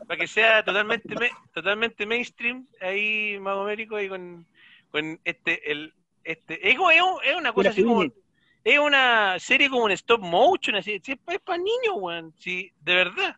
para 0.07 0.19
que 0.19 0.27
sea 0.27 0.63
totalmente 0.63 1.15
me- 1.15 1.31
totalmente 1.53 2.05
mainstream, 2.05 2.67
ahí 2.81 3.38
Mago 3.39 3.61
Américo 3.61 3.99
y 4.01 4.09
con, 4.09 4.45
con 4.91 5.19
este 5.23 5.71
el 5.71 5.93
este 6.23 6.67
es, 6.69 6.75
es 6.75 6.79
un- 6.79 7.19
es 7.23 7.36
una 7.38 7.53
cosa 7.53 7.69
así 7.69 7.84
como 7.84 8.03
es 8.03 8.79
una 8.79 9.38
serie 9.39 9.69
como 9.69 9.84
un 9.86 9.91
stop 9.91 10.21
motion 10.21 10.75
así, 10.77 10.99
sí, 11.03 11.11
es 11.27 11.39
para 11.41 11.57
niños, 11.57 11.95
weón, 11.97 12.34
sí, 12.39 12.71
de 12.81 12.95
verdad. 12.95 13.36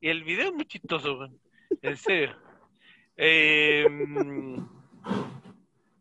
Y 0.00 0.08
el 0.08 0.22
video 0.24 0.46
es 0.48 0.54
muy 0.54 0.64
chistoso, 0.64 1.18
weón. 1.18 1.38
En 1.82 1.96
serio. 1.96 2.34
Eh, 3.16 3.84
mm, 3.90 4.56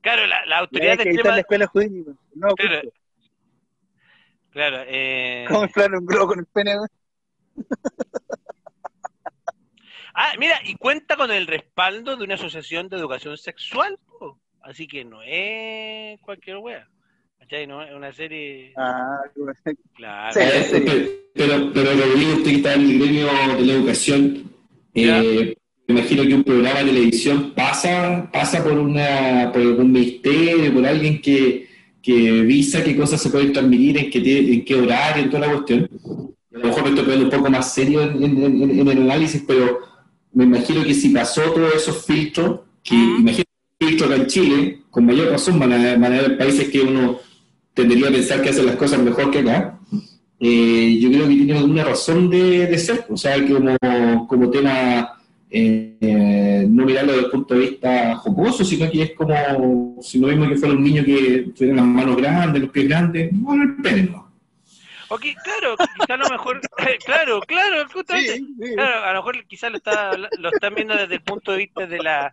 claro, 0.01 0.27
la, 0.27 0.57
autoridad 0.57 0.91
hay 0.91 0.97
de 0.97 1.03
que 1.03 1.09
editar 1.09 1.33
la 1.33 1.39
extrema, 1.39 1.65
escuela 1.65 1.67
jurídica. 1.67 2.11
No, 2.35 2.47
Claro. 2.55 2.81
justo. 2.81 2.99
claro, 4.51 4.83
eh, 4.87 5.45
¿Cómo 5.47 5.63
inflar 5.63 5.93
un 5.95 6.05
globo 6.05 6.27
con 6.27 6.39
el 6.39 6.45
pene? 6.45 6.77
güey? 6.77 6.89
Ah, 10.21 10.33
mira, 10.37 10.59
y 10.65 10.75
cuenta 10.75 11.15
con 11.15 11.31
el 11.31 11.47
respaldo 11.47 12.17
de 12.17 12.25
una 12.25 12.33
asociación 12.33 12.89
de 12.89 12.97
educación 12.97 13.37
sexual, 13.37 13.97
po. 14.05 14.37
así 14.63 14.85
que 14.85 15.05
no 15.05 15.21
es 15.23 16.19
cualquier 16.19 16.57
wea. 16.57 16.85
¿Cachai? 17.39 17.65
No 17.65 17.81
es 17.81 17.93
una 17.93 18.11
serie. 18.11 18.73
Ah. 18.75 19.21
Claro. 19.95 20.33
Sí. 20.33 21.21
Pero, 21.33 21.71
pero 21.73 21.91
usted 21.91 22.43
que 22.43 22.55
está 22.57 22.73
en 22.73 22.81
el 22.81 22.99
gremio 22.99 23.27
de 23.27 23.65
la 23.65 23.73
educación, 23.73 24.51
eh, 24.93 25.55
imagino 25.93 26.23
que 26.23 26.33
un 26.35 26.43
programa 26.43 26.79
de 26.79 26.85
televisión 26.91 27.53
pasa, 27.55 28.29
pasa 28.31 28.63
por 28.63 28.73
una, 28.73 29.49
por 29.51 29.61
algún 29.61 29.91
ministerio, 29.91 30.73
por 30.73 30.85
alguien 30.85 31.21
que, 31.21 31.67
que 32.01 32.41
visa 32.43 32.83
qué 32.83 32.95
cosas 32.95 33.21
se 33.21 33.29
pueden 33.29 33.53
transmitir, 33.53 33.97
en 33.97 34.09
qué, 34.09 34.53
en 34.53 34.65
qué 34.65 34.75
horario, 34.75 35.23
en 35.23 35.29
toda 35.29 35.47
la 35.47 35.53
cuestión. 35.53 35.89
A 36.53 36.57
lo 36.57 36.65
mejor 36.67 36.83
me 36.83 36.89
estoy 36.89 37.03
poniendo 37.05 37.25
un 37.25 37.31
poco 37.31 37.49
más 37.51 37.73
serio 37.73 38.01
en, 38.01 38.23
en- 38.23 38.43
en- 38.43 38.79
en 38.79 38.87
el 38.87 39.01
análisis, 39.01 39.43
pero 39.47 39.79
me 40.33 40.43
imagino 40.43 40.83
que 40.83 40.93
si 40.93 41.09
pasó 41.09 41.41
todos 41.51 41.73
esos 41.75 42.05
filtros, 42.05 42.61
que 42.83 42.95
imagino 42.95 43.43
que 43.79 43.87
filtros 43.87 44.11
acá 44.11 44.21
en 44.21 44.27
Chile, 44.27 44.79
con 44.89 45.05
mayor 45.05 45.29
razón 45.29 45.57
van 45.59 45.73
a, 45.73 45.95
van 45.97 46.13
a 46.13 46.19
haber 46.19 46.37
países 46.37 46.69
que 46.69 46.81
uno 46.81 47.17
tendería 47.73 48.09
a 48.09 48.11
pensar 48.11 48.41
que 48.41 48.49
hacen 48.49 48.65
las 48.65 48.75
cosas 48.75 48.99
mejor 49.01 49.31
que 49.31 49.39
acá. 49.39 49.79
Eh, 50.39 50.97
yo 51.01 51.09
creo 51.09 51.27
que 51.27 51.35
tiene 51.35 51.57
alguna 51.57 51.83
razón 51.83 52.29
de, 52.29 52.67
de 52.67 52.77
ser, 52.77 53.05
o 53.09 53.17
sea, 53.17 53.35
que 53.35 53.53
como, 53.53 54.27
como 54.27 54.49
tema 54.49 55.18
eh, 55.51 56.65
no 56.69 56.85
mirarlo 56.85 57.13
desde 57.13 57.25
el 57.25 57.31
punto 57.31 57.55
de 57.55 57.61
vista 57.61 58.15
jocoso, 58.15 58.63
sino 58.63 58.89
que 58.89 59.01
es 59.01 59.11
como 59.13 59.97
si 60.01 60.19
lo 60.19 60.27
mismo 60.27 60.47
que 60.47 60.57
fuera 60.57 60.75
un 60.75 60.83
niño 60.83 61.03
que 61.03 61.51
tuviera 61.55 61.77
las 61.77 61.85
manos 61.85 62.17
grandes, 62.17 62.61
los 62.61 62.71
pies 62.71 62.87
grandes, 62.87 63.29
bueno, 63.33 63.63
el 63.63 63.75
pene, 63.81 64.03
¿no? 64.03 64.29
Ok, 65.11 65.25
claro, 65.43 65.75
quizá 65.75 66.13
a 66.13 66.17
lo 66.17 66.29
mejor. 66.29 66.61
claro, 67.05 67.41
claro, 67.41 67.89
justamente. 67.91 68.35
Sí, 68.35 68.55
sí. 68.61 68.75
Claro, 68.75 69.05
a 69.05 69.13
lo 69.13 69.19
mejor 69.19 69.47
quizás 69.47 69.71
lo, 69.71 69.77
está, 69.77 70.15
lo 70.15 70.49
están 70.51 70.75
viendo 70.75 70.95
desde 70.95 71.15
el 71.15 71.21
punto 71.21 71.51
de 71.51 71.57
vista 71.57 71.87
de 71.87 71.97
la, 71.97 72.31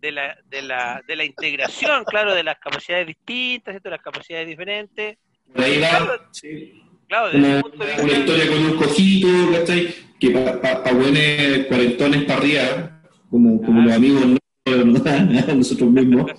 de 0.00 0.12
la, 0.12 0.38
de 0.48 0.62
la, 0.62 1.02
de 1.06 1.16
la 1.16 1.24
integración, 1.24 2.04
claro, 2.04 2.34
de 2.34 2.42
las 2.42 2.58
capacidades 2.58 3.06
distintas, 3.06 3.72
¿cierto? 3.72 3.88
las 3.88 4.02
capacidades 4.02 4.46
diferentes. 4.46 5.16
Claro. 5.54 6.06
va, 6.06 6.28
sí. 6.30 6.89
Claro, 7.10 7.36
Una, 7.36 7.60
una 8.04 8.12
historia 8.12 8.46
con 8.46 8.64
un 8.66 8.76
cojito, 8.76 9.28
¿cachai? 9.52 9.92
Que 10.20 10.30
para 10.30 10.60
pa, 10.60 10.84
pa 10.84 10.92
buenos 10.92 11.66
cuarentones 11.66 12.22
para 12.22 12.38
arriba, 12.38 13.02
como, 13.28 13.60
como 13.62 13.80
Ah. 13.80 13.84
los 13.86 13.94
amigos 13.96 14.26
¿no? 14.26 14.38
nosotros 15.56 15.90
mismos, 15.90 16.30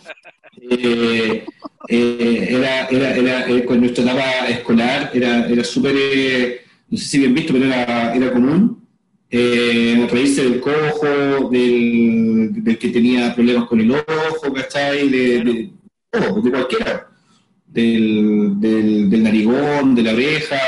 eh, 0.69 1.43
eh, 1.89 2.47
era, 2.51 2.85
era, 2.85 3.15
era, 3.17 3.49
eh, 3.49 3.65
con 3.65 3.81
nuestra 3.81 4.05
etapa 4.05 4.47
escolar 4.47 5.11
era, 5.13 5.45
era 5.49 5.63
súper, 5.65 5.93
eh, 5.97 6.61
no 6.89 6.97
sé 6.97 7.03
si 7.05 7.19
bien 7.19 7.33
visto, 7.33 7.51
pero 7.51 7.65
era, 7.65 8.15
era 8.15 8.31
común 8.31 8.87
eh, 9.29 10.07
reírse 10.09 10.43
del 10.43 10.61
cojo, 10.61 11.49
del, 11.51 12.63
del 12.63 12.77
que 12.77 12.89
tenía 12.89 13.35
problemas 13.35 13.65
con 13.65 13.81
el 13.81 13.91
ojo, 13.91 14.53
¿cachai? 14.55 15.09
De, 15.09 15.43
de, 15.43 15.69
oh, 16.13 16.39
de 16.41 16.49
cualquiera 16.51 17.10
del, 17.71 18.59
del, 18.59 19.09
del 19.09 19.23
narigón, 19.23 19.95
de 19.95 20.03
la 20.03 20.13
oreja, 20.13 20.59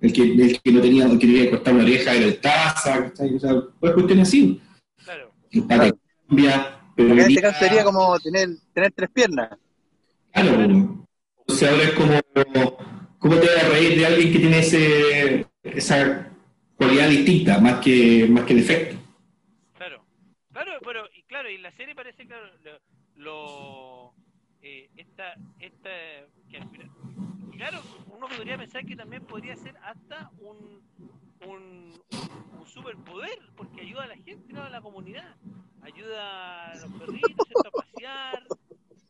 el 0.00 0.12
que, 0.12 0.22
el 0.22 0.60
que 0.60 0.72
no 0.72 0.80
tenía, 0.80 1.04
el 1.04 1.18
que 1.18 1.26
tenía 1.26 1.50
cortar 1.50 1.74
una 1.74 1.84
oreja 1.84 2.14
era 2.14 2.26
el 2.26 2.40
taza. 2.40 3.12
O 3.18 3.38
sea, 3.38 3.62
pues 3.80 3.92
cuestiones 3.92 4.28
así. 4.28 4.60
Claro. 5.04 5.30
El 5.50 5.64
pata 5.64 5.90
cambia, 6.28 6.80
pero 6.96 7.12
en 7.12 7.18
este 7.18 7.40
caso 7.40 7.58
sería 7.58 7.84
como 7.84 8.18
tener, 8.20 8.48
tener 8.72 8.92
tres 8.92 9.10
piernas. 9.10 9.50
Claro, 10.32 11.06
o 11.46 11.52
sea, 11.52 11.70
ahora 11.70 11.84
es 11.84 11.92
como, 11.92 12.20
¿cómo 13.18 13.36
te 13.36 13.46
vas 13.46 13.64
a 13.64 13.68
reír 13.70 13.98
de 13.98 14.06
alguien 14.06 14.32
que 14.32 14.38
tiene 14.38 14.58
ese, 14.58 15.46
esa 15.62 16.30
cualidad 16.76 17.08
distinta, 17.08 17.58
más 17.58 17.80
que, 17.80 18.26
más 18.28 18.44
que 18.44 18.54
defecto? 18.54 18.96
Claro, 19.76 20.04
claro, 20.52 20.72
pero 20.84 21.04
y 21.16 21.22
claro, 21.22 21.50
y 21.50 21.58
la 21.58 21.72
serie 21.72 21.94
parece 21.94 22.26
claro 22.26 22.46
lo, 22.62 22.78
lo, 23.16 23.97
eh, 24.68 24.90
esta, 24.96 25.34
esta 25.60 25.90
que 26.50 26.56
al 26.58 26.68
final- 26.70 26.90
claro, 27.56 27.78
uno 28.14 28.26
podría 28.28 28.56
pensar 28.58 28.84
que 28.84 28.96
también 28.96 29.22
podría 29.24 29.56
ser 29.56 29.76
hasta 29.82 30.30
un 30.40 30.58
un, 31.46 31.92
un 32.58 32.66
superpoder 32.66 33.38
porque 33.56 33.80
ayuda 33.82 34.02
a 34.04 34.06
la 34.08 34.16
gente, 34.16 34.52
¿no? 34.52 34.62
a 34.64 34.68
la 34.70 34.80
comunidad, 34.80 35.36
ayuda 35.82 36.72
a 36.72 36.74
los 36.74 36.92
perritos 36.94 37.46
a 37.64 37.70
pasear, 37.70 38.42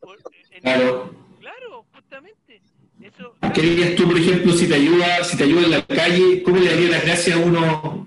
por- 0.00 0.18
en- 0.50 0.61
Claro. 0.62 1.11
claro, 1.40 1.86
justamente, 1.94 2.61
eso, 3.00 3.34
¿Qué 3.54 3.62
dirías 3.62 3.94
tú, 3.96 4.04
por 4.09 4.18
ejemplo, 4.18 4.52
si 4.52 4.68
te 4.68 4.74
ayuda, 4.74 5.24
si 5.24 5.38
te 5.38 5.44
ayuda 5.44 5.62
en 5.62 5.70
la 5.70 5.86
calle, 5.86 6.42
cómo 6.42 6.59
le 6.59 6.66
darías 6.70 6.90
las 6.90 7.04
gracias 7.04 7.36
a 7.36 7.40
uno? 7.40 8.06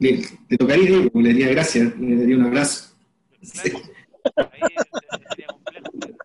¿Le, 0.00 0.10
le 0.48 0.56
tocaría, 0.58 0.90
le 0.90 1.28
daría 1.32 1.48
gracias, 1.50 1.96
le 1.98 2.16
daría 2.16 2.36
un 2.36 2.46
abrazo? 2.46 2.96
Claro, 3.52 3.78
ahí 4.52 4.60
sería 5.30 5.46
complejo. 5.46 5.90
claro. 6.00 6.16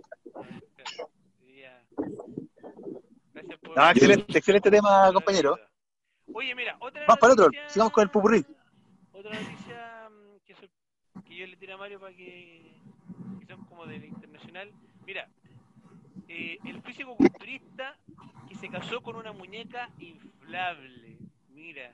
Claro, 0.75 1.09
sería- 1.39 1.83
Gracias 3.33 3.59
por- 3.59 3.60
No, 3.75 3.89
excelente, 3.89 4.37
excelente 4.37 4.69
tema, 4.71 5.11
compañero. 5.13 5.59
Oye, 6.33 6.55
mira, 6.55 6.75
otra 6.79 7.05
Vamos 7.07 7.19
para 7.19 7.33
otro, 7.33 7.51
sigamos 7.67 7.91
con 7.93 8.03
el 8.03 8.09
popurrí. 8.09 8.45
Otra 9.13 9.31
noticia 9.33 10.09
mm, 10.09 10.45
que, 10.45 10.55
so- 10.55 11.21
que 11.25 11.35
yo 11.35 11.47
le 11.47 11.55
tiré 11.57 11.73
a 11.73 11.77
Mario 11.77 11.99
para 11.99 12.13
que, 12.13 12.71
que 13.39 13.45
son 13.47 13.63
como 13.65 13.85
del 13.85 14.05
internacional. 14.05 14.71
Mira, 15.05 15.27
eh, 16.27 16.57
el 16.65 16.81
físico 16.81 17.15
culturista 17.15 17.95
que 18.47 18.55
se 18.55 18.69
casó 18.69 19.01
con 19.01 19.15
una 19.15 19.31
muñeca 19.31 19.89
inflable. 19.99 21.17
Mira, 21.53 21.93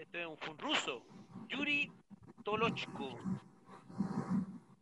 esto 0.00 0.18
es 0.18 0.26
un, 0.26 0.36
un 0.50 0.58
ruso, 0.58 1.02
Yuri 1.48 1.90
Tolochko. 2.44 3.18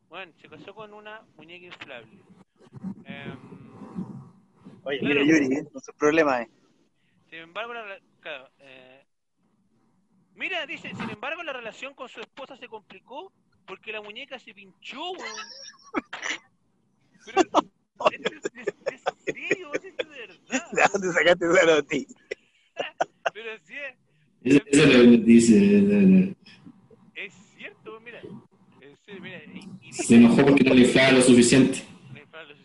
Bueno, 0.09 0.33
se 0.41 0.49
casó 0.49 0.75
con 0.75 0.93
una 0.95 1.23
muñeca 1.37 1.67
inflable. 1.67 2.19
Em, 3.05 3.64
Oye, 4.85 4.99
Claro. 5.01 5.15
mira, 5.25 5.27
Yuri, 5.27 5.57
¿eh? 5.57 5.63
no 5.73 5.81
es 5.81 5.87
problema, 5.99 6.43
¿eh? 6.43 6.49
Sin 7.31 7.39
embargo, 7.41 7.73
la, 7.75 7.85
rela- 7.85 8.03
claro, 8.21 8.49
eh, 8.59 9.03
mira, 10.35 10.67
dice, 10.67 10.95
sin 10.95 11.11
embargo, 11.11 11.43
la 11.43 11.53
relación 11.53 11.95
con 11.95 12.09
su 12.09 12.21
esposa 12.21 12.57
se 12.57 12.69
complicó 12.69 13.33
porque 13.67 13.93
la 13.93 14.03
muñeca 14.03 14.39
se 14.39 14.53
pinchó, 14.55 15.11
weón. 15.13 15.47
Pero, 17.25 17.41
¿es, 18.11 18.21
es, 18.21 18.53
es, 18.55 18.75
es 18.93 19.03
serio? 19.25 19.73
¿Es 19.75 19.97
verdad? 19.97 20.71
¿De 20.73 20.83
dónde 20.93 21.13
sacaste 21.13 21.47
esa 21.47 21.65
noticia? 21.77 22.17
Pero 23.33 23.51
sí, 23.65 23.75
es, 24.43 24.57
Eso 24.57 24.65
eso 24.67 24.83
es 24.85 24.95
lo 24.95 25.03
que 25.11 25.17
dice. 25.25 26.37
es 27.15 27.35
cierto, 27.57 28.01
mira. 28.01 28.21
Serio, 29.07 29.23
mira, 29.23 29.43
y, 29.45 29.69
y 29.89 29.93
Se 29.95 30.17
enojó 30.17 30.45
porque 30.45 30.63
no 30.65 30.75
le 30.75 30.83
inflaba 30.83 31.13
lo 31.13 31.23
suficiente. 31.23 31.83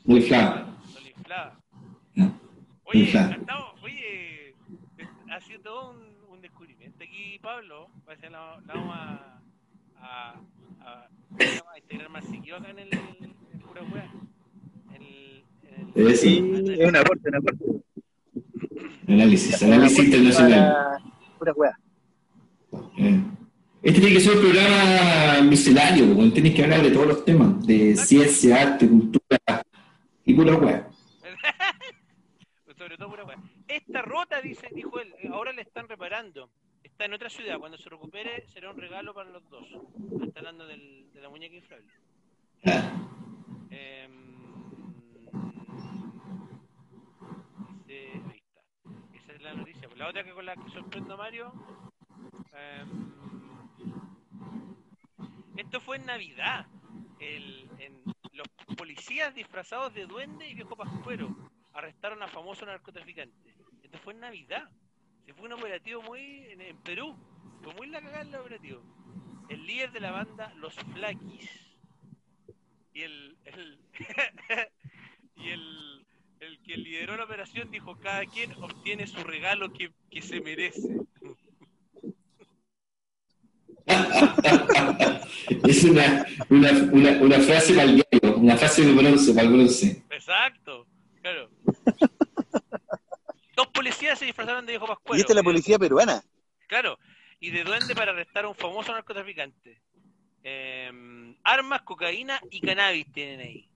No 0.06 0.16
le 0.16 0.20
inflaba. 0.22 0.78
No 0.94 1.00
le 1.00 1.10
inflaba. 1.12 1.60
No. 2.16 2.40
Oye, 2.90 3.04
estamos, 3.04 3.84
oye, 3.84 4.56
ha 5.32 5.40
sido 5.42 5.60
todo 5.62 5.92
un, 5.92 6.34
un 6.34 6.42
descubrimiento 6.42 7.04
aquí, 7.04 7.38
Pablo. 7.40 7.88
Parece 8.06 8.24
que 8.24 8.30
la, 8.32 8.60
la 8.66 8.74
vamos 8.74 8.96
a, 8.96 9.42
a, 10.00 10.42
a, 10.82 11.10
a 11.74 11.78
integrar 11.78 12.10
más 12.10 12.26
seguido 12.26 12.58
acá 12.58 12.72
en 12.72 12.80
el 12.80 12.94
en 12.94 13.60
pura 13.60 13.84
wea. 13.84 14.12
Eso. 15.96 16.22
Sí, 16.22 16.52
es 16.80 16.88
un 16.88 16.96
aporte, 16.96 17.30
un 17.30 17.36
aporte. 17.36 17.66
Análisis, 19.08 19.62
análisis 19.64 20.06
internacional. 20.06 21.02
Pura 21.38 21.54
weá. 21.54 21.80
Eh. 22.98 23.22
Este 23.82 24.00
tiene 24.02 24.16
que 24.16 24.22
ser 24.22 24.36
un 24.36 24.42
programa 24.42 25.42
misceláneo, 25.42 26.16
porque 26.16 26.32
tiene 26.32 26.54
que 26.54 26.64
hablar 26.64 26.82
de 26.82 26.92
todos 26.92 27.08
los 27.08 27.26
temas, 27.26 27.66
de 27.66 27.96
ciencia, 27.96 28.62
arte, 28.62 28.88
cultura 28.88 29.40
y 30.26 30.34
pura 30.34 30.56
weá. 30.58 30.88
Pura. 33.08 33.26
Esta 33.68 34.02
rota, 34.02 34.42
dice, 34.42 34.68
dijo 34.74 35.00
él, 35.00 35.14
eh, 35.20 35.30
ahora 35.32 35.52
le 35.54 35.62
están 35.62 35.88
reparando. 35.88 36.50
está 36.84 37.06
en 37.06 37.14
otra 37.14 37.30
ciudad. 37.30 37.60
Cuando 37.60 37.78
se 37.78 37.90
recupere, 37.90 38.46
será 38.48 38.72
un 38.72 38.78
regalo 38.78 39.14
para 39.14 39.30
los 39.30 39.48
dos. 39.50 39.68
Está 40.22 40.40
hablando 40.40 40.66
del- 40.68 41.12
de 41.14 41.22
la 41.22 41.30
muñeca 41.30 41.56
inflable. 41.56 41.88
Ah, 42.66 42.66
Em, 43.72 44.50
dice- 47.86 48.22
ahí 48.30 48.38
está. 48.40 48.62
Esa 49.18 49.34
es 49.34 49.42
la 49.42 49.54
noticia. 49.54 49.88
Pues 49.88 49.98
la 49.98 50.08
otra 50.10 50.24
que 50.24 50.32
con 50.34 50.46
la 50.46 50.56
que 50.56 50.70
sorprendo 50.72 51.14
a 51.14 51.18
Mario. 51.18 51.54
em, 52.54 52.90
esto 55.58 55.80
fue 55.80 55.98
en 55.98 56.06
Navidad. 56.06 56.66
El- 57.20 57.70
en- 57.80 58.02
los 58.34 58.48
policías 58.78 59.34
disfrazados 59.36 59.94
de 59.94 60.06
duende 60.06 60.48
y 60.50 60.54
viejo 60.54 60.76
pascuero 60.76 61.36
arrestaron 61.80 62.22
a 62.22 62.28
famoso 62.28 62.66
narcotraficante. 62.66 63.56
Esto 63.84 63.98
fue 64.00 64.14
en 64.14 64.20
Navidad. 64.20 64.70
Se 65.26 65.34
fue 65.34 65.48
un 65.48 65.54
operativo 65.54 66.02
muy 66.02 66.46
en, 66.50 66.62
en 66.62 66.78
Perú. 66.78 67.18
Fue 67.64 67.74
muy 67.74 67.88
la 67.88 68.02
cagada 68.02 68.22
el 68.22 68.36
operativo. 68.36 68.82
El 69.50 69.66
líder 69.66 69.92
de 69.92 70.00
la 70.00 70.12
banda 70.12 70.54
Los 70.56 70.76
Flaquis 70.94 71.70
y 72.94 73.02
el, 73.02 73.38
el 73.46 73.80
y 75.36 75.50
el, 75.50 76.06
el 76.40 76.60
que 76.62 76.78
lideró 76.78 77.18
la 77.18 77.24
operación 77.26 77.72
dijo 77.72 77.98
cada 77.98 78.26
quien 78.26 78.52
obtiene 78.62 79.08
su 79.08 79.24
regalo 79.24 79.72
que, 79.74 79.92
que 80.10 80.22
se 80.22 80.42
merece. 80.42 80.98
es 85.68 85.84
una, 85.84 86.26
una, 86.50 86.72
una, 86.92 87.12
una 87.22 87.40
frase 87.40 87.74
para 87.74 87.90
el 87.90 87.96
diario, 87.96 88.38
una 88.38 88.56
frase 88.56 88.86
de 88.86 88.94
bronce, 88.94 89.34
para 89.34 89.48
el 89.48 89.54
bronce. 89.54 90.04
Exacto, 90.10 90.86
claro. 91.22 91.50
Dos 93.56 93.68
policías 93.68 94.18
se 94.18 94.26
disfrazaron 94.26 94.66
de 94.66 94.74
viejo 94.74 94.88
pascuero. 94.88 95.18
Y 95.18 95.22
esta 95.22 95.34
es 95.34 95.36
la 95.36 95.42
de- 95.42 95.46
policía 95.46 95.78
peruana. 95.80 96.24
Claro, 96.68 96.98
y 97.40 97.50
de 97.52 97.64
duende 97.64 97.96
para 97.96 98.12
arrestar 98.12 98.46
a 98.46 98.50
un 98.50 98.56
famoso 98.56 98.92
narcotraficante. 98.94 99.82
Eh, 100.44 101.34
armas, 101.44 101.82
cocaína 101.82 102.40
y 102.52 102.62
cannabis 102.62 103.12
tienen 103.12 103.42
ahí. 103.42 103.70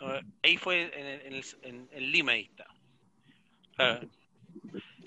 Eh, 0.00 0.20
Ahí 0.42 0.56
fue 0.58 0.82
en, 0.82 1.26
en 1.26 1.32
el- 1.32 1.44
en- 1.62 1.88
en 1.90 2.12
Lima, 2.12 2.32
ahí 2.32 2.42
está. 2.50 2.66
Claro. 3.76 4.08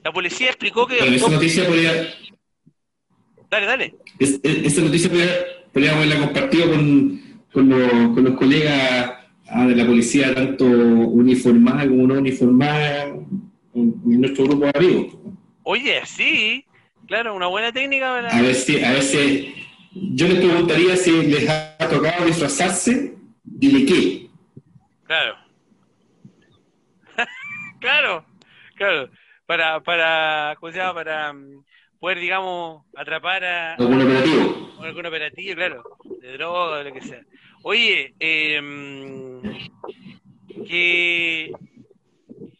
La 0.04 0.12
policía 0.12 0.48
explicó 0.48 0.86
que... 0.88 0.98
Pero 1.00 1.12
esa 1.12 1.30
noticia 1.30 1.66
podría, 1.68 2.14
Dale, 3.50 3.66
dale. 3.66 3.96
es- 4.20 4.40
es- 4.44 4.66
esa 4.66 4.82
noticia 4.82 5.10
podría, 5.10 5.32
podríamos 5.74 5.98
haberla 6.04 6.26
compartido 6.26 6.70
con, 6.72 7.44
con, 7.54 7.70
los, 7.70 7.92
con 7.92 8.24
los 8.24 8.38
colegas 8.38 9.19
ah, 9.52 9.68
de 9.68 9.76
la 9.76 9.86
policía, 9.86 10.34
tanto 10.34 10.66
uniformada 10.66 11.88
como 11.88 12.08
no 12.08 12.16
uniformada, 12.16 13.08
en 13.74 14.22
nuestro 14.22 14.46
grupo 14.46 14.66
de 14.66 14.72
amigos. 14.76 15.16
Oye, 15.64 16.02
sí, 16.06 16.66
claro, 17.08 17.36
una 17.36 17.48
buena 17.48 17.72
técnica 17.72 18.08
para... 18.08 18.30
A 18.30 18.42
ver 18.42 18.56
si, 18.56 18.84
a 18.84 19.02
si, 19.02 19.54
yo 19.94 20.28
les 20.28 20.38
preguntaría 20.40 20.96
si 20.96 21.12
les 21.24 21.50
ha 21.50 21.78
tocado 21.90 22.26
disfrazarse 22.26 23.16
y 23.60 23.72
de 23.72 23.86
qué. 23.86 24.30
Claro. 25.04 25.36
claro, 27.80 28.26
claro. 28.76 29.10
Para, 29.46 29.80
para, 29.82 30.56
¿cómo 30.60 30.72
se 30.72 30.78
llama? 30.78 30.94
Para 30.94 31.34
mm, 31.34 31.64
poder, 32.00 32.20
digamos, 32.20 32.84
atrapar 32.96 33.44
a, 33.44 33.74
algún 33.76 34.02
operativo. 34.02 34.72
algún 34.82 35.06
operativo, 35.06 35.56
claro, 35.56 35.84
de 36.22 36.34
droga 36.34 36.80
o 36.80 36.84
lo 36.84 36.94
que 36.94 37.02
sea. 37.02 37.22
Oye, 37.64 38.14
eh, 38.20 38.62
que, 40.68 41.52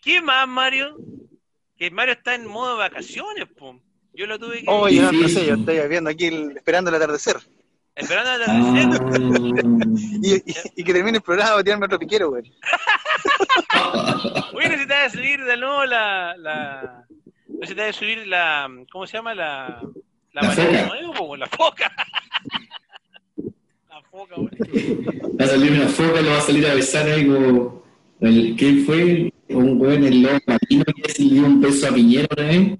¿qué 0.02 0.22
más, 0.22 0.48
Mario? 0.48 0.98
Que 1.78 1.90
Mario 1.92 2.14
está 2.14 2.36
en 2.36 2.46
modo 2.48 2.78
vacaciones, 2.78 3.46
po. 3.58 3.80
Yo 4.14 4.26
lo 4.28 4.38
tuve 4.38 4.60
que... 4.64 4.70
Oye, 4.70 5.02
no, 5.02 5.28
sé, 5.30 5.46
yo 5.46 5.56
estoy 5.56 5.88
viendo 5.88 6.10
aquí 6.10 6.26
el- 6.26 6.58
esperando 6.58 6.90
el 6.90 6.96
atardecer. 6.98 7.38
Esperando 7.96 8.30
Ah, 8.32 8.36
atardecer. 8.36 9.86
Y, 10.22 10.36
y- 10.36 10.56
y 10.76 10.84
que 10.84 10.94
termine 10.94 11.18
el 11.18 11.24
programa 11.24 11.52
para 11.52 11.64
tirarme 11.64 11.86
otro 11.86 12.00
piquero, 12.00 12.30
güey. 12.30 12.52
Oye, 14.54 14.68
necesitaba 14.70 15.10
subir 15.10 15.44
de 15.44 15.58
nuevo 15.58 15.86
la... 15.86 16.36
la... 16.38 17.06
Subir 17.94 18.28
la... 18.28 18.70
¿Cómo 18.92 19.08
se 19.08 19.18
llama? 19.18 19.34
La... 19.34 19.82
La, 20.34 20.42
La 20.44 20.56
de 20.56 20.62
foca. 20.66 20.86
nuevo, 20.88 21.14
po, 21.14 21.36
la 21.38 21.48
foca. 21.48 21.92
La 24.28 24.36
foca, 24.36 24.36
güey. 24.36 25.38
va 25.40 25.46
a 25.46 25.48
salir 25.48 25.72
una 25.72 25.88
foca, 25.88 26.22
lo 26.22 26.30
va 26.32 26.38
a 26.38 26.42
salir 26.42 26.66
a 26.68 26.74
besar 26.76 27.26
como... 27.26 27.84
El, 28.22 28.56
¿Quién 28.58 28.86
fue? 28.86 29.32
Un 29.50 29.80
weón, 29.82 30.04
el 30.04 30.22
lobo 30.22 30.38
marino 30.46 30.84
que 31.04 31.12
se 31.14 31.24
le 31.24 31.30
dio 31.36 31.46
un 31.46 31.62
beso 31.62 31.88
a 31.88 31.92
Piñera 31.94 32.28
una 32.36 32.48
vez. 32.48 32.78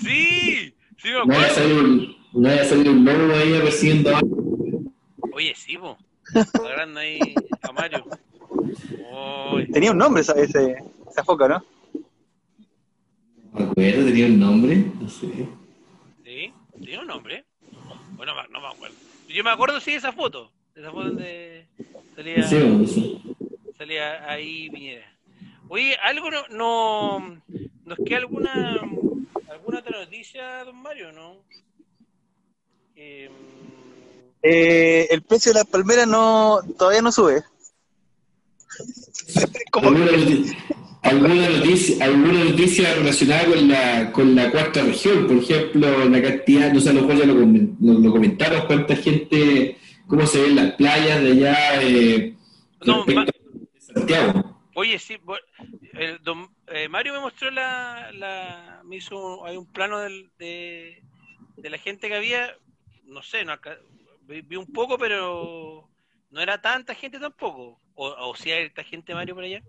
Sí, 0.00 0.72
sí 0.96 1.08
me 1.08 1.12
No 1.12 1.20
acuerdo. 1.22 1.54
salir 1.54 1.72
un, 1.76 2.16
no 2.34 2.48
vaya 2.48 2.62
a 2.62 2.64
salir 2.64 2.88
un 2.88 3.04
lobo 3.04 3.34
ahí 3.34 3.50
persiguiendo 3.62 4.16
a... 4.16 4.20
Oye, 5.32 5.52
sí, 5.56 5.76
po. 5.76 5.98
Agarrando 6.54 7.00
ahí 7.00 7.18
a 7.62 7.72
Mario. 7.72 8.04
Tenía 9.72 9.90
un 9.90 9.98
nombre 9.98 10.22
esa, 10.22 10.32
ese, 10.34 10.76
esa 11.10 11.24
foca, 11.24 11.48
¿no? 11.48 11.64
No 13.52 13.58
me 13.58 13.64
acuerdo, 13.64 14.04
tenía 14.06 14.26
un 14.26 14.38
nombre, 14.38 14.84
no 15.00 15.08
sé. 15.08 15.26
¿Sí? 16.24 16.52
¿Tiene 16.80 17.00
un 17.00 17.06
nombre? 17.08 17.44
Bueno, 18.16 18.34
no, 18.34 18.42
no 18.48 18.60
me 18.60 18.66
acuerdo. 18.68 18.96
Yo 19.32 19.44
me 19.44 19.50
acuerdo, 19.50 19.80
sí, 19.80 19.92
de 19.92 19.96
esa 19.98 20.12
foto. 20.12 20.52
De 20.74 20.80
esa 20.82 20.90
foto 20.90 21.04
donde 21.08 21.66
salía, 22.14 22.42
Sí, 22.46 22.86
sé. 22.86 23.74
salía 23.78 24.30
ahí 24.30 24.68
Piñera. 24.70 25.06
Oye, 25.68 25.96
¿algo 26.02 26.30
no, 26.30 26.46
no 26.48 27.42
nos 27.84 27.98
queda 28.04 28.18
alguna 28.18 28.80
alguna 29.50 29.78
otra 29.80 30.00
noticia, 30.00 30.64
don 30.64 30.76
Mario, 30.82 31.12
no? 31.12 31.36
Eh, 32.96 33.30
Eh, 34.42 35.06
el 35.10 35.22
precio 35.22 35.52
de 35.52 35.58
las 35.60 35.68
palmeras 35.68 36.06
no, 36.08 36.60
todavía 36.78 37.02
no 37.02 37.12
sube. 37.12 37.42
Como 39.70 39.88
¿Alguna, 39.88 40.06
noti- 40.12 40.56
alguna 41.02 41.48
noticia, 41.48 42.04
alguna 42.04 42.44
noticia 42.44 42.94
relacionada 42.94 43.44
con 43.46 43.68
la, 43.68 44.12
con 44.12 44.34
la 44.34 44.50
cuarta 44.50 44.82
región? 44.82 45.26
Por 45.26 45.36
ejemplo, 45.38 46.08
la 46.08 46.22
cantidad, 46.22 46.72
no 46.72 46.80
sé, 46.80 46.90
a 46.90 46.92
lo 46.92 47.02
mejor 47.02 47.16
ya 47.18 47.26
lo, 47.26 47.34
lo- 47.34 48.12
comentaron, 48.12 48.66
cuánta 48.66 48.96
gente, 48.96 49.76
cómo 50.06 50.26
se 50.26 50.42
ven 50.42 50.56
las 50.56 50.72
playas 50.74 51.22
de 51.22 51.30
allá 51.32 51.82
eh, 51.82 52.34
No, 52.84 53.04
respecto 53.04 53.32
a 53.32 53.80
Santiago. 53.80 54.60
oye, 54.74 54.98
sí, 54.98 55.16
el 55.94 56.18
don- 56.22 56.50
eh, 56.68 56.88
Mario 56.88 57.14
me 57.14 57.20
mostró 57.20 57.50
la, 57.50 58.10
la 58.12 58.80
me 58.84 58.96
hizo 58.96 59.44
hay 59.46 59.56
un 59.56 59.66
plano 59.66 59.98
del- 60.00 60.30
de, 60.38 61.02
de 61.56 61.70
la 61.70 61.78
gente 61.78 62.08
que 62.08 62.14
había, 62.14 62.54
no 63.04 63.22
sé, 63.22 63.44
no 63.44 63.52
vi 64.26 64.56
un 64.56 64.66
poco, 64.66 64.96
pero 64.96 65.88
no 66.30 66.40
era 66.40 66.60
tanta 66.60 66.94
gente 66.94 67.18
tampoco. 67.18 67.80
O, 67.94 68.08
o 68.08 68.36
si 68.36 68.50
hay 68.52 68.66
esta 68.66 68.84
gente, 68.84 69.14
Mario, 69.14 69.34
por 69.34 69.44
allá. 69.44 69.62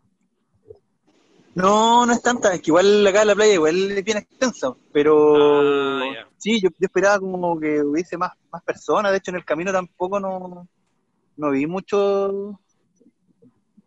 No, 1.56 2.06
no 2.06 2.14
es 2.14 2.22
tanta, 2.22 2.54
es 2.54 2.62
que 2.62 2.70
igual 2.70 3.06
acá 3.06 3.26
la 3.26 3.36
playa 3.36 3.54
igual 3.54 3.91
es 3.91 4.04
bien 4.06 4.18
extensa, 4.20 4.74
pero 4.93 5.36
Ah, 5.62 6.26
sí, 6.38 6.62
yo, 6.62 6.70
yo 6.70 6.86
esperaba 6.86 7.20
como 7.20 7.60
que 7.60 7.82
hubiese 7.82 8.18
más, 8.18 8.32
más 8.52 8.64
personas, 8.64 9.12
de 9.12 9.18
hecho 9.18 9.32
en 9.32 9.38
el 9.38 9.45
camino 9.45 9.72
tampoco 9.72 10.20
no, 10.20 10.68
no 11.38 11.52
vi 11.52 11.68
mucho 11.68 12.58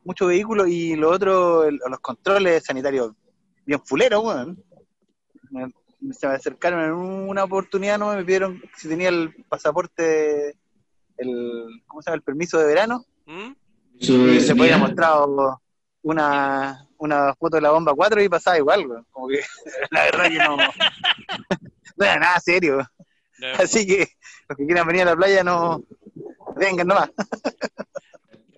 mucho 0.05 0.27
vehículo 0.27 0.67
y 0.67 0.95
lo 0.97 1.11
otro, 1.11 1.65
el- 1.65 1.81
los 1.89 2.01
controles 2.01 2.63
sanitarios 2.65 3.13
bien 3.65 3.81
fuleros, 3.83 4.23
weón. 4.23 4.63
Me- 5.51 5.73
Se 6.13 6.29
me 6.29 6.35
acercaron 6.35 6.85
en 6.85 6.93
una 6.93 7.45
oportunidad, 7.45 7.99
no 7.99 8.15
me 8.15 8.23
pidieron 8.23 8.61
si 8.77 8.89
tenía 8.89 9.09
el 9.09 9.33
pasaporte, 9.49 10.55
el, 11.17 11.83
¿cómo 11.87 12.03
se 12.03 12.11
llama? 12.11 12.17
El 12.17 12.23
permiso 12.23 12.59
de 12.59 12.67
verano. 12.67 13.07
¿Mm? 13.25 13.53
Y 14.01 14.41
se 14.41 14.55
podía 14.55 14.77
mía. 14.77 14.87
mostrado 14.87 15.63
una, 16.03 16.87
una 17.05 17.35
foto 17.35 17.57
de 17.57 17.63
la 17.63 17.71
bomba 17.71 17.95
4 17.95 18.23
y 18.23 18.29
pasaba 18.29 18.59
igual. 18.59 18.87
Como 19.11 19.29
que 19.29 19.41
la 19.91 20.05
verdad 20.05 20.29
que 20.29 20.39
no, 20.39 20.57
no 21.97 22.05
era 22.05 22.19
nada 22.19 22.41
serio. 22.41 22.79
No, 23.39 23.47
Así 23.59 23.87
que 23.87 24.09
los 24.49 24.59
que 24.59 24.67
quieran 24.67 24.87
venir 24.87 25.03
a 25.03 25.07
la 25.07 25.17
playa 25.17 25.43
no 25.45 25.83
vengan 26.57 26.87
nomás. 26.87 27.11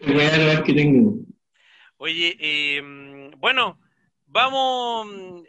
Voy 0.07 0.23
a 0.23 0.31
ver 0.39 0.63
qué 0.63 0.73
tengo. 0.75 1.15
Oye, 1.99 2.37
eh, 2.39 3.31
bueno, 3.39 3.79
vamos 4.27 5.09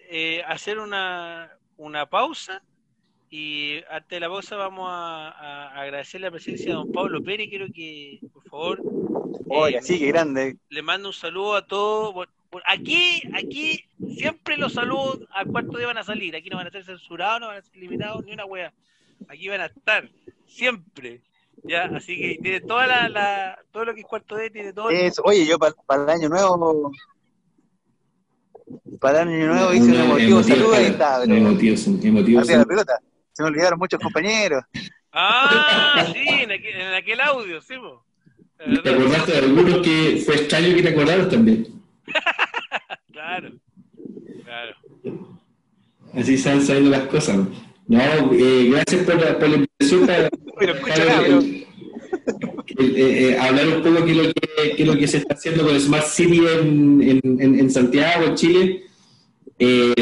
eh, 0.10 0.42
a 0.44 0.54
hacer 0.54 0.80
una, 0.80 1.52
una 1.76 2.06
pausa 2.06 2.64
y 3.30 3.82
antes 3.90 4.10
de 4.10 4.20
la 4.22 4.30
pausa 4.30 4.56
vamos 4.56 4.88
a, 4.90 5.30
a 5.30 5.82
agradecer 5.82 6.22
la 6.22 6.32
presencia 6.32 6.68
de 6.68 6.74
don 6.74 6.92
Pablo 6.94 7.22
Pérez. 7.22 7.50
Quiero 7.50 7.68
que, 7.74 8.22
por 8.34 8.44
favor, 8.50 8.82
Oiga, 9.50 9.80
eh, 9.80 9.82
sí, 9.82 10.00
que 10.00 10.08
grande. 10.08 10.58
le 10.70 10.82
mando 10.82 11.10
un 11.10 11.14
saludo 11.14 11.56
a 11.56 11.66
todos. 11.68 12.28
Aquí, 12.66 13.22
aquí, 13.34 13.84
siempre 14.18 14.58
los 14.58 14.74
saludos 14.74 15.20
al 15.32 15.48
cuarto 15.48 15.78
día 15.78 15.88
van 15.88 15.98
a 15.98 16.04
salir. 16.04 16.36
Aquí 16.36 16.50
no 16.50 16.58
van 16.58 16.68
a 16.68 16.72
ser 16.72 16.84
censurados, 16.86 17.42
no 17.42 17.48
van 17.48 17.58
a 17.58 17.62
ser 17.62 17.76
limitados, 17.78 18.24
ni 18.26 18.32
una 18.34 18.46
wea. 18.46 18.74
Aquí 19.28 19.48
van 19.48 19.62
a 19.62 19.66
estar, 19.68 20.10
siempre. 20.48 21.22
Ya, 21.64 21.86
así 21.86 22.18
que 22.18 22.38
tiene 22.42 22.62
toda 22.62 22.86
la, 22.88 23.10
la- 23.10 23.60
todo 23.72 23.86
lo 23.86 23.94
que 23.94 24.02
es 24.02 24.06
cuarto 24.06 24.36
D, 24.36 24.50
tiene 24.50 24.74
todo. 24.74 24.90
el- 24.90 24.98
Eso. 24.98 25.22
Oye, 25.26 25.46
yo 25.46 25.58
para 25.58 26.04
el 26.04 26.10
año 26.10 26.30
nuevo 26.30 26.92
Para 29.00 29.22
el 29.24 29.30
año 29.30 29.48
nuevo 29.48 29.74
hice 29.74 29.92
un 29.92 29.96
emotivo 29.96 30.44
saludo 30.44 30.82
y 30.82 30.92
pero 30.92 31.24
Emotivo, 31.24 31.76
emotivo, 32.04 32.42
la 32.42 32.66
pelota. 32.66 33.00
Se 33.34 33.44
me 33.44 33.50
olvidaron 33.50 33.80
muchos 33.80 34.00
compañeros. 34.00 34.64
Ah, 35.12 36.06
sí, 36.14 36.26
en 36.28 36.52
aquel, 36.52 36.76
en 36.82 36.94
aquel 36.94 37.20
audio, 37.22 37.62
sí, 37.62 37.76
po. 37.78 38.04
Es 38.60 38.82
¿Te 38.84 38.90
acordaste 38.94 39.32
de 39.32 39.38
algunos 39.40 39.78
que 39.80 40.22
fue 40.26 40.36
extraño 40.36 40.76
que 40.76 40.82
te 40.82 40.90
acordaras 40.90 41.30
también? 41.30 41.68
Claro. 43.12 43.50
Claro. 44.44 44.76
Así 46.14 46.38
se 46.38 46.50
han 46.52 46.62
salido 46.62 46.92
las 46.92 47.08
cosas. 47.08 47.38
No, 47.88 48.00
eh, 48.34 48.70
gracias 48.72 49.04
por 49.06 49.20
la, 49.20 49.38
por 49.40 49.50
la 49.50 49.56
invitación 49.56 50.06
para, 50.06 50.28
eh, 52.80 53.30
eh, 53.32 53.38
hablar 53.40 53.68
un 53.68 53.84
poco 53.84 54.06
es, 54.06 54.16
lo 54.18 54.24
que, 54.34 54.76
qué 54.76 54.84
es 54.84 54.88
lo 54.88 54.98
que 54.98 55.08
se 55.08 55.18
está 55.18 55.34
haciendo 55.34 55.66
con 55.66 55.80
Smart 55.80 56.06
City 56.06 56.42
en, 56.62 57.02
en, 57.02 57.42
en- 57.42 57.60
en 57.60 57.70
Santiago, 57.72 58.26
en 58.28 58.36
Chile. 58.36 58.84
Eh, 59.60 59.94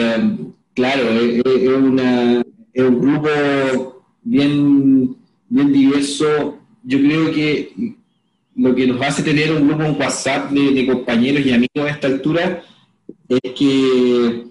claro, 0.74 1.04
es, 1.12 1.38
es- 1.46 1.62
es 1.64 1.70
una, 1.70 2.42
es 2.74 2.84
un 2.84 3.00
grupo 3.02 4.06
bien, 4.24 5.16
bien 5.50 5.72
diverso. 5.74 6.60
Yo 6.84 7.00
creo 7.00 7.32
que 7.32 7.95
lo 8.56 8.74
que 8.74 8.88
nos 8.88 9.02
hace 9.02 9.22
tener 9.24 9.52
un 9.52 9.68
grupo 9.68 9.84
en 9.84 10.00
WhatsApp 10.00 10.52
de, 10.52 10.72
de 10.72 10.88
compañeros 10.88 11.46
y 11.46 11.52
amigos 11.52 11.70
a 11.86 11.90
esta 11.90 12.08
altura 12.08 12.64
es 13.28 13.52
que 13.54 14.44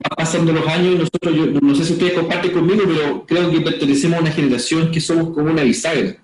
van 0.00 0.16
pasando 0.16 0.52
los 0.52 0.66
años, 0.66 0.96
nosotros, 0.98 1.34
yo 1.36 1.60
no 1.60 1.74
sé 1.74 1.84
si 1.84 1.92
ustedes 1.92 2.14
comparten 2.14 2.50
conmigo, 2.52 2.82
pero 2.86 3.24
creo 3.26 3.50
que 3.50 3.60
pertenecemos 3.60 4.18
a 4.18 4.22
una 4.22 4.32
generación 4.32 4.90
que 4.90 5.00
somos 5.00 5.30
como 5.30 5.50
una 5.52 5.62
bisagra, 5.62 6.16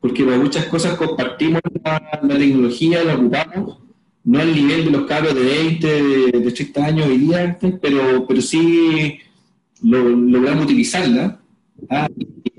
porque 0.00 0.24
para 0.24 0.38
muchas 0.38 0.64
cosas 0.66 0.96
compartimos 0.96 1.60
la, 1.84 2.20
la 2.22 2.38
tecnología, 2.38 3.04
la 3.04 3.16
ocupamos, 3.16 3.78
no 4.24 4.38
al 4.40 4.54
nivel 4.54 4.86
de 4.86 4.90
los 4.90 5.02
cabros 5.06 5.34
de 5.34 5.42
20, 5.42 5.86
de, 5.86 6.40
de 6.40 6.50
30 6.52 6.84
años 6.86 7.06
hoy 7.06 7.18
día, 7.18 7.42
antes, 7.42 7.74
pero, 7.82 8.26
pero 8.26 8.40
sí 8.40 9.18
lo- 9.82 10.08
logramos 10.08 10.64
utilizarla 10.64 11.38
¿ah? 11.90 12.08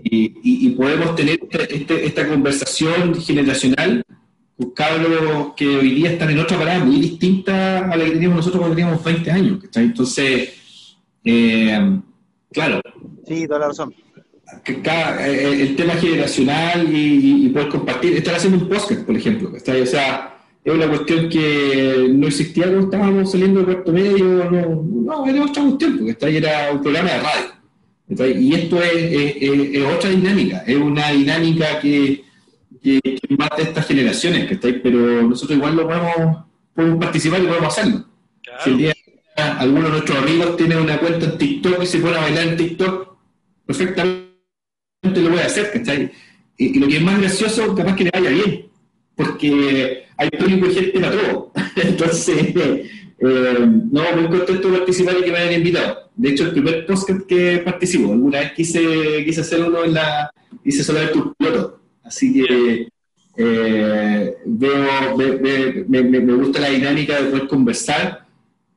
y, 0.03 0.17
y- 0.43 0.67
y 0.67 0.69
podemos 0.71 1.15
tener 1.15 1.39
este- 1.49 1.75
este- 1.75 2.05
esta 2.05 2.27
conversación 2.27 3.15
generacional 3.15 4.03
con 4.59 4.71
cabros 4.71 5.53
que 5.55 5.65
hoy 5.67 5.91
día 5.91 6.11
están 6.11 6.29
en 6.31 6.39
otra 6.39 6.57
parada 6.57 6.83
muy 6.83 6.99
distinta 6.99 7.89
a 7.89 7.95
la 7.95 8.03
que 8.03 8.11
teníamos 8.11 8.37
nosotros 8.37 8.59
cuando 8.59 8.75
teníamos 8.75 9.01
20 9.03 9.31
años. 9.31 9.59
¿cachai? 9.63 9.85
Entonces, 9.85 10.49
eh, 11.23 11.99
claro, 12.51 12.81
Sí, 13.25 13.47
toda 13.47 13.59
la 13.59 13.67
razón. 13.67 13.93
cada- 14.83 15.27
eh, 15.29 15.61
el 15.61 15.75
tema 15.75 15.93
generacional 15.93 16.93
y, 16.93 17.45
y- 17.45 17.49
poder 17.49 17.69
compartir. 17.69 18.13
Estar 18.17 18.35
haciendo 18.35 18.57
un 18.63 18.67
podcast, 18.69 19.01
por 19.05 19.15
ejemplo. 19.15 19.51
¿cachai? 19.53 19.81
O 19.81 19.85
sea, 19.85 20.35
es 20.63 20.73
una 20.73 20.87
cuestión 20.89 21.29
que 21.29 22.07
no 22.11 22.27
existía 22.27 22.65
cuando 22.65 22.83
estábamos 22.85 23.31
saliendo 23.31 23.59
de 23.61 23.65
cuarto 23.73 23.93
medio, 23.93 24.25
no, 24.51 24.83
no 24.83 25.25
era 25.27 25.45
otra 25.45 25.63
cuestión, 25.63 25.97
porque 25.99 26.13
¿cachai? 26.15 26.35
era 26.37 26.71
un 26.73 26.81
programa 26.81 27.11
de 27.11 27.19
radio. 27.19 28.39
Y 28.41 28.55
esto 28.55 28.81
es, 28.81 28.93
es- 28.93 29.35
es- 29.39 29.69
es 29.75 29.83
otra 29.85 30.09
dinámica, 30.09 30.63
es 30.67 30.75
una 30.75 31.11
dinámica 31.11 31.79
que, 31.79 32.23
que, 32.81 32.99
que 33.01 33.19
de 33.27 33.63
estas 33.63 33.87
generaciones, 33.87 34.49
¿cachai? 34.49 34.81
pero 34.81 35.23
nosotros 35.23 35.57
igual 35.57 35.75
lo 35.75 35.87
podemos, 35.87 36.45
podemos 36.73 36.99
participar 36.99 37.41
y 37.41 37.47
podemos 37.47 37.77
hacerlo. 37.77 38.05
Si 38.63 38.69
el 38.71 38.77
día 38.77 38.93
alguno 39.35 39.85
de 39.85 39.91
nuestros 39.91 40.17
amigos 40.17 40.57
tiene 40.57 40.77
una 40.77 40.99
cuenta 40.99 41.25
en 41.25 41.37
TikTok 41.37 41.83
y 41.83 41.85
se 41.85 41.99
pone 41.99 42.17
a 42.17 42.21
bailar 42.21 42.47
en 42.47 42.57
TikTok, 42.57 43.17
perfectamente 43.65 44.29
lo 45.03 45.29
puede 45.29 45.43
hacer, 45.43 45.71
¿cachai? 45.71 46.11
Y, 46.57 46.77
y 46.77 46.79
lo 46.79 46.87
que 46.87 46.97
es 46.97 47.03
más 47.03 47.19
gracioso, 47.19 47.75
capaz 47.75 47.95
que 47.95 48.05
le 48.05 48.11
vaya 48.11 48.29
bien, 48.29 48.65
porque 49.15 50.05
hay 50.17 50.29
público 50.31 50.67
y 50.67 50.73
gente 50.73 50.99
para 50.99 51.11
todo. 51.11 51.51
Entonces, 51.75 52.53
eh, 53.21 53.67
no, 53.91 54.03
muy 54.15 54.37
contento 54.37 54.69
de 54.69 54.77
participar 54.77 55.15
y 55.19 55.23
que 55.23 55.31
me 55.31 55.37
hayan 55.37 55.53
invitado. 55.55 56.09
De 56.15 56.29
hecho, 56.29 56.45
el 56.45 56.51
primer 56.51 56.85
podcast 56.85 57.25
que 57.27 57.59
participo, 57.59 58.11
alguna 58.11 58.39
vez 58.39 58.53
quise, 58.53 59.23
quise 59.25 59.41
hacer 59.41 59.61
uno 59.61 59.83
en 59.83 59.93
la, 59.93 60.31
hice 60.63 60.83
solamente 60.83 61.17
un 61.17 61.33
piloto. 61.33 61.78
Así 62.09 62.33
que 62.33 62.87
eh, 63.37 64.35
veo, 64.45 65.15
ve- 65.17 65.35
ve- 65.37 65.85
me, 65.87 66.01
me- 66.03 66.19
me 66.19 66.33
gusta 66.33 66.59
la 66.59 66.69
dinámica 66.69 67.21
de 67.21 67.29
poder 67.29 67.47
conversar, 67.47 68.25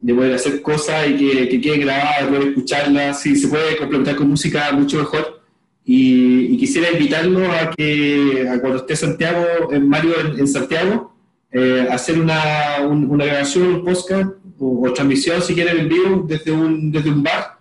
de 0.00 0.14
poder 0.14 0.34
hacer 0.34 0.60
cosas 0.62 1.08
y 1.08 1.16
que, 1.16 1.48
que 1.48 1.60
quede 1.60 1.78
grabada, 1.78 2.20
de 2.22 2.28
poder 2.28 2.48
escucharlas, 2.48 3.20
si 3.22 3.34
se 3.36 3.48
puede 3.48 3.76
complementar 3.76 4.16
con 4.16 4.28
música 4.28 4.70
mucho 4.72 4.98
mejor. 4.98 5.40
Y, 5.84 6.54
y 6.54 6.56
quisiera 6.58 6.92
invitarlo 6.92 7.50
a 7.50 7.70
que 7.76 8.46
a 8.48 8.60
cuando 8.60 8.78
esté 8.78 8.94
Santiago, 8.94 9.44
en 9.72 9.88
Mario 9.88 10.12
en, 10.20 10.38
en 10.38 10.46
Santiago, 10.46 11.12
eh, 11.50 11.86
hacer 11.90 12.20
una, 12.20 12.40
un- 12.88 13.10
una 13.10 13.24
grabación, 13.24 13.66
un 13.76 13.84
podcast 13.84 14.30
o, 14.58 14.86
o 14.86 14.92
transmisión, 14.92 15.42
si 15.42 15.54
quieren, 15.54 15.78
en 15.80 15.88
vivo 15.88 16.24
desde 16.28 16.52
un, 16.52 16.92
desde 16.92 17.10
un 17.10 17.22
bar. 17.22 17.58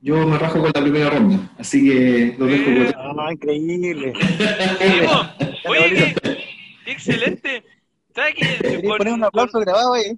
Yo 0.00 0.26
me 0.26 0.38
rajo 0.38 0.60
con 0.60 0.70
la 0.74 0.80
primera 0.80 1.10
ronda, 1.10 1.50
así 1.58 1.84
que 1.88 2.34
lo 2.38 2.46
dejo 2.46 2.70
Eh, 2.70 2.92
con- 2.94 3.20
Ah, 3.20 3.32
increíble. 3.32 4.12
Oye, 5.66 6.14
qué, 6.22 6.38
qué 6.84 6.90
excelente. 6.92 7.64
¿Sabes 8.14 8.34
qué? 8.36 8.80
Poner 8.86 9.12
un 9.14 9.24
aplauso 9.24 9.58
grabado 9.60 9.94
ahí. 9.94 10.16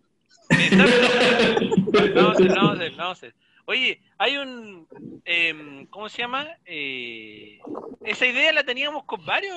Exacto. 0.50 2.12
Vamos 2.14 2.40
a 2.40 2.72
hacer, 2.72 2.92
vamos 2.96 3.22
a. 3.24 3.26
Oye, 3.66 4.00
hay 4.18 4.36
un. 4.36 4.86
em, 5.24 5.86
¿Cómo 5.86 6.08
se 6.08 6.18
llama? 6.22 6.46
Eh, 6.66 7.58
esa 8.04 8.26
idea 8.26 8.52
la 8.52 8.64
teníamos 8.64 9.04
con 9.04 9.24
varios. 9.24 9.56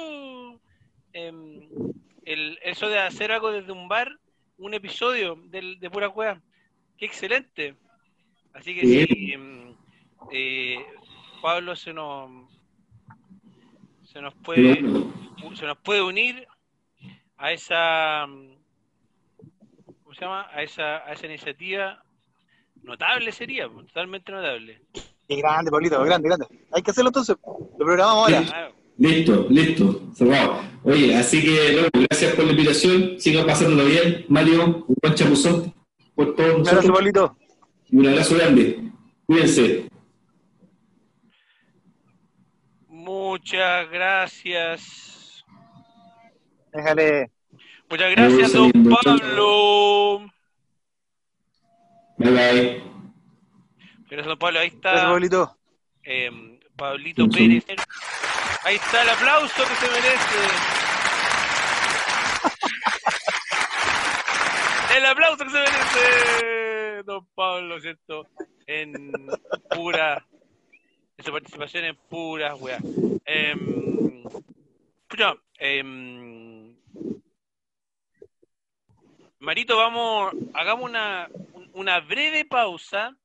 em, 1.13 1.61
el, 2.25 2.57
eso 2.63 2.87
de 2.87 2.99
hacer 2.99 3.31
algo 3.33 3.51
desde 3.51 3.71
un 3.73 3.87
bar, 3.89 4.09
un 4.57 4.73
episodio 4.73 5.35
del, 5.49 5.79
de 5.79 5.89
pura 5.89 6.09
cueva. 6.09 6.41
Qué 6.97 7.05
excelente. 7.05 7.75
Así 8.53 8.73
que 8.75 8.81
sí, 8.81 9.33
em, 9.33 9.62
eh, 10.31 10.77
Pablo 11.41 11.75
se 11.75 11.93
nos. 11.93 12.29
Se 14.03 14.21
nos 14.21 14.33
puede 14.35 14.81
se 15.55 15.65
nos 15.65 15.77
puede 15.79 16.01
unir 16.01 16.47
a 17.37 17.51
esa 17.51 18.25
¿cómo 20.03 20.13
se 20.13 20.21
llama? 20.21 20.47
a 20.51 20.61
esa 20.61 20.97
a 20.97 21.13
esa 21.13 21.25
iniciativa 21.25 22.03
notable 22.83 23.31
sería 23.31 23.67
pues, 23.69 23.87
totalmente 23.87 24.31
notable 24.31 24.81
Qué 25.27 25.37
grande, 25.37 25.71
Pablito, 25.71 26.03
grande, 26.03 26.27
grande. 26.27 26.45
Hay 26.71 26.81
que 26.81 26.91
hacerlo 26.91 27.09
entonces. 27.09 27.37
Lo 27.45 27.77
programamos 27.77 28.25
ahora. 28.25 28.43
Claro. 28.45 28.73
Listo, 28.97 29.47
listo, 29.49 30.01
cerrado. 30.13 30.61
Oye, 30.83 31.15
así 31.15 31.41
que 31.41 31.89
gracias 31.93 32.35
por 32.35 32.45
la 32.45 32.51
invitación, 32.51 33.19
sigan 33.19 33.45
pasándolo 33.47 33.85
bien. 33.85 34.25
Mario, 34.27 34.83
un 34.85 34.95
buen 35.01 35.15
chapuzón 35.15 35.73
por 36.13 36.35
todos 36.35 36.55
Un 36.55 36.59
abrazo, 36.59 36.75
nosotros 36.75 36.97
Pablito. 36.97 37.37
y 37.89 37.97
un 37.97 38.07
abrazo 38.07 38.35
grande. 38.35 38.91
Cuídense. 39.25 39.89
Muchas 43.23 43.89
gracias. 43.89 45.45
Déjale. 46.73 47.31
muchas 47.89 48.11
gracias 48.11 48.53
don 48.53 48.71
Pablo. 48.71 50.25
Bye 52.17 52.31
bye. 52.31 52.83
gracias 54.09 54.27
don 54.27 54.37
Pablo. 54.37 54.59
Ahí 54.59 54.69
Gracias, 54.69 54.95
está 54.95 55.07
Pablito. 55.09 55.57
em, 56.03 56.59
Pablito 56.75 57.29
Pérez. 57.29 57.65
Ahí 58.65 58.75
está 58.75 59.01
el 59.03 59.09
aplauso 59.09 59.63
que 59.67 59.75
se 59.75 59.87
merece. 59.91 60.39
El 64.97 65.05
aplauso 65.05 65.43
que 65.45 65.49
se 65.49 65.57
merece 65.59 67.03
don 67.05 67.25
Pablo 67.35 67.79
cierto 67.79 68.27
en 68.67 69.11
pura 69.69 70.25
su 71.23 71.31
participación 71.31 71.85
en 71.85 71.95
pura 72.09 72.55
weá 72.55 72.79
Em, 73.25 74.23
em, 75.59 76.75
Marito 79.39 79.77
vamos 79.77 80.33
hagamos 80.53 80.89
una 80.89 81.29
una 81.73 81.99
breve 82.01 82.45
pausa 82.45 83.17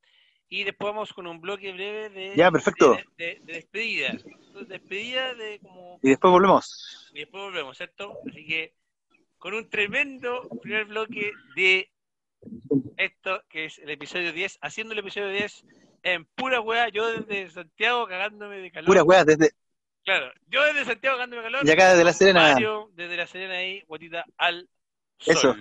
y 0.49 0.64
después 0.64 0.92
vamos 0.94 1.12
con 1.12 1.26
un 1.26 1.40
bloque 1.40 1.72
breve 1.72 2.09
de 2.11 2.36
Ya, 2.36 2.51
perfecto. 2.51 2.94
de, 2.94 3.05
de- 3.16 3.40
de 3.44 3.53
despedida 3.55 4.12
Entonces, 4.12 4.68
despedida 4.68 5.34
de 5.34 5.59
como 5.61 5.99
Y 6.03 6.09
después 6.11 6.30
volvemos. 6.30 7.11
y 7.14 7.18
después 7.20 7.42
volvemos, 7.44 7.76
¿cierto? 7.76 8.18
Así 8.28 8.46
que 8.46 8.72
con 9.38 9.55
un 9.55 9.68
tremendo 9.68 10.49
primer 10.62 10.86
bloque 10.86 11.32
de 11.55 11.90
esto 12.96 13.42
que 13.49 13.66
es 13.66 13.78
el 13.78 13.90
episodio 13.90 14.32
10, 14.32 14.59
haciendo 14.62 14.92
el 14.94 15.01
episodio 15.01 15.28
10 15.30 15.64
en 16.03 16.24
pura 16.24 16.61
weá, 16.61 16.88
yo 16.88 17.07
desde 17.07 17.51
Santiago 17.51 18.07
cagándome 18.07 18.59
de 18.59 18.70
calor. 18.70 18.86
Pura 18.86 19.03
weá, 19.03 19.24
desde. 19.24 19.53
Claro, 20.05 20.32
yo 20.49 20.62
desde 20.64 20.84
Santiago 20.84 21.16
cagándome 21.16 21.42
de 21.42 21.49
calor. 21.49 21.66
Y 21.66 21.70
acá 21.70 21.90
desde 21.90 22.05
La 22.05 22.12
Serena. 22.12 22.53
Mario 22.55 22.90
desde 22.94 23.16
La 23.16 23.26
Serena 23.26 23.55
ahí, 23.55 23.82
guatita 23.86 24.24
al 24.36 24.68
sol. 25.18 25.34
Eso. 25.34 25.57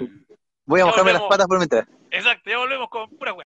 Voy 0.66 0.82
a 0.82 0.84
Ya 0.84 0.88
mojarme 0.88 1.14
las 1.14 1.24
patas 1.24 1.48
por 1.48 1.58
mientras. 1.58 1.88
Exacto, 2.12 2.50
ya 2.50 2.58
volvemos 2.58 2.90
con 2.90 3.10
pura 3.10 3.34
weá. 3.34 3.46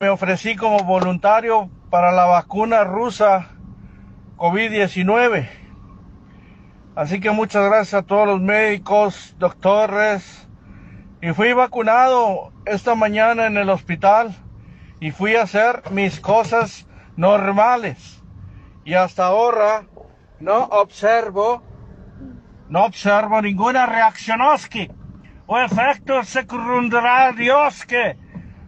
Me 0.00 0.08
ofrecí 0.08 0.54
como 0.56 0.84
voluntario 0.84 1.68
para 1.90 2.12
la 2.12 2.24
vacuna 2.24 2.84
rusa 2.84 3.50
COVID-19. 4.36 5.48
Así 6.94 7.20
que 7.20 7.30
muchas 7.30 7.64
gracias 7.64 8.02
a 8.02 8.06
todos 8.06 8.26
los 8.26 8.40
médicos, 8.40 9.34
doctores 9.38 10.47
Y 11.21 11.31
fui 11.33 11.53
vacunado 11.53 12.51
esta 12.65 12.95
mañana 12.95 13.45
en 13.45 13.57
el 13.57 13.69
hospital 13.69 14.35
y 14.99 15.11
fui 15.11 15.35
a 15.35 15.43
hacer 15.43 15.83
mis 15.91 16.19
cosas 16.19 16.87
normales. 17.15 18.21
Y 18.83 18.93
hasta 18.93 19.27
ahora 19.27 19.85
no 20.39 20.63
observo, 20.65 21.63
no 22.69 22.85
observo 22.85 23.41
ninguna 23.41 23.85
reaccionoski 23.85 24.91
o 25.45 25.57
efectos 25.59 26.29
secundarios 26.29 27.85
que 27.85 28.17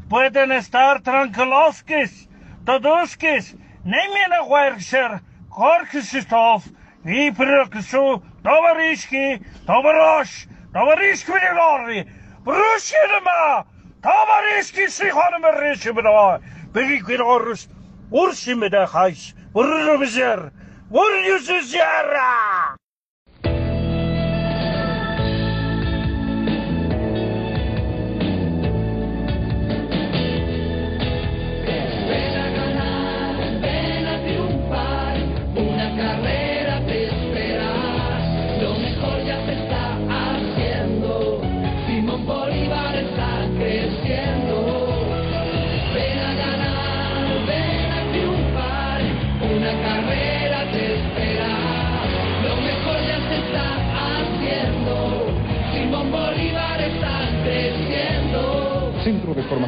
pueden 0.08 0.52
estar 0.52 1.02
tranquiloskis, 1.02 2.30
toduskis, 2.64 3.56
немена 3.84 4.44
werkser, 4.44 5.22
korkisistov, 5.50 6.64
и 7.06 7.32
приксу, 7.32 8.24
товарищи, 8.42 9.42
товарищ, 9.66 10.48
товарищи 10.74 12.08
Григорий, 12.40 12.46
Брусинема, 12.46 13.66
товарищи 14.02 14.88
Сихонема 14.90 15.52
Ришимена, 15.52 16.42
Бегикирорус, 16.74 17.68
Урсимеда 18.12 18.86
Хайс, 18.86 19.34
Уррубизер, 19.54 20.52
Урюзизера! 20.92 22.76
Ven 22.78 22.79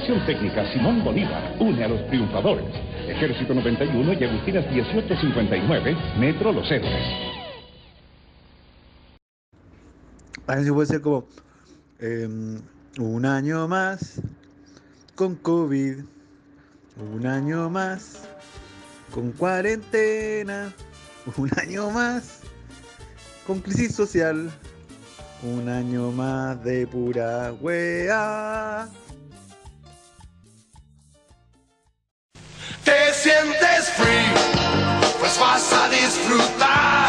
Técnica 0.02 0.70
Simón 0.72 1.04
Bolívar 1.04 1.56
une 1.60 1.84
a 1.84 1.88
los 1.88 2.04
triunfadores. 2.08 2.66
Ejército 3.06 3.54
91 3.54 4.12
y 4.14 4.24
Agustinas 4.24 4.68
1859, 4.68 5.96
Metro 6.18 6.52
Los 6.52 6.68
Héroes. 6.68 7.06
A 10.48 10.56
ver 10.56 10.64
si 10.64 10.70
puede 10.72 10.86
ser 10.88 11.02
como 11.02 11.28
em, 12.00 12.60
un 12.98 13.24
año 13.24 13.68
más 13.68 14.20
con 15.14 15.36
COVID, 15.36 15.98
un 16.96 17.26
año 17.26 17.70
más 17.70 18.28
con 19.14 19.30
cuarentena, 19.30 20.72
un 21.36 21.48
año 21.60 21.90
más 21.90 22.40
con 23.46 23.60
crisis 23.60 23.94
social, 23.94 24.50
un 25.44 25.68
año 25.68 26.10
más 26.10 26.62
de 26.64 26.88
pura 26.88 27.52
wea. 27.60 28.88
Te 32.84 33.14
sientes 33.14 33.90
free, 33.96 34.32
pues 35.20 35.38
vas 35.38 35.72
a 35.72 35.88
disfrutar. 35.88 37.08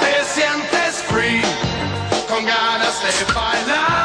Te 0.00 0.24
sientes 0.24 1.02
free, 1.08 1.42
con 2.28 2.44
ganas 2.44 3.02
de 3.02 3.10
bailar, 3.32 3.95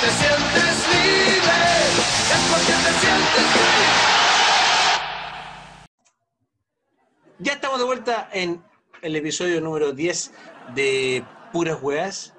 te 0.00 0.10
sientes 0.10 0.88
libre, 0.92 1.58
es 2.34 2.42
porque 2.50 2.72
te 2.84 2.92
sientes 3.00 3.46
libre. 3.54 3.86
Ya 7.38 7.52
estamos 7.52 7.78
de 7.78 7.84
vuelta 7.84 8.28
en 8.32 8.62
el 9.02 9.16
episodio 9.16 9.60
número 9.60 9.92
10 9.92 10.32
de 10.74 11.24
Puras 11.52 11.82
Weas. 11.82 12.34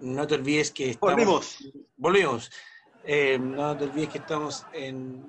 No 0.00 0.26
te 0.26 0.34
olvides 0.34 0.70
que 0.70 0.90
estamos... 0.90 1.14
Volvimos. 1.14 1.58
Volvimos. 1.96 2.50
Eh, 3.04 3.38
no 3.38 3.76
te 3.76 3.84
olvides 3.84 4.08
que 4.10 4.18
estamos 4.18 4.66
en... 4.72 5.24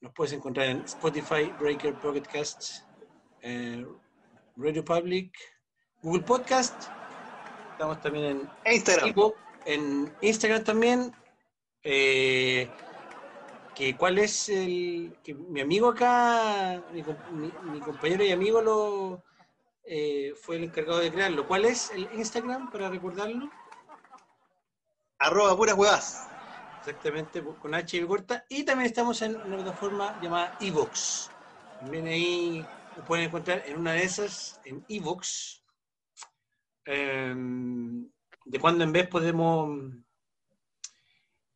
Nos 0.00 0.12
puedes 0.12 0.32
encontrar 0.32 0.66
en 0.66 0.82
Spotify, 0.82 1.52
Breaker, 1.58 1.94
Pocket 1.94 2.22
Casts, 2.22 2.86
eh, 3.42 3.84
Radio 4.56 4.84
Public, 4.84 5.32
Google 6.02 6.22
Podcast. 6.22 6.84
Estamos 7.72 8.00
también 8.00 8.24
en 8.64 8.72
Instagram. 8.72 9.12
En 9.74 10.12
Instagram 10.22 10.64
también. 10.64 11.12
Eh, 11.82 12.70
que 13.74 13.96
cuál 13.96 14.18
es 14.18 14.48
el 14.50 15.16
que 15.24 15.34
mi 15.34 15.60
amigo 15.62 15.88
acá, 15.88 16.82
mi, 16.92 17.02
com- 17.02 17.16
mi- 17.32 17.52
mi 17.72 17.80
compañero 17.80 18.22
y 18.22 18.30
amigo 18.32 18.60
lo 18.60 19.24
eh, 19.84 20.34
fue 20.42 20.56
el 20.56 20.64
encargado 20.64 20.98
de 20.98 21.10
crearlo. 21.10 21.46
¿Cuál 21.46 21.64
es 21.64 21.90
el 21.90 22.08
Instagram 22.14 22.70
para 22.70 22.90
recordarlo? 22.90 23.48
Arroba 25.18 25.56
puras 25.56 25.76
huevas. 25.76 26.28
Exactamente, 26.80 27.42
con 27.60 27.74
H 27.74 27.96
y 27.96 28.06
corta. 28.06 28.44
Y 28.48 28.64
también 28.64 28.86
estamos 28.86 29.20
en 29.22 29.36
una 29.36 29.56
plataforma 29.56 30.18
llamada 30.22 30.56
Evox. 30.60 31.30
También 31.78 32.06
ahí 32.06 32.66
lo 32.96 33.04
pueden 33.04 33.26
encontrar 33.26 33.62
en 33.66 33.78
una 33.78 33.92
de 33.92 34.02
esas, 34.02 34.60
en 34.64 34.84
Evox. 34.88 35.62
Em, 36.86 38.10
de 38.44 38.58
cuando 38.58 38.84
en 38.84 38.92
vez 38.92 39.08
podemos, 39.08 39.78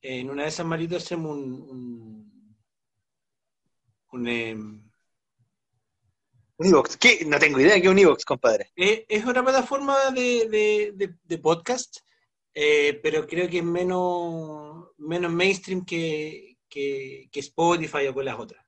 en 0.03 0.30
una 0.30 0.43
de 0.43 0.49
esas 0.49 0.66
maritos 0.66 1.03
hacemos 1.03 1.37
un, 1.37 1.53
un, 1.62 2.57
un, 4.12 4.28
em, 4.28 4.91
Un 6.57 6.66
Evox. 6.66 6.97
¿Qué? 6.97 7.24
No 7.26 7.39
tengo 7.39 7.59
idea 7.59 7.74
de 7.74 7.80
qué 7.82 7.89
es 7.89 7.93
un 7.93 7.99
Evox, 7.99 8.24
compadre. 8.24 8.70
Eh, 8.76 9.05
es 9.09 9.24
una 9.24 9.43
plataforma 9.43 10.11
de, 10.12 10.49
de- 10.49 10.93
de- 10.95 11.14
de 11.22 11.39
podcast, 11.39 11.99
eh, 12.55 13.01
pero 13.03 13.26
creo 13.26 13.49
que 13.49 13.59
es 13.59 13.64
menos, 13.64 14.89
menos 14.99 15.32
mainstream 15.32 15.85
que, 15.85 16.59
que, 16.68 17.28
que 17.32 17.41
Spotify 17.41 18.07
o 18.07 18.14
con 18.14 18.24
las 18.24 18.39
otras. 18.39 18.64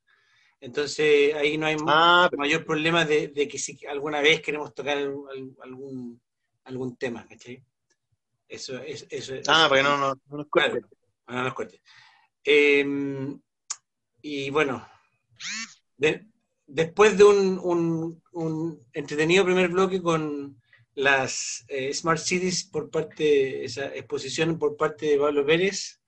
Entonces 0.58 1.34
ahí 1.34 1.58
no 1.58 1.66
hay 1.66 1.76
Ah, 1.86 2.28
mayor 2.36 2.64
problema 2.64 3.04
de, 3.04 3.30
que 3.46 3.58
si 3.58 3.78
alguna 3.86 4.20
vez 4.20 4.40
queremos 4.40 4.74
tocar 4.74 4.96
algún, 4.98 5.56
algún, 5.62 6.22
algún 6.64 6.96
tema, 6.96 7.24
¿cachai? 7.28 7.62
Eso 8.48 8.78
es... 8.78 9.06
Eso, 9.10 9.34
Ah, 9.48 9.60
eso- 9.62 9.68
porque 9.68 9.82
no, 9.82 9.96
no, 9.98 10.14
no 10.28 10.36
nos 10.38 10.46
Claro, 10.48 10.72
cuesta. 10.72 10.88
no 11.28 11.42
nos 11.42 11.54
corte. 11.54 11.80
Eh, 12.44 12.86
y 14.22 14.50
bueno, 14.50 14.86
de- 15.96 16.26
después 16.66 17.16
de 17.18 17.24
un, 17.24 17.58
un- 17.62 18.22
un 18.32 18.86
entretenido 18.92 19.44
primer 19.44 19.68
bloque 19.68 20.00
con 20.02 20.60
las 20.94 21.64
eh, 21.68 21.92
Smart 21.92 22.18
Cities 22.20 22.64
por 22.64 22.88
parte, 22.90 23.64
esa 23.64 23.86
exposición 23.94 24.58
por 24.58 24.76
parte 24.76 25.06
de 25.06 25.18
Pablo 25.18 25.44
Pérez, 25.44 26.00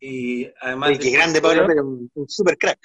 y 0.00 0.46
además... 0.60 0.98
Qué 0.98 1.04
de- 1.04 1.10
grande 1.10 1.40
Pablo 1.42 1.66
Pérez, 1.66 1.82
un, 1.82 2.10
un 2.14 2.28
super 2.28 2.56
crack. 2.56 2.78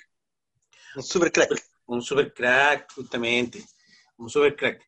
Un 0.95 1.03
super 1.03 1.31
crack. 1.31 1.49
Un 1.85 2.01
super 2.01 2.33
crack, 2.33 2.91
justamente. 2.93 3.63
Un 4.17 4.29
super 4.29 4.55
crack. 4.55 4.81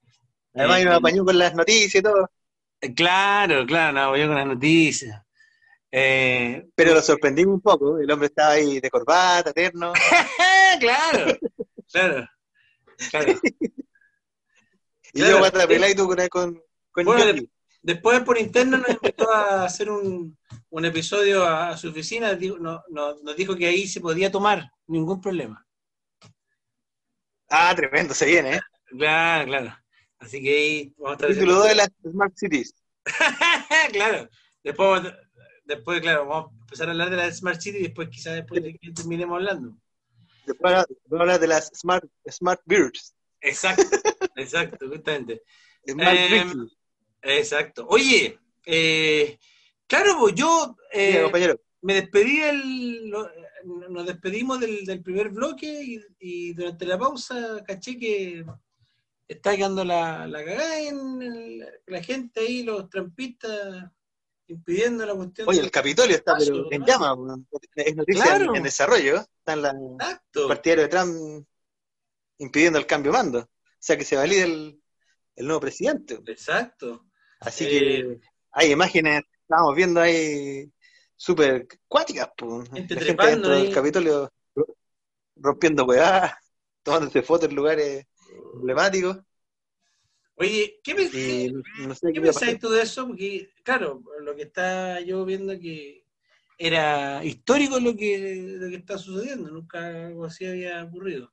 Además, 0.56 0.82
Eh, 0.82 0.86
nos 0.86 0.96
apañó 0.96 1.24
con 1.24 1.38
las 1.38 1.54
noticias 1.56 1.96
y 1.96 2.02
todo. 2.02 2.30
Claro, 2.96 3.66
claro, 3.66 3.94
no, 3.94 4.18
yo 4.18 4.28
con 4.28 4.36
las 4.36 4.48
noticias. 4.48 5.22
Eh, 5.92 6.68
Pero 6.76 6.94
lo 6.94 7.02
sorprendimos 7.02 7.56
un 7.56 7.62
poco. 7.62 7.98
El 7.98 8.10
hombre 8.12 8.28
estaba 8.28 8.52
ahí 8.54 8.80
de 8.80 8.90
corbata, 8.90 9.50
eterno. 9.50 9.92
claro, 10.80 11.38
claro, 11.92 12.28
claro. 13.12 13.34
Y 15.12 15.22
Claro. 15.22 15.44
yo 15.52 15.68
pelada 15.68 15.90
y 15.90 15.96
tú 15.96 16.06
con, 16.08 16.18
con, 16.30 16.64
con 16.92 17.06
Bueno, 17.06 17.26
Yogi. 17.32 17.50
Después 17.82 18.20
por 18.22 18.38
interno 18.38 18.78
nos 18.78 18.90
invitó 18.90 19.34
a 19.34 19.64
hacer 19.64 19.90
un, 19.90 20.38
un 20.70 20.86
episodio 20.86 21.44
a, 21.46 21.70
a 21.70 21.78
su 21.78 21.90
oficina, 21.90 22.38
no- 22.60 22.84
no- 22.90 23.16
nos 23.24 23.36
dijo 23.36 23.56
que 23.56 23.66
ahí 23.66 23.88
se 23.88 24.02
podía 24.02 24.32
tomar, 24.32 24.70
ningún 24.86 25.20
problema. 25.20 25.66
Ah, 27.50 27.74
tremendo, 27.76 28.14
se 28.14 28.28
viene, 28.28 28.58
¿eh? 28.58 28.62
Claro, 28.96 29.46
claro. 29.46 29.76
Así 30.20 30.42
que 30.42 30.50
ahí 30.58 30.94
vamos 30.98 31.12
a 31.12 31.14
estar 31.14 31.30
Título 31.30 31.54
2 31.56 31.68
de 31.70 31.76
las 31.76 31.90
Smart 32.04 32.34
Cities. 32.36 32.76
claro. 33.94 34.30
Después 34.64 34.90
vamos 34.90 35.12
a- 35.12 35.18
después, 35.66 36.02
claro, 36.02 36.26
vamos 36.26 36.52
a 36.52 36.62
empezar 36.64 36.88
a 36.88 36.92
hablar 36.92 37.10
de 37.10 37.18
la 37.18 37.32
Smart 37.32 37.60
City 37.62 37.78
y 37.80 37.84
después 37.84 38.10
quizás 38.10 38.36
después 38.36 38.62
de 38.64 38.76
que 38.78 38.92
terminemos 38.92 39.36
hablando. 39.36 39.76
Después 40.46 40.74
habla- 40.74 40.86
después 40.90 41.22
habla 41.22 41.38
de 41.40 41.48
las 41.48 41.72
Smart, 41.76 42.04
smart 42.30 42.62
Beards. 42.66 43.16
Exacto, 43.42 43.84
exacto, 44.36 44.88
justamente. 44.90 45.42
Smart 45.88 46.18
Eh, 46.18 46.28
Beards. 46.32 46.78
Exacto. 47.22 47.86
Oye, 47.90 48.38
eh, 48.66 49.38
claro, 49.88 50.18
pues 50.20 50.36
yo 50.36 50.76
eh, 50.92 51.22
compañero. 51.24 51.60
me 51.82 51.94
despedí 51.96 52.40
del, 52.40 53.10
lo- 53.10 53.30
nos 53.90 54.06
despedimos 54.06 54.60
del, 54.60 54.86
del 54.86 55.02
primer 55.04 55.30
bloque 55.30 55.68
y, 55.84 56.00
y 56.20 56.54
durante 56.54 56.86
la 56.86 56.98
pausa 56.98 57.62
caché 57.66 57.98
que 57.98 58.46
está 59.30 59.56
quedando 59.56 59.86
la, 59.86 60.28
la 60.28 60.44
cagada 60.44 60.80
en 60.82 61.22
el- 61.22 61.66
la 61.88 62.04
gente 62.04 62.42
ahí, 62.42 62.64
los 62.64 62.90
trampistas, 62.90 63.90
impidiendo 64.48 65.06
la 65.06 65.14
cuestión. 65.16 65.48
Oye, 65.48 65.60
el 65.62 65.72
Capitolio 65.72 66.16
está 66.16 66.36
pero 66.38 66.68
en 66.72 66.82
weón. 66.84 67.48
Es 67.76 67.96
noticia 67.96 68.24
Claro. 68.24 68.50
en, 68.50 68.56
en 68.58 68.64
desarrollo. 68.64 69.22
Están 69.22 69.62
la, 69.62 69.70
Exacto. 70.00 70.48
partidario 70.48 70.84
de 70.84 70.90
Trump 70.90 71.46
impidiendo 72.40 72.80
el 72.80 72.86
cambio 72.88 73.12
de 73.12 73.18
mando. 73.18 73.40
O 73.40 73.48
sea, 73.80 73.96
que 73.98 74.04
se 74.06 74.16
valide 74.16 74.44
el, 74.44 74.82
el 75.36 75.46
nuevo 75.46 75.62
presidente. 75.62 76.20
Exacto. 76.26 77.06
Así 77.40 77.66
Eh, 77.66 77.70
que 77.70 78.20
hay 78.52 78.72
imágenes, 78.72 79.22
estábamos 79.44 79.76
viendo 79.76 80.02
ahí 80.02 80.70
súper 81.16 81.68
cuáticas. 81.88 82.30
po. 82.36 82.64
Gente 82.74 82.96
La 82.96 83.02
gente 83.02 83.26
dentro 83.28 83.54
ahí. 83.54 83.64
del 83.66 83.74
Capitolio 83.74 84.34
ro- 84.56 84.76
rompiendo 85.36 85.86
weá, 85.86 86.38
tomándose 86.84 87.22
fotos 87.22 87.50
en 87.50 87.56
lugares 87.56 88.06
emblemáticos. 88.56 89.18
Oye, 90.36 90.80
¿qué 90.84 90.96
me, 90.96 91.04
Y 91.04 91.52
no 91.86 91.96
sé 91.96 92.08
¿Qué 92.08 92.14
qué 92.14 92.20
va 92.20 92.26
a 92.26 92.34
pasar. 92.34 92.42
pensáis 92.48 92.60
tú 92.60 92.70
de 92.70 92.82
eso? 92.82 93.08
Porque, 93.08 93.52
claro, 93.64 94.02
lo 94.22 94.36
que 94.36 94.44
está 94.44 95.02
yo 95.02 95.26
viendo 95.26 95.58
que 95.60 96.06
era 96.58 97.24
histórico 97.24 97.80
lo 97.80 97.96
que, 97.96 98.58
lo 98.60 98.70
que 98.70 98.76
está 98.76 98.98
sucediendo, 98.98 99.50
nunca 99.50 100.08
algo 100.08 100.26
así 100.26 100.46
había 100.46 100.84
ocurrido. 100.84 101.32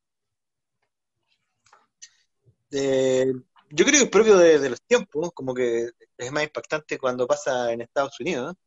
Eh, 2.71 3.33
yo 3.71 3.85
creo 3.85 3.99
que 3.99 4.05
es 4.05 4.11
propio 4.11 4.39
de, 4.39 4.59
de 4.59 4.71
los 4.71 4.83
tiempos, 4.83 5.33
como 5.35 5.55
que 5.55 5.91
es 6.17 6.33
más 6.33 6.45
impactante 6.45 6.99
cuando 6.99 7.27
pasa 7.27 7.73
en 7.73 7.81
Estados 7.81 8.19
Unidos, 8.21 8.47
¿no? 8.53 8.59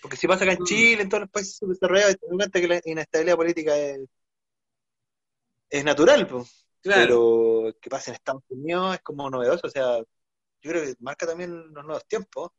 Porque 0.00 0.16
si 0.16 0.26
pasa 0.26 0.44
acá 0.44 0.54
en 0.54 0.64
Chile, 0.64 1.02
en 1.02 1.08
todos 1.08 1.22
los 1.22 1.30
países 1.30 1.56
subdesarrollados, 1.56 2.16
te 2.18 2.26
das 2.26 2.36
cuenta 2.36 2.60
que 2.60 2.68
la 2.68 2.80
inestabilidad 2.84 3.36
política 3.36 3.76
es, 3.76 4.00
es 5.70 5.84
natural, 5.84 6.26
pues. 6.26 6.61
Claro. 6.82 7.02
pero 7.64 7.80
que 7.80 7.88
pase 7.90 8.10
en 8.10 8.14
Estados 8.16 8.42
Unidos 8.48 8.94
es 8.96 9.00
como 9.02 9.30
novedoso, 9.30 9.66
o 9.66 9.70
sea, 9.70 9.98
yo 9.98 10.70
creo 10.70 10.82
que 10.84 10.94
marca 11.00 11.26
también 11.26 11.72
los 11.72 11.84
nuevos 11.84 12.06
tiempos, 12.06 12.50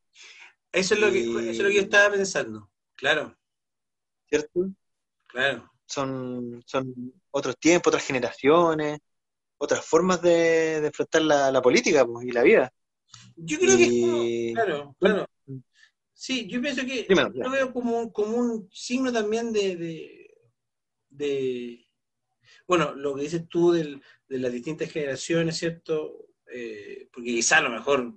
Eso 0.71 0.93
es 0.95 0.99
lo 0.99 1.11
que, 1.11 1.21
eso 1.21 1.39
es 1.51 1.59
lo 1.59 1.67
que 1.69 1.75
yo 1.75 1.81
estaba 1.81 2.13
pensando. 2.13 2.69
Claro, 2.95 3.37
¿cierto? 4.27 4.67
claro. 5.27 5.69
Son, 5.85 6.63
son 6.65 6.93
otros 7.31 7.57
tiempos, 7.59 7.89
otras 7.91 8.05
generaciones, 8.05 8.99
otras 9.57 9.85
formas 9.85 10.21
de, 10.21 10.79
de 10.81 10.87
enfrentar 10.87 11.21
la, 11.21 11.51
la 11.51 11.61
política 11.61 12.05
pues, 12.05 12.25
y 12.25 12.31
la 12.31 12.43
vida. 12.43 12.73
Yo 13.35 13.59
creo 13.59 13.77
que 13.77 13.83
Y- 13.83 14.53
claro, 14.53 14.95
claro. 14.99 15.27
Sí, 16.13 16.47
yo 16.47 16.61
pienso 16.61 16.85
que 16.85 17.05
yo 17.07 17.15
ya. 17.33 17.49
veo 17.49 17.73
como, 17.73 17.99
un- 17.99 18.11
como 18.11 18.37
un 18.37 18.69
signo 18.71 19.11
también 19.11 19.51
de, 19.51 19.75
de, 19.75 20.35
de- 21.09 21.87
bueno, 22.67 22.93
lo 22.95 23.15
que 23.15 23.23
dices 23.23 23.47
tú 23.49 23.71
del- 23.71 24.01
de 24.27 24.39
las 24.39 24.51
distintas 24.51 24.91
generaciones, 24.91 25.57
¿cierto? 25.57 26.27
Eh, 26.51 27.07
porque 27.11 27.29
quizá 27.35 27.57
a 27.57 27.61
lo 27.61 27.69
mejor 27.69 28.13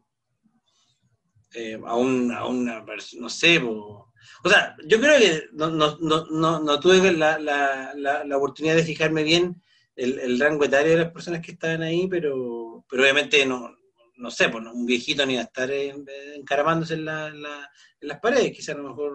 eh, 1.54 1.78
a, 1.84 1.94
un- 1.96 2.32
a 2.32 2.44
una 2.46 2.84
persona, 2.84 3.22
no 3.22 3.28
sé, 3.30 3.58
o 3.62 4.12
sea, 4.48 4.76
yo 4.86 5.00
creo 5.00 5.18
que 5.18 5.44
no, 5.52 5.70
no, 5.70 5.96
no, 5.98 6.60
no, 6.60 6.80
tuve 6.80 7.12
la, 7.12 7.38
la, 7.38 7.92
la, 7.94 8.24
la 8.24 8.36
oportunidad 8.36 8.74
de 8.76 8.82
fijarme 8.84 9.22
bien 9.22 9.62
el, 9.94 10.18
el 10.18 10.38
rango 10.40 10.64
etario 10.64 10.92
de 10.92 11.04
las 11.04 11.12
personas 11.12 11.40
que 11.40 11.52
estaban 11.52 11.82
ahí, 11.82 12.06
pero, 12.08 12.84
pero 12.88 13.02
obviamente 13.02 13.46
no, 13.46 13.74
no 14.16 14.30
sé, 14.30 14.48
pues 14.48 14.64
un 14.66 14.84
viejito 14.84 15.24
ni 15.24 15.36
va 15.36 15.42
a 15.42 15.44
estar 15.44 15.70
en- 15.70 16.04
encaramándose 16.34 16.94
en, 16.94 17.04
la, 17.04 17.28
en 17.28 17.42
la- 17.42 17.70
en 18.00 18.08
las 18.08 18.20
paredes, 18.20 18.52
quizá 18.52 18.72
a 18.72 18.76
lo 18.78 18.88
mejor 18.90 19.12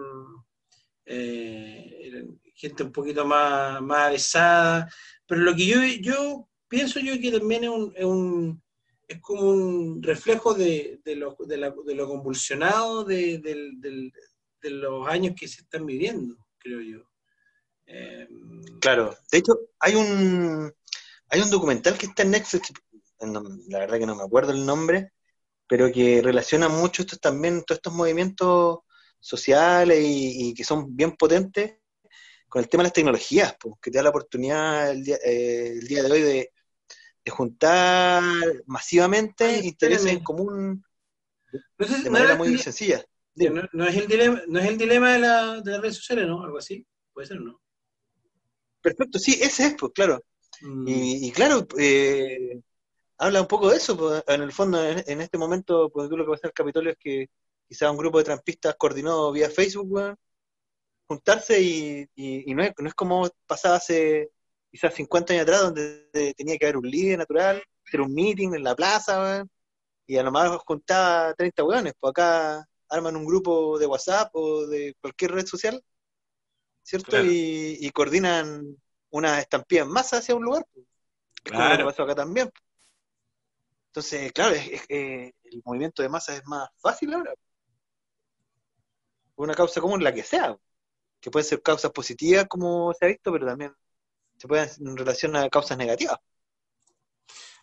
eh, 1.04 2.24
gente 2.54 2.82
un 2.82 2.92
poquito 2.92 3.24
más, 3.26 3.80
más 3.82 4.08
avesada, 4.08 4.88
pero 5.26 5.40
lo 5.42 5.54
que 5.54 5.66
yo, 5.66 5.82
yo 6.00 6.48
pienso 6.68 7.00
yo 7.00 7.18
que 7.20 7.30
también 7.32 7.64
es 7.64 7.70
un, 7.70 7.92
es 7.96 8.04
un- 8.04 8.62
es 9.08 9.20
como 9.20 9.42
un 9.42 10.02
reflejo 10.02 10.54
de, 10.54 11.00
de, 11.04 11.16
lo, 11.16 11.36
de, 11.46 11.56
la- 11.58 11.74
de 11.84 11.94
lo 11.94 12.08
convulsionado 12.08 13.04
de, 13.04 13.40
los 14.62 15.08
años 15.08 15.34
que 15.38 15.48
se 15.48 15.62
están 15.62 15.84
viviendo, 15.84 16.36
creo 16.58 16.80
yo. 16.80 17.00
Eh, 17.86 18.28
Claro, 18.80 19.14
de 19.30 19.38
hecho, 19.38 19.52
hay 19.80 19.94
un, 19.96 20.72
hay 21.28 21.40
un 21.40 21.50
documental 21.50 21.98
que 21.98 22.06
está 22.06 22.22
en 22.22 22.30
Netflix, 22.30 22.72
la 23.68 23.78
verdad 23.80 23.98
que 23.98 24.06
no 24.06 24.16
me 24.16 24.22
acuerdo 24.24 24.52
el 24.52 24.64
nombre, 24.64 25.12
pero 25.68 25.92
que 25.92 26.20
relaciona 26.22 26.68
mucho 26.68 27.02
estos 27.02 27.20
también, 27.20 27.62
todos 27.64 27.78
estos 27.78 27.92
movimientos 27.92 28.80
sociales 29.20 29.98
y 30.02 30.54
que 30.54 30.64
son 30.64 30.96
bien 30.96 31.12
potentes 31.16 31.81
con 32.52 32.60
el 32.62 32.68
tema 32.68 32.82
de 32.82 32.88
las 32.88 32.92
tecnologías, 32.92 33.56
pues, 33.58 33.76
que 33.80 33.90
te 33.90 33.96
da 33.96 34.02
la 34.04 34.10
oportunidad 34.10 34.90
el 34.90 35.02
día, 35.02 35.16
eh, 35.24 35.68
el 35.80 35.88
día 35.88 36.02
de 36.02 36.12
hoy 36.12 36.20
de, 36.20 36.52
de 37.24 37.30
juntar 37.30 38.22
masivamente 38.66 39.58
intereses 39.64 40.12
en 40.12 40.22
común 40.22 40.84
si- 41.50 42.02
de 42.02 42.10
manera 42.10 42.32
era- 42.32 42.36
muy 42.36 42.58
sencilla. 42.58 43.02
que 43.34 43.48
no, 43.48 43.62
no 43.72 43.86
es 43.86 43.96
el 43.96 44.06
dilema, 44.06 44.42
no 44.48 44.60
es 44.60 44.66
el 44.66 44.76
dilema 44.76 45.14
de, 45.14 45.18
la, 45.20 45.60
de 45.62 45.70
las 45.70 45.80
redes 45.80 45.96
sociales, 45.96 46.26
¿no? 46.28 46.44
Algo 46.44 46.58
así. 46.58 46.86
Puede 47.14 47.26
ser, 47.28 47.40
¿no? 47.40 47.58
Perfecto, 48.82 49.18
sí, 49.18 49.38
ese 49.40 49.68
es, 49.68 49.74
pues 49.78 49.92
claro. 49.94 50.22
Mm, 50.60 50.88
Y, 50.88 51.28
y 51.28 51.32
claro, 51.32 51.66
eh, 51.78 52.60
habla 53.16 53.40
un 53.40 53.46
poco 53.48 53.70
de 53.70 53.78
eso, 53.78 53.96
pues, 53.96 54.22
en 54.26 54.42
el 54.42 54.52
fondo, 54.52 54.84
en, 54.86 55.02
en 55.06 55.20
este 55.22 55.38
momento, 55.38 55.88
pues 55.90 56.10
lo 56.10 56.18
que 56.18 56.30
pasa 56.32 56.40
en 56.44 56.48
el 56.50 56.52
Capitolio 56.52 56.90
es 56.92 56.98
que 56.98 57.30
quizá 57.66 57.90
un 57.90 57.96
grupo 57.96 58.18
de 58.18 58.24
trampistas 58.24 58.74
coordinó 58.76 59.32
vía 59.32 59.48
Facebook, 59.48 59.90
weón, 59.90 60.16
juntarse 61.12 61.60
y, 61.60 62.02
y- 62.14 62.50
y 62.50 62.54
no, 62.54 62.62
es, 62.64 62.72
no 62.78 62.88
es 62.88 62.94
como 62.94 63.28
pasaba 63.46 63.76
hace 63.76 64.30
quizás 64.70 64.94
50 64.94 65.32
años 65.34 65.42
atrás, 65.44 65.60
donde 65.62 66.08
eh, 66.14 66.34
tenía 66.34 66.56
que 66.58 66.66
haber 66.66 66.78
un 66.78 66.88
líder 66.90 67.18
natural, 67.18 67.62
hacer 67.86 68.00
un 68.00 68.14
meeting 68.14 68.54
en 68.54 68.64
la 68.64 68.74
plaza, 68.74 69.44
y 70.06 70.16
a 70.16 70.22
lo 70.22 70.32
más 70.32 70.50
juntaba 70.66 71.34
30 71.34 71.64
weones, 71.64 71.92
pues 72.00 72.10
acá 72.10 72.66
arman 72.88 73.16
un 73.16 73.24
grupo 73.26 73.78
de 73.78 73.86
WhatsApp 73.86 74.30
o 74.34 74.66
de 74.66 74.94
cualquier 75.00 75.32
red 75.32 75.46
social, 75.46 75.82
¿cierto? 76.82 77.10
Claro. 77.10 77.26
Y, 77.26 77.78
y 77.80 77.90
coordinan 77.90 78.76
una 79.10 79.40
estampida 79.40 79.82
en 79.82 79.88
masa 79.90 80.18
hacia 80.18 80.34
un 80.34 80.44
lugar. 80.44 80.64
pues. 80.72 80.86
Es 81.44 81.50
como 81.52 81.64
lo 81.64 81.70
que 81.70 81.76
Claro. 81.76 81.86
pasó 81.86 82.02
acá 82.04 82.14
también. 82.14 82.50
Entonces, 83.88 84.32
claro, 84.32 84.54
es- 84.54 84.68
es- 84.72 84.84
eh, 84.88 85.32
el 85.44 85.62
movimiento 85.64 86.02
de 86.02 86.08
masa 86.08 86.34
es 86.36 86.42
más 86.46 86.68
fácil 86.80 87.12
ahora. 87.14 87.34
Una 89.36 89.54
causa 89.54 89.80
común, 89.80 90.02
la 90.02 90.12
que 90.14 90.22
sea. 90.22 90.56
Que 91.22 91.30
pueden 91.30 91.46
ser 91.46 91.62
causas 91.62 91.90
positivas, 91.92 92.46
como 92.48 92.92
se 92.92 93.06
ha 93.06 93.08
visto, 93.08 93.32
pero 93.32 93.46
también 93.46 93.72
se 94.36 94.46
pueden 94.48 94.68
en 94.80 94.96
relación 94.96 95.34
a 95.36 95.48
causas 95.48 95.78
negativas. 95.78 96.18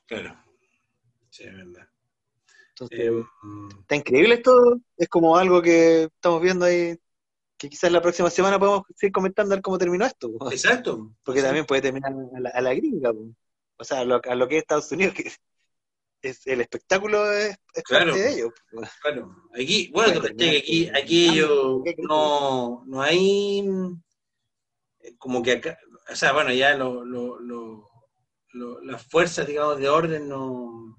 Claro. 0.07 0.35
Sí, 1.29 1.43
es 1.43 1.53
verdad. 1.55 1.87
Entonces, 2.69 2.99
Eh, 2.99 3.11
mm, 3.43 3.69
está 3.81 3.95
increíble 3.95 4.35
esto. 4.35 4.79
Es 4.97 5.09
como 5.09 5.37
algo 5.37 5.61
que 5.61 6.03
estamos 6.03 6.41
viendo 6.41 6.65
ahí, 6.65 6.97
que 7.57 7.69
quizás 7.69 7.91
la 7.91 8.01
próxima 8.01 8.29
semana 8.29 8.57
podemos 8.57 8.83
seguir 8.95 9.11
comentando 9.11 9.53
a 9.53 9.57
ver 9.57 9.61
cómo 9.61 9.77
terminó 9.77 10.05
esto. 10.05 10.31
exacto. 10.51 11.11
Porque 11.21 11.41
también 11.41 11.65
puede 11.65 11.81
terminar 11.81 12.13
a 12.13 12.39
la, 12.39 12.49
a 12.49 12.61
la 12.61 12.73
gringa. 12.73 13.11
O 13.11 13.83
sea, 13.83 13.99
a 13.99 14.05
lo, 14.05 14.21
a 14.23 14.35
lo 14.35 14.47
que 14.47 14.55
es 14.57 14.61
Estados 14.63 14.91
Unidos, 14.91 15.13
que 15.13 15.31
es, 16.21 16.45
el 16.47 16.61
espectáculo 16.61 17.31
es, 17.31 17.57
es 17.73 17.83
Claro. 17.83 18.07
parte 18.11 18.19
de 18.23 18.33
ello. 18.33 18.53
po. 18.71 18.81
Claro. 19.01 19.35
Aquí, 19.53 19.89
bueno, 19.93 20.21
tú 20.21 20.35
que 20.37 20.57
aquí, 20.57 20.89
aquí 20.93 21.29
ellos 21.29 21.81
¿Qué 21.85 21.93
crees? 21.95 22.07
no, 22.09 22.83
no 22.85 23.01
hay 23.01 23.59
eh, 25.01 25.15
como 25.17 25.41
que 25.41 25.53
acá, 25.53 25.77
o 26.11 26.15
sea, 26.15 26.33
bueno, 26.33 26.51
ya 26.53 26.75
lo, 26.75 27.03
lo, 27.05 27.39
lo- 27.39 27.89
lo- 28.53 28.81
las 28.81 29.03
fuerzas, 29.05 29.47
digamos, 29.47 29.77
de 29.79 29.87
orden 29.89 30.27
no, 30.27 30.97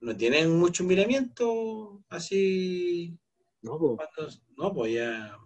no 0.00 0.16
tienen 0.16 0.56
mucho 0.58 0.84
miramiento 0.84 2.02
así 2.08 3.18
No, 3.62 3.78
cuando- 3.78 4.32
no, 4.56 4.72
pues 4.74 4.94
ya 4.94 5.36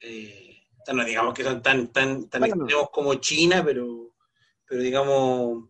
eh, 0.00 0.56
no 0.92 1.04
digamos 1.04 1.34
que 1.34 1.44
son 1.44 1.62
tan 1.62 1.88
tan 1.92 2.28
tan 2.28 2.40
Bueno, 2.40 2.56
no. 2.56 2.62
extremos 2.64 2.90
como 2.90 3.14
China, 3.16 3.62
pero 3.64 4.14
pero 4.66 4.82
digamos 4.82 5.68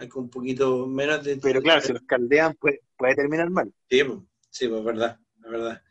hay 0.00 0.08
que 0.08 0.18
un 0.18 0.30
poquito 0.30 0.86
menos 0.86 1.22
de 1.22 1.36
Pero 1.36 1.60
claro, 1.60 1.80
si 1.82 1.92
los 1.92 2.02
caldean 2.02 2.54
puede, 2.54 2.80
puede 2.96 3.14
terminar 3.14 3.50
mal. 3.50 3.72
Sí, 3.88 4.02
pues, 4.02 4.18
sí, 4.48 4.66
pues 4.66 4.82
verdad, 4.82 5.18
es 5.44 5.50
verdad. 5.50 5.82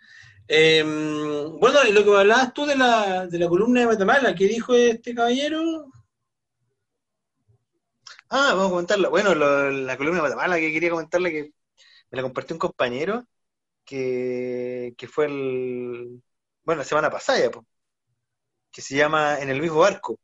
Eh, 0.48 0.84
bueno, 1.60 1.78
y 1.88 1.94
lo 1.94 2.04
que 2.04 2.10
me 2.10 2.18
hablabas 2.18 2.54
tú 2.54 2.66
de 2.66 2.76
la, 2.76 3.28
de 3.28 3.38
la 3.38 3.48
columna 3.48 3.82
de 3.82 3.86
Guatemala, 3.86 4.34
¿qué 4.34 4.48
dijo 4.48 4.74
este 4.74 5.14
caballero? 5.14 5.92
Ah, 8.30 8.54
vamos 8.54 8.68
a 8.68 8.70
comentarla. 8.72 9.10
Bueno, 9.10 9.36
lo- 9.36 9.70
la 9.70 9.96
columna 9.98 10.18
de 10.18 10.28
Guatemala 10.28 10.58
que 10.60 10.72
quería 10.74 10.90
comentarle 10.90 11.32
que 11.32 11.44
me 12.12 12.16
la 12.18 12.24
compartió 12.24 12.56
un 12.56 12.60
compañero 12.60 13.26
que, 13.86 14.96
que 14.98 15.08
fue 15.08 15.26
el, 15.28 16.24
bueno, 16.64 16.80
la 16.80 16.86
semana 16.86 17.12
pasada, 17.12 17.40
ya, 17.40 17.52
que 18.72 18.82
se 18.82 18.96
llama 18.96 19.40
En 19.40 19.50
el 19.50 19.62
mismo 19.62 19.80
barco. 19.80 20.20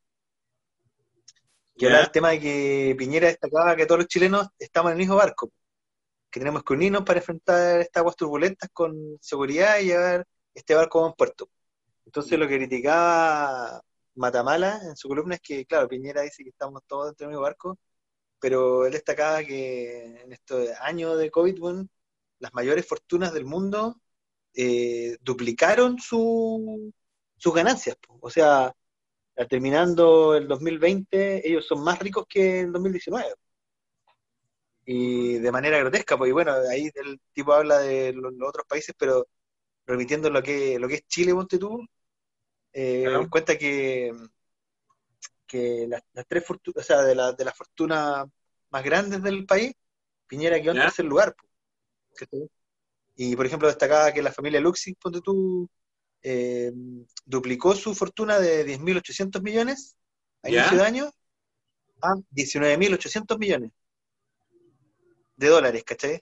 Que 1.77 1.85
Ya. 1.85 1.87
habla 1.87 1.99
del 2.01 2.11
tema 2.11 2.29
de 2.31 2.39
que 2.39 2.95
Piñera 2.97 3.27
destacaba 3.27 3.75
que 3.75 3.85
todos 3.85 3.99
los 3.99 4.07
chilenos 4.07 4.47
estamos 4.59 4.91
en 4.91 4.93
el 4.93 4.99
mismo 4.99 5.15
barco, 5.15 5.51
que 6.29 6.39
tenemos 6.39 6.63
que 6.63 6.73
unirnos 6.73 7.03
para 7.03 7.19
enfrentar 7.19 7.81
estas 7.81 8.01
aguas 8.01 8.15
turbulentas 8.15 8.69
con 8.73 9.17
seguridad 9.21 9.79
y 9.79 9.85
llevar 9.87 10.25
este 10.53 10.73
barco 10.75 10.99
a 10.99 11.01
buen 11.03 11.13
puerto. 11.15 11.49
Entonces 12.05 12.37
lo 12.39 12.47
que 12.47 12.57
criticaba 12.57 13.81
Matamala 14.15 14.79
en 14.83 14.95
su 14.95 15.07
columna 15.09 15.35
es 15.35 15.41
que, 15.41 15.65
claro, 15.65 15.87
Piñera 15.89 16.21
dice 16.21 16.43
que 16.43 16.49
estamos 16.49 16.81
todos 16.87 17.07
dentro 17.07 17.25
del 17.25 17.31
mismo 17.31 17.41
barco, 17.43 17.77
pero 18.39 18.85
él 18.85 18.93
destacaba 18.93 19.43
que 19.43 20.21
en 20.21 20.31
estos 20.31 20.69
años 20.81 21.17
de 21.17 21.29
COVID, 21.31 21.59
bueno, 21.59 21.87
las 22.39 22.53
mayores 22.53 22.85
fortunas 22.87 23.33
del 23.33 23.45
mundo 23.45 23.99
eh, 24.53 25.17
duplicaron 25.21 25.99
su, 25.99 26.93
sus 27.37 27.53
ganancias. 27.53 27.97
po. 27.97 28.17
O 28.21 28.29
sea, 28.29 28.73
terminando 29.49 30.35
el 30.35 30.47
2020, 30.47 31.47
ellos 31.47 31.65
son 31.67 31.83
más 31.83 31.99
ricos 31.99 32.25
que 32.27 32.61
el 32.61 32.71
2019. 32.71 33.33
Y 34.85 35.39
de 35.39 35.51
manera 35.51 35.79
grotesca, 35.79 36.17
porque 36.17 36.31
bueno, 36.33 36.53
ahí 36.71 36.89
el 36.95 37.19
tipo 37.33 37.53
habla 37.53 37.79
de 37.79 38.13
los, 38.13 38.33
los 38.33 38.49
otros 38.49 38.65
países, 38.67 38.93
pero 38.97 39.27
remitiendo 39.87 40.29
lo 40.29 40.43
que, 40.43 40.79
lo 40.79 40.87
que 40.87 40.95
es 40.95 41.07
Chile, 41.07 41.33
ponte 41.33 41.57
tú, 41.57 41.85
eh, 42.73 43.03
Claro. 43.05 43.29
cuenta 43.29 43.57
que, 43.57 44.13
que 45.47 45.85
las, 45.87 46.01
las 46.13 46.25
tres 46.27 46.45
fortunas, 46.45 46.83
o 46.83 46.87
sea, 46.87 47.01
de, 47.03 47.15
la- 47.15 47.33
de 47.33 47.45
las 47.45 47.55
fortunas 47.55 48.25
más 48.69 48.83
grandes 48.83 49.21
del 49.23 49.45
país, 49.45 49.73
Piñera 50.27 50.61
quedó 50.61 50.71
en 50.73 50.79
tercer 50.79 51.05
lugar. 51.05 51.35
po. 51.35 51.47
Y 53.15 53.35
por 53.35 53.45
ejemplo, 53.45 53.67
destacaba 53.67 54.11
que 54.11 54.21
la 54.21 54.31
familia 54.31 54.59
Luxig, 54.59 54.97
ponte 54.97 55.21
tú, 55.21 55.69
eh, 56.23 56.71
duplicó 57.25 57.75
su 57.75 57.93
fortuna 57.95 58.39
de 58.39 58.65
10.800 58.65 59.41
millones 59.41 59.95
a 60.43 60.49
Ya. 60.49 60.59
inicio 60.61 60.77
de 60.77 60.83
año 60.85 61.11
a 62.01 62.13
19.800 62.31 63.37
millones 63.37 63.71
de 65.35 65.47
dólares, 65.47 65.83
¿cachai? 65.83 66.21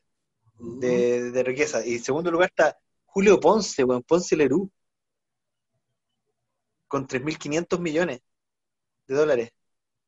De, 0.58 1.32
de 1.32 1.44
riqueza. 1.44 1.86
Y 1.86 1.96
en 1.96 2.04
segundo 2.04 2.32
lugar 2.32 2.50
está 2.50 2.78
Julio 3.06 3.40
Ponce, 3.40 3.84
weón, 3.84 4.04
Ponce 4.04 4.36
Lerú, 4.36 4.72
con 6.88 7.08
3.500 7.08 7.80
millones 7.80 8.22
de 9.08 9.16
dólares. 9.16 9.50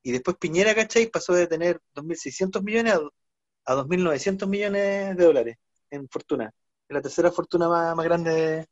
Y 0.03 0.11
después 0.11 0.37
Piñera, 0.37 0.75
¿cachai? 0.75 1.07
Pasó 1.09 1.33
de 1.33 1.47
tener 1.47 1.81
2.600 1.95 2.61
millones 2.63 2.93
a, 2.93 2.99
a 3.65 3.75
2.900 3.75 4.47
millones 4.47 5.17
de 5.17 5.23
dólares 5.23 5.57
en 5.89 6.07
fortuna. 6.09 6.45
Es 6.87 6.93
la 6.93 7.01
tercera 7.01 7.31
fortuna 7.31 7.67
más, 7.67 7.95
más 7.95 8.05
grande 8.05 8.31
de- 8.31 8.67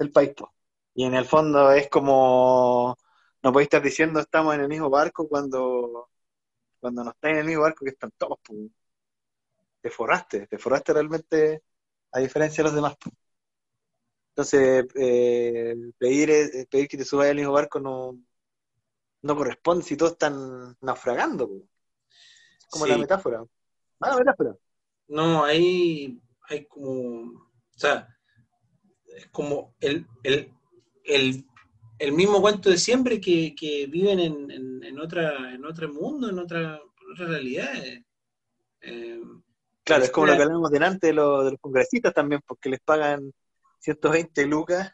del 0.00 0.10
país. 0.10 0.32
po. 0.36 0.52
Y 0.94 1.04
en 1.04 1.14
el 1.14 1.24
fondo 1.24 1.70
es 1.70 1.88
como, 1.88 2.96
no 3.42 3.52
podéis 3.52 3.66
estar 3.66 3.82
diciendo 3.82 4.18
estamos 4.20 4.54
en 4.54 4.62
el 4.62 4.68
mismo 4.68 4.90
barco 4.90 5.28
cuando, 5.28 6.08
cuando 6.80 7.04
no 7.04 7.10
estáis 7.10 7.34
en 7.34 7.40
el 7.40 7.46
mismo 7.46 7.62
barco 7.62 7.84
que 7.84 7.90
están 7.92 8.10
todos. 8.18 8.38
po. 8.42 8.54
Te 9.80 9.90
forraste, 9.90 10.46
te 10.46 10.58
forraste 10.58 10.92
realmente 10.92 11.62
a 12.12 12.18
diferencia 12.20 12.62
de 12.62 12.68
los 12.68 12.74
demás. 12.74 12.96
po. 12.96 13.10
Entonces, 14.30 14.86
eh, 14.94 15.74
pedir, 15.98 16.30
eh, 16.30 16.66
pedir 16.70 16.88
que 16.88 16.96
te 16.96 17.04
subas 17.04 17.28
al 17.28 17.36
mismo 17.36 17.52
barco 17.52 17.78
no, 17.78 18.18
no 19.22 19.36
corresponde 19.36 19.84
si 19.84 19.96
todos 19.96 20.12
están 20.12 20.76
naufragando. 20.80 21.46
po. 21.48 21.54
Es 22.58 22.66
como 22.70 22.84
Sí. 22.86 22.90
la 22.90 22.98
metáfora. 22.98 23.44
Ah, 24.00 24.10
la 24.10 24.16
metáfora. 24.16 24.56
No, 25.08 25.44
ahí 25.44 26.20
hay 26.48 26.66
como, 26.66 27.30
o 27.38 27.78
sea, 27.78 28.08
es 29.16 29.26
como 29.28 29.74
el, 29.80 30.06
el, 30.22 30.52
el, 31.04 31.44
el 31.98 32.12
mismo 32.12 32.40
cuento 32.40 32.70
de 32.70 32.78
siempre 32.78 33.20
que, 33.20 33.54
que 33.54 33.86
viven 33.86 34.20
en, 34.20 34.50
en, 34.50 34.84
en 34.84 34.98
otra, 35.00 35.52
en 35.54 35.64
otro 35.64 35.92
mundo, 35.92 36.28
en 36.30 36.38
otra, 36.38 36.76
en 36.76 37.12
otra 37.12 37.26
realidad. 37.26 37.70
eh. 38.82 39.20
Claro, 39.84 40.04
es 40.04 40.10
como 40.10 40.26
lo 40.28 40.36
que 40.36 40.42
hablamos 40.42 40.70
delante 40.70 41.08
de, 41.08 41.12
los- 41.14 41.44
de 41.44 41.50
los 41.52 41.60
congresistas 41.60 42.14
también, 42.14 42.40
porque 42.46 42.68
les 42.70 42.80
pagan 42.80 43.32
120 43.80 44.46
lucas 44.46 44.92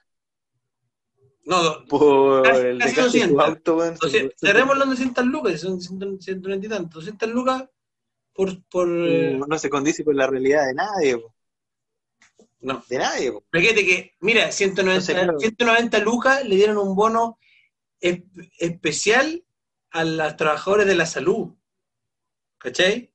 no, 1.45 1.85
por 1.89 2.43
Casi- 2.43 2.67
el 2.67 2.79
casi 2.79 2.95
desgaste 2.97 3.19
de 3.21 3.25
su 3.29 3.35
200. 3.37 3.47
auto. 3.49 3.85
entonces, 3.85 4.33
cerremos 4.37 4.77
los 4.79 4.89
200 4.89 5.27
lucas, 5.27 5.61
son 5.61 5.81
100, 5.81 6.21
120 6.21 6.67
y 6.67 6.71
tantos, 6.71 6.95
200 7.05 7.29
lucas 7.31 7.69
por, 8.33 8.64
por 8.64 8.89
no 8.89 9.59
se 9.59 9.71
condice 9.71 10.05
con 10.05 10.17
la 10.17 10.27
realidad 10.27 10.67
de 10.67 10.75
nadie, 10.75 11.19
po. 11.19 11.36
No. 12.61 12.85
de 12.89 12.99
nadie. 12.99 13.33
po. 13.33 13.45
Fíjate 13.53 13.85
que, 13.87 14.15
mira, 14.21 14.51
190, 14.53 15.13
Entonces, 15.13 15.15
claro. 15.25 15.39
190 15.39 15.99
lucas 16.01 16.45
le 16.45 16.57
dieron 16.57 16.79
un 16.79 16.95
bono 16.97 17.39
es- 18.01 18.23
especial 18.59 19.45
a 19.91 20.05
los 20.05 20.37
trabajadores 20.37 20.87
de 20.87 20.95
la 20.95 21.07
salud. 21.07 21.55
¿Cachai? 22.59 23.13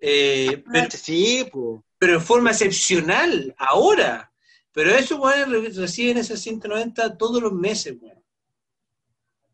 Eh, 0.00 0.62
pero, 0.72 0.86
Ah, 0.86 0.90
Sí, 0.90 1.46
po. 1.52 1.84
pero 1.98 2.14
en 2.14 2.20
forma 2.22 2.50
excepcional, 2.50 3.54
ahora. 3.58 4.32
Pero 4.72 4.90
esos 4.90 5.18
weones 5.18 5.48
re- 5.48 5.80
reciben 5.82 6.18
esas 6.18 6.40
190 6.40 7.16
todos 7.16 7.42
los 7.42 7.52
meses, 7.52 7.96
weón. 8.00 8.22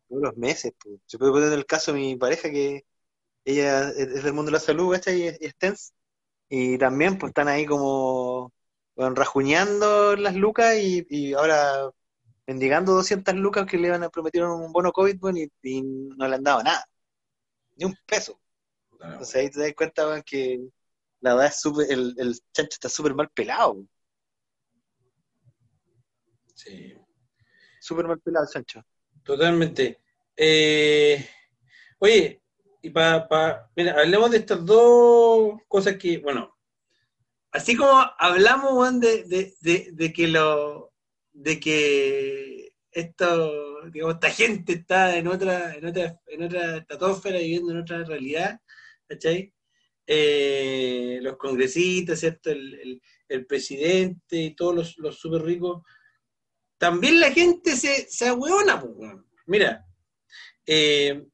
todos 0.08 0.22
los 0.22 0.36
meses. 0.36 0.72
po. 0.82 0.90
Se 1.06 1.18
puede 1.18 1.32
poner 1.32 1.52
el 1.52 1.66
caso 1.66 1.92
de 1.92 1.98
mi 1.98 2.16
pareja 2.16 2.50
que 2.50 2.84
ella 3.44 3.88
es 3.90 4.22
del 4.22 4.32
mundo 4.32 4.50
de 4.50 4.52
la 4.58 4.60
salud, 4.60 4.92
¿cachai? 4.92 5.22
Y 5.22 5.26
es, 5.28 5.38
y 5.40 5.46
es 5.46 5.56
TENS. 5.56 5.92
Y 6.48 6.78
también 6.78 7.18
pues 7.18 7.30
están 7.30 7.48
ahí 7.48 7.64
como 7.66 8.52
bueno, 8.96 9.14
rajuñando 9.14 10.16
las 10.16 10.34
lucas 10.34 10.76
y, 10.76 11.06
y 11.08 11.34
ahora 11.34 11.90
mendigando 12.46 12.92
200 12.92 13.34
lucas 13.34 13.66
que 13.66 13.78
le 13.78 13.90
van 13.90 14.02
a 14.02 14.10
prometieron 14.10 14.60
un 14.60 14.72
bono 14.72 14.92
COVID 14.92 15.18
bueno, 15.18 15.38
y, 15.38 15.50
y 15.62 15.82
no 15.82 16.28
le 16.28 16.36
han 16.36 16.44
dado 16.44 16.62
nada. 16.62 16.86
Ni 17.76 17.86
un 17.86 17.96
peso. 18.06 18.40
Entonces 18.92 19.34
ahí 19.36 19.50
te 19.50 19.60
das 19.60 19.74
cuenta 19.74 20.22
que 20.22 20.60
la 21.20 21.34
verdad 21.34 21.48
es 21.48 21.60
súper, 21.60 21.90
el, 21.90 22.14
el 22.18 22.34
chancho 22.52 22.74
está 22.74 22.88
súper 22.88 23.14
mal 23.14 23.30
pelado. 23.30 23.84
Sí. 26.54 26.94
Súper 27.80 28.06
mal 28.06 28.20
pelado 28.20 28.46
el 28.46 28.50
chancho. 28.50 28.82
Totalmente. 29.22 30.00
Eh, 30.36 31.26
oye, 31.98 32.42
y 32.82 32.90
para, 32.90 33.26
pa, 33.26 33.70
mira, 33.74 33.98
hablemos 33.98 34.30
de 34.30 34.38
estas 34.38 34.64
dos 34.64 35.54
cosas 35.68 35.96
que, 35.96 36.18
bueno, 36.18 36.53
así 37.54 37.76
como 37.76 38.04
hablamos, 38.18 39.00
de, 39.00 39.54
de, 39.60 39.90
de, 39.92 40.12
que 40.12 40.28
lo, 40.28 40.92
de 41.32 41.58
que 41.60 42.72
esto, 42.90 43.88
digamos, 43.90 44.14
esta 44.14 44.30
gente 44.30 44.72
está 44.74 45.16
en 45.16 45.28
otra, 45.28 45.74
en 45.74 45.86
otra, 45.86 46.20
en 46.26 46.42
otra 46.42 46.86
viviendo 47.32 47.72
en 47.72 47.78
otra 47.78 48.04
realidad, 48.04 48.60
¿cachai? 49.08 49.54
Eh, 50.06 51.20
los 51.22 51.36
congresistas, 51.36 52.20
¿cierto? 52.20 52.50
El, 52.50 53.00
el, 53.28 53.46
presidente 53.46 54.36
y 54.36 54.54
todos 54.54 54.74
los, 54.74 54.98
los 54.98 55.18
súper 55.18 55.42
ricos 55.42 55.82
también 56.76 57.18
la 57.20 57.30
gente 57.30 57.76
se, 57.76 58.06
se 58.10 58.28
ahueona, 58.28 58.80
pues. 58.80 59.12
Mira, 59.46 59.86
eh, 60.66 61.24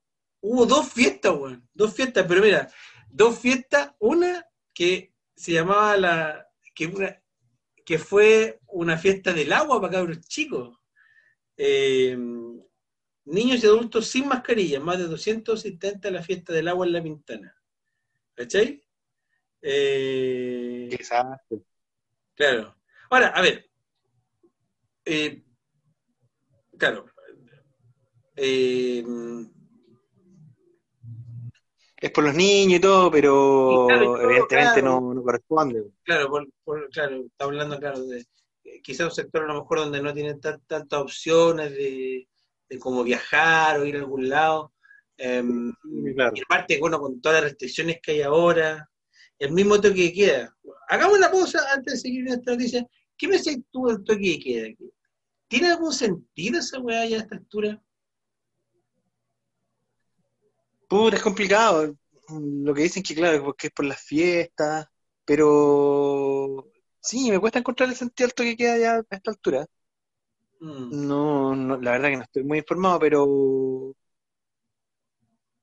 hubo 0.41 0.67
dos 0.67 0.93
fiestas, 0.93 1.33
weón. 1.35 1.69
Dos 1.75 1.95
fiestas, 1.95 2.27
pero 2.29 2.41
mira, 2.41 2.71
dos 3.09 3.39
fiestas, 3.39 3.93
una 3.99 4.47
que 4.73 5.13
se 5.41 5.53
llamaba 5.53 5.97
la. 5.97 6.47
que, 6.75 6.87
una- 6.87 7.23
que 7.85 7.99
fue 7.99 8.61
una 8.69 8.97
fiesta 8.99 9.33
del 9.33 9.53
agua 9.53 9.81
para 9.81 9.93
cabros 9.95 10.21
chicos. 10.21 10.77
Eh, 11.57 12.17
niños 13.25 13.63
y 13.63 13.67
adultos 13.67 14.07
sin 14.07 14.29
mascarilla, 14.29 14.81
más 14.81 14.99
de 14.99 15.05
200 15.05 15.59
asistentes 15.59 16.11
a 16.11 16.15
la 16.15 16.23
fiesta 16.23 16.53
del 16.53 16.69
agua 16.69 16.87
en 16.87 16.93
La 16.93 17.03
Pintana. 17.03 17.57
¿Cachai? 18.35 18.83
Eh. 19.63 20.89
Claro. 22.35 22.77
Ahora, 23.11 23.29
a 23.29 23.43
ver. 23.43 23.71
eh, 25.05 25.43
claro. 26.79 27.07
Eh, 28.37 29.05
Es 32.01 32.11
por 32.13 32.25
los 32.25 32.35
niños 32.35 32.79
y 32.79 32.81
todo, 32.81 33.11
pero 33.11 33.85
Y 33.85 33.87
claro, 33.89 34.03
y 34.03 34.07
todo, 34.07 34.21
evidentemente 34.23 34.81
claro. 34.81 35.01
no, 35.01 35.15
no 35.15 35.23
corresponde. 35.23 35.85
claro, 36.03 36.29
por, 36.31 36.49
por- 36.65 36.89
claro, 36.91 37.17
está 37.27 37.45
hablando, 37.45 37.79
claro, 37.79 38.03
de 38.07 38.25
eh, 38.65 38.81
quizás 38.83 39.07
un 39.07 39.13
sector 39.13 39.45
a 39.45 39.53
lo 39.53 39.61
mejor 39.61 39.79
donde 39.81 40.03
no 40.03 40.13
tienen 40.15 40.41
tan- 40.41 40.61
tantas 40.67 41.01
opciones 41.01 41.71
de, 41.73 42.27
de 42.69 42.79
cómo 42.79 43.05
viajar 43.05 43.79
o 43.81 43.85
ir 43.85 43.97
a 43.97 44.01
algún 44.01 44.29
lado. 44.31 44.73
Eh, 45.19 45.45
claro. 46.15 46.33
Y 46.35 46.41
aparte, 46.43 46.79
bueno, 46.81 46.99
con 46.99 47.21
todas 47.21 47.43
las 47.43 47.51
restricciones 47.51 47.99
que 48.03 48.13
hay 48.13 48.23
ahora, 48.23 48.89
el 49.39 49.53
mismo 49.53 49.79
toque 49.81 50.03
de 50.05 50.13
queda. 50.13 50.57
Hagamos 50.89 51.19
una 51.19 51.31
pausa 51.31 51.61
antes 51.73 51.95
de 51.95 52.01
seguir 52.01 52.27
en 52.27 52.35
esta 52.35 52.53
noticia. 52.53 52.87
¿Qué 53.17 53.29
me 53.29 53.37
dices 53.37 53.59
tú 53.71 53.87
del 53.89 54.03
toque 54.05 54.21
de 54.31 54.39
queda? 54.39 54.89
¿Tiene 55.49 55.69
algún 55.73 55.93
sentido 55.93 56.61
esa 56.61 56.79
weá 56.81 57.05
ya 57.07 57.19
a 57.19 57.21
esta 57.21 57.37
altura? 57.37 57.83
Puta, 60.91 61.17
es 61.17 61.23
complicado. 61.23 61.95
Lo 62.29 62.75
que 62.75 62.83
dicen 62.83 63.03
que, 63.03 63.15
claro, 63.15 63.43
porque 63.45 63.69
es 63.69 63.73
por 63.73 63.87
las 63.87 64.01
fiestas, 64.01 64.87
pero 65.25 66.71
Sí, 67.03 67.31
me 67.31 67.39
cuesta 67.39 67.59
encontrar 67.59 67.89
el 67.89 67.97
sentido 67.97 68.27
al 68.27 68.35
toque 68.35 68.51
de 68.51 68.57
queda 68.57 68.79
ya 68.79 68.95
a 68.97 69.05
esta 69.11 69.31
altura. 69.31 69.67
Mm. 70.61 71.07
No, 71.09 71.55
no, 71.57 71.81
la 71.81 71.93
verdad 71.93 72.11
que 72.11 72.17
no 72.17 72.23
estoy 72.25 72.45
muy 72.45 72.59
informado, 72.59 72.99
pero 72.99 73.95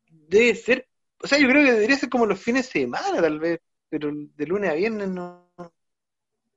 debe 0.10 0.56
ser, 0.56 0.88
o 1.24 1.28
sea, 1.28 1.40
yo 1.40 1.48
creo 1.48 1.64
que 1.64 1.72
debería 1.74 1.98
ser 1.98 2.10
como 2.10 2.26
los 2.26 2.40
fines 2.40 2.66
de 2.68 2.82
semana, 2.82 3.22
tal 3.22 3.40
vez, 3.40 3.60
pero 3.90 4.10
de 4.14 4.45
lunes 4.48 4.72
a 4.72 4.74
viernes 4.74 5.10
no. 5.10 5.48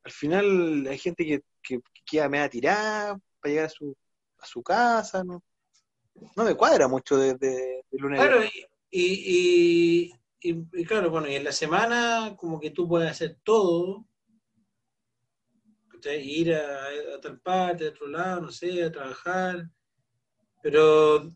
Al 0.05 0.13
final 0.13 0.87
hay 0.89 0.99
gente 0.99 1.25
que, 1.25 1.41
que, 1.63 1.79
que 1.81 2.03
queda 2.07 2.29
media 2.29 2.49
tirada 2.49 3.19
para 3.41 3.51
llegar 3.51 3.67
a 3.67 3.69
su, 3.69 3.97
a 4.39 4.47
su 4.47 4.63
casa, 4.63 5.23
no, 5.25 5.43
no 6.37 6.45
me 6.45 6.55
cuadra 6.55 6.89
mucho 6.89 7.17
de, 7.17 7.35
de- 7.35 7.85
de 7.91 7.99
lunes 7.99 8.21
Claro, 8.21 8.45
y, 8.45 8.51
y, 8.91 10.13
y, 10.43 10.51
y- 10.51 10.65
y 10.81 10.85
claro, 10.85 11.11
bueno, 11.11 11.29
y 11.29 11.35
en 11.37 11.45
la 11.45 11.53
semana 11.53 12.35
como 12.37 12.59
que 12.61 12.71
tú 12.71 12.89
puedes 12.89 13.11
hacer 13.11 13.39
todo, 13.43 14.07
ir 16.17 16.55
a, 16.55 16.87
a 17.17 17.21
tal 17.21 17.39
parte, 17.41 17.87
a 17.87 17.91
otro 17.91 18.07
lado, 18.09 18.41
no 18.43 18.51
sé, 18.51 18.83
a 18.83 18.91
trabajar, 18.93 19.69
pero, 20.63 21.31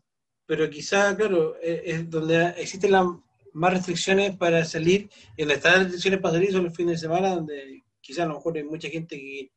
pero 0.45 0.69
quizá, 0.69 1.15
claro, 1.15 1.55
es, 1.61 1.81
es 1.83 2.09
donde 2.09 2.47
existen 2.57 2.91
las 2.91 3.05
más 3.53 3.73
restricciones 3.73 4.35
para 4.37 4.65
salir, 4.65 5.09
y 5.37 5.41
donde 5.43 5.55
están 5.55 5.73
las 5.73 5.83
restricciones 5.83 6.19
para 6.19 6.33
salir 6.33 6.51
son 6.51 6.65
los 6.65 6.75
fines 6.75 6.99
de 6.99 7.07
semana, 7.07 7.35
donde 7.35 7.83
quizá 8.01 8.23
a 8.23 8.27
lo 8.27 8.35
mejor 8.35 8.57
hay 8.57 8.63
mucha 8.63 8.89
gente 8.89 9.17
que 9.17 9.51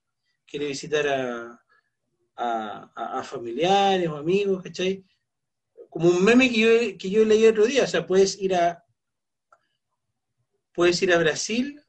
quiere 0.47 0.67
visitar 0.67 1.09
a- 1.09 2.93
a 2.95 3.23
familiares 3.25 4.09
o 4.09 4.17
amigos, 4.17 4.63
¿cachai? 4.63 5.05
Como 5.89 6.09
un 6.09 6.25
meme 6.25 6.51
que 6.51 6.61
yo, 6.61 6.99
que 6.99 7.11
yo 7.11 7.25
leí 7.25 7.47
otro 7.47 7.67
día, 7.67 7.85
o 7.85 7.87
sea, 7.87 8.07
puedes 8.07 8.41
ir 8.41 8.55
a 8.55 8.85
puedes 10.79 11.03
ir 11.03 11.13
a 11.13 11.19
Brasil, 11.19 11.83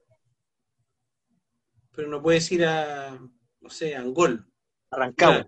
pero 1.91 2.07
no 2.07 2.23
puedes 2.23 2.51
ir 2.51 2.65
a, 2.65 3.19
no 3.61 3.69
sé, 3.69 3.95
a 3.95 3.99
Angol. 3.99 4.51
Arrancamos. 4.89 5.45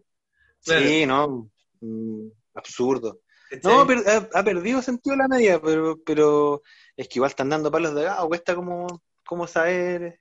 Claro. 0.64 0.86
Sí, 0.86 1.06
no, 1.08 1.52
mm, 1.80 2.28
absurdo. 2.54 3.22
¿cachai? 3.50 3.74
No, 3.76 3.88
pero 3.88 4.02
ha, 4.06 4.40
ha 4.40 4.44
perdido 4.44 4.84
sentido 4.84 5.16
la 5.16 5.28
media, 5.28 5.60
pero, 5.60 6.00
pero 6.06 6.62
es 6.96 7.08
que 7.08 7.18
igual 7.18 7.32
están 7.32 7.50
dando 7.50 7.72
palos 7.72 7.96
de 7.96 8.04
gato, 8.04 8.28
cuesta 8.28 8.54
como, 8.54 8.86
como 9.26 9.48
saber 9.48 10.20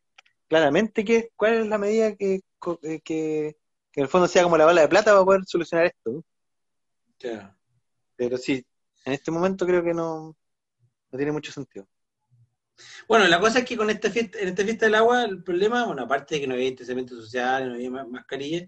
claramente 0.49 1.05
qué, 1.05 1.31
cuál 1.37 1.55
es 1.55 1.67
la 1.67 1.77
medida 1.77 2.17
que, 2.17 2.37
eh, 2.37 3.01
que, 3.05 3.57
que 3.93 4.01
en 4.01 4.05
el 4.05 4.09
fondo 4.09 4.29
sea 4.29 4.45
como 4.45 4.57
la 4.57 4.65
bala 4.65 4.81
de 4.81 4.89
plata 4.89 5.13
para 5.13 5.27
poder 5.27 5.43
solucionar 5.45 5.85
esto. 5.85 6.11
¿no? 6.11 6.25
Pero 8.21 8.37
sí, 8.39 8.65
en 9.07 9.13
este 9.15 9.31
momento 9.31 9.67
creo 9.67 9.83
que 9.83 9.95
no, 9.95 10.37
no 11.13 11.17
tiene 11.19 11.33
mucho 11.33 11.53
sentido. 11.53 11.89
Bueno, 13.09 13.27
la 13.29 13.41
cosa 13.41 13.61
es 13.61 13.65
que 13.65 13.77
con 13.77 13.91
esta 13.91 14.11
fiesta, 14.11 14.39
en 14.39 14.49
esta 14.49 14.65
fiesta 14.65 14.87
del 14.87 14.95
agua, 14.95 15.25
el 15.25 15.43
problema, 15.43 15.87
bueno, 15.87 16.03
aparte 16.03 16.35
de 16.37 16.41
que 16.43 16.47
no 16.47 16.55
había 16.55 16.67
distanciamiento 16.69 17.17
social, 17.17 17.69
no 17.69 17.75
había 17.75 17.91
ma- 17.91 18.05
mascarilla, 18.07 18.67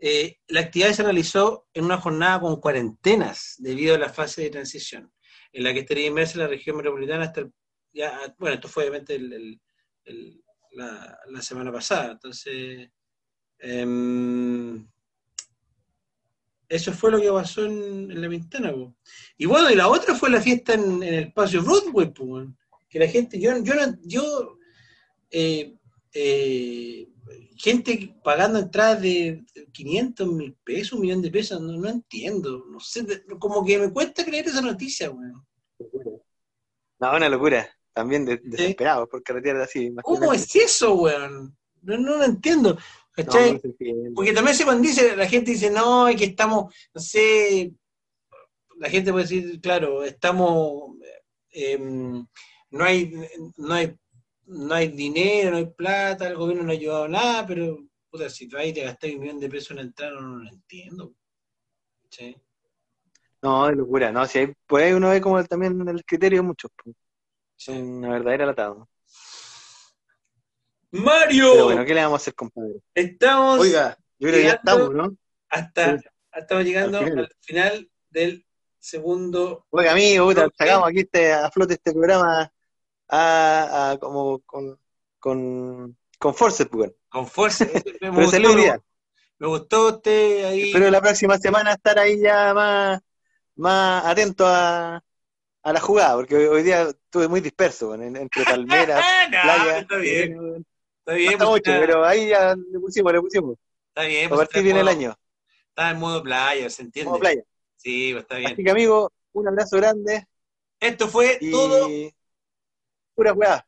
eh, 0.00 0.38
la 0.48 0.60
actividad 0.60 0.92
se 0.92 1.02
realizó 1.04 1.68
en 1.74 1.84
una 1.86 1.98
jornada 1.98 2.40
con 2.40 2.60
cuarentenas 2.60 3.56
debido 3.58 3.94
a 3.94 3.98
la 3.98 4.10
fase 4.10 4.42
de 4.42 4.50
transición, 4.50 5.12
en 5.52 5.64
la 5.64 5.72
que 5.74 5.80
estaría 5.80 6.06
inmersa 6.08 6.38
la 6.38 6.48
región 6.48 6.76
metropolitana 6.76 7.24
hasta 7.24 7.40
el, 7.42 7.52
bueno, 8.38 8.54
esto 8.56 8.68
fue 8.68 8.84
obviamente 8.84 9.16
el- 9.16 9.60
la 11.32 11.42
semana 11.42 11.72
pasada, 11.72 12.12
entonces 12.12 12.90
em, 13.60 14.88
eso 16.68 16.92
fue 16.92 17.10
lo 17.10 17.20
que 17.20 17.30
pasó 17.30 17.64
en, 17.64 18.10
en 18.10 18.20
la 18.20 18.28
ventana. 18.28 18.72
Y 19.36 19.46
bueno, 19.46 19.70
y 19.70 19.74
la 19.74 19.88
otra 19.88 20.14
fue 20.14 20.30
la 20.30 20.40
fiesta 20.40 20.74
en, 20.74 21.02
en 21.02 21.14
el 21.14 21.24
espacio 21.24 21.62
Broadway, 21.62 22.12
po, 22.12 22.44
que 22.88 22.98
la 22.98 23.08
gente, 23.08 23.40
yo, 23.40 23.56
yo, 23.62 23.74
yo 24.02 24.58
eh, 25.30 25.74
eh, 26.12 27.08
gente 27.56 28.14
pagando 28.22 28.58
entradas 28.58 29.00
de 29.02 29.44
500 29.72 30.28
mil 30.28 30.56
pesos, 30.64 30.92
un 30.94 31.00
millón 31.00 31.22
de 31.22 31.30
pesos, 31.30 31.60
no, 31.60 31.72
no 31.72 31.88
entiendo, 31.88 32.64
no 32.70 32.80
sé, 32.80 33.24
como 33.38 33.64
que 33.64 33.78
me 33.78 33.92
cuesta 33.92 34.24
creer 34.24 34.46
esa 34.46 34.60
noticia, 34.62 35.10
weón. 35.10 35.44
No, 37.00 37.16
una 37.16 37.28
locura. 37.28 37.68
También 37.92 38.24
de- 38.24 38.40
desesperados 38.44 39.08
por 39.08 39.22
carretera 39.22 39.64
así. 39.64 39.92
¿Cómo 40.02 40.32
es 40.32 40.54
eso, 40.54 40.94
weón? 40.94 41.56
No, 41.82 41.98
no 41.98 42.16
lo 42.18 42.24
entiendo. 42.24 42.78
¿Cachai? 43.18 43.48
No, 43.48 43.54
no 43.54 43.60
se 43.60 43.66
entiende. 43.66 44.10
Porque 44.14 44.32
también 44.32 44.56
se 44.56 44.78
dice, 44.78 45.16
la 45.16 45.26
gente 45.26 45.50
dice, 45.50 45.70
no, 45.70 46.06
es 46.06 46.16
que 46.16 46.26
estamos, 46.26 46.72
no 46.94 47.00
sé, 47.00 47.72
la 48.76 48.88
gente 48.88 49.10
puede 49.10 49.24
decir, 49.24 49.60
claro, 49.60 50.04
estamos, 50.04 50.92
eh, 51.50 51.78
no 51.78 52.84
hay, 52.84 53.12
no 53.56 53.74
hay, 53.74 53.96
no 54.46 54.72
hay 54.72 54.88
dinero, 54.88 55.50
no 55.50 55.56
hay 55.56 55.66
plata, 55.66 56.28
el 56.28 56.36
gobierno 56.36 56.62
no 56.62 56.70
ha 56.70 56.74
ayudado 56.74 57.08
nada, 57.08 57.44
pero, 57.44 57.84
puta, 58.08 58.30
si 58.30 58.46
tú 58.46 58.56
ahí 58.56 58.72
te 58.72 58.84
gastas 58.84 59.10
un 59.10 59.18
millón 59.18 59.40
de 59.40 59.48
pesos 59.48 59.72
en 59.72 59.80
entrar, 59.80 60.12
no, 60.12 60.20
no 60.20 60.38
lo 60.44 60.48
entiendo. 60.48 61.12
¿Cachai? 62.04 62.40
No, 63.42 63.66
de 63.66 63.74
locura. 63.74 64.12
No, 64.12 64.26
si 64.26 64.38
hay, 64.38 64.52
por 64.64 64.80
ahí 64.80 64.92
uno 64.92 65.10
ve 65.10 65.20
como 65.20 65.42
también 65.44 65.88
el 65.88 66.04
criterio 66.04 66.44
muchos. 66.44 66.70
pues. 66.82 66.94
Son 67.56 67.76
una 67.76 68.10
verdadera 68.10 68.46
latada. 68.46 68.86
Mario, 70.90 71.50
Pero 71.52 71.64
bueno, 71.64 71.84
¿qué 71.84 71.94
le 71.94 72.02
vamos 72.02 72.20
a 72.20 72.22
hacer, 72.22 72.34
compadre? 72.34 72.80
estamos 72.94 73.60
Oiga, 73.60 73.96
yo 74.18 74.28
creo 74.28 74.32
que 74.32 74.42
ya 74.46 74.52
llegando 74.60 74.72
estamos, 74.72 74.94
¿no? 74.94 75.16
hasta, 75.50 75.98
estamos 76.34 76.64
llegando 76.64 76.98
Al 76.98 77.04
final. 77.06 77.24
al 77.24 77.36
final 77.40 77.90
del 78.10 78.46
segundo 78.78 79.66
Oiga, 79.70 79.92
amigo, 79.92 80.26
puta, 80.26 80.48
sacamos 80.56 80.88
aquí 80.88 81.00
este, 81.00 81.32
a 81.32 81.50
flote 81.50 81.74
este 81.74 81.92
programa 81.92 82.50
a, 83.08 83.90
a- 83.90 83.98
como 83.98 84.40
con, 84.40 84.78
con, 85.18 85.96
con 86.18 86.34
Force, 86.34 86.66
pues, 86.66 86.80
weón. 86.88 86.94
con 87.10 87.26
fuerza. 87.26 87.66
Me 87.66 87.80
Pero 88.00 88.12
gustó, 88.12 88.82
me 89.38 89.46
gustó 89.46 89.88
usted 89.88 90.44
ahí. 90.46 90.62
Espero 90.70 90.90
la 90.90 91.00
próxima 91.00 91.38
semana 91.38 91.72
estar 91.72 91.98
ahí 91.98 92.18
ya 92.20 92.52
más, 92.54 93.00
más 93.56 94.04
atento 94.06 94.46
a, 94.46 95.02
a 95.62 95.72
la 95.72 95.80
jugada, 95.80 96.14
porque 96.16 96.36
hoy, 96.36 96.44
hoy 96.46 96.62
día 96.62 96.82
estuve 96.82 97.28
muy 97.28 97.40
disperso, 97.40 97.94
entre 97.94 98.44
palmeras, 98.44 99.04
No, 99.30 99.42
playa. 99.42 99.78
está 99.78 99.96
bien, 99.96 100.38
weón. 100.38 100.66
Está 101.08 101.14
bien, 101.14 101.38
pues, 101.38 101.56
está, 101.64 101.80
pero 101.80 102.04
ahí 102.04 102.28
ya 102.28 102.54
le 102.54 102.78
pusimos, 102.78 103.12
le 103.12 103.20
pusimos. 103.20 103.56
está 103.88 104.02
bien. 104.06 104.26
A 104.26 104.28
pues, 104.28 104.38
partir 104.40 104.62
viene 104.62 104.80
en 104.80 104.86
el 104.88 104.94
modo- 104.94 104.98
año, 105.06 105.16
Está 105.70 105.90
en 105.90 105.98
modo 105.98 106.22
playa, 106.22 106.68
¿se 106.70 106.82
entiende? 106.82 107.06
como 107.08 107.20
playa. 107.20 107.42
Sí, 107.76 108.10
pues 108.12 108.22
está 108.24 108.36
bien. 108.36 108.52
Así 108.52 108.64
que, 108.64 108.70
amigo, 108.70 109.12
un 109.32 109.48
abrazo 109.48 109.76
grande 109.76 110.26
Esto 110.80 111.08
fue 111.08 111.38
y 111.40 111.50
todo 111.50 111.88
pura 113.14 113.32
weá. 113.32 113.66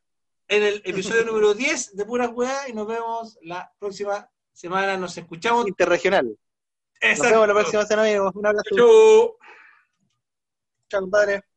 en 0.49 0.62
el 0.65 0.83
episodio 0.85 1.25
número 1.25 1.55
10 1.55 1.97
de 1.97 2.05
Pura 2.05 2.29
Weá 2.29 2.69
y 2.69 2.73
nos 2.73 2.87
vemos 2.87 3.39
la 3.43 3.73
próxima 3.79 4.29
semana. 4.53 4.97
Nos 4.97 5.17
escuchamos. 5.17 5.67
Interregional. 5.69 6.27
Nos 6.27 6.37
Exacto. 7.01 7.31
vemos 7.35 7.49
la 7.49 7.55
próxima 7.55 7.87
semana, 7.87 8.09
amigos. 8.09 8.33
Un 8.35 8.47
abrazo. 8.47 8.75
Chau. 8.77 9.37
Chao, 10.89 11.01
compadre. 11.01 11.49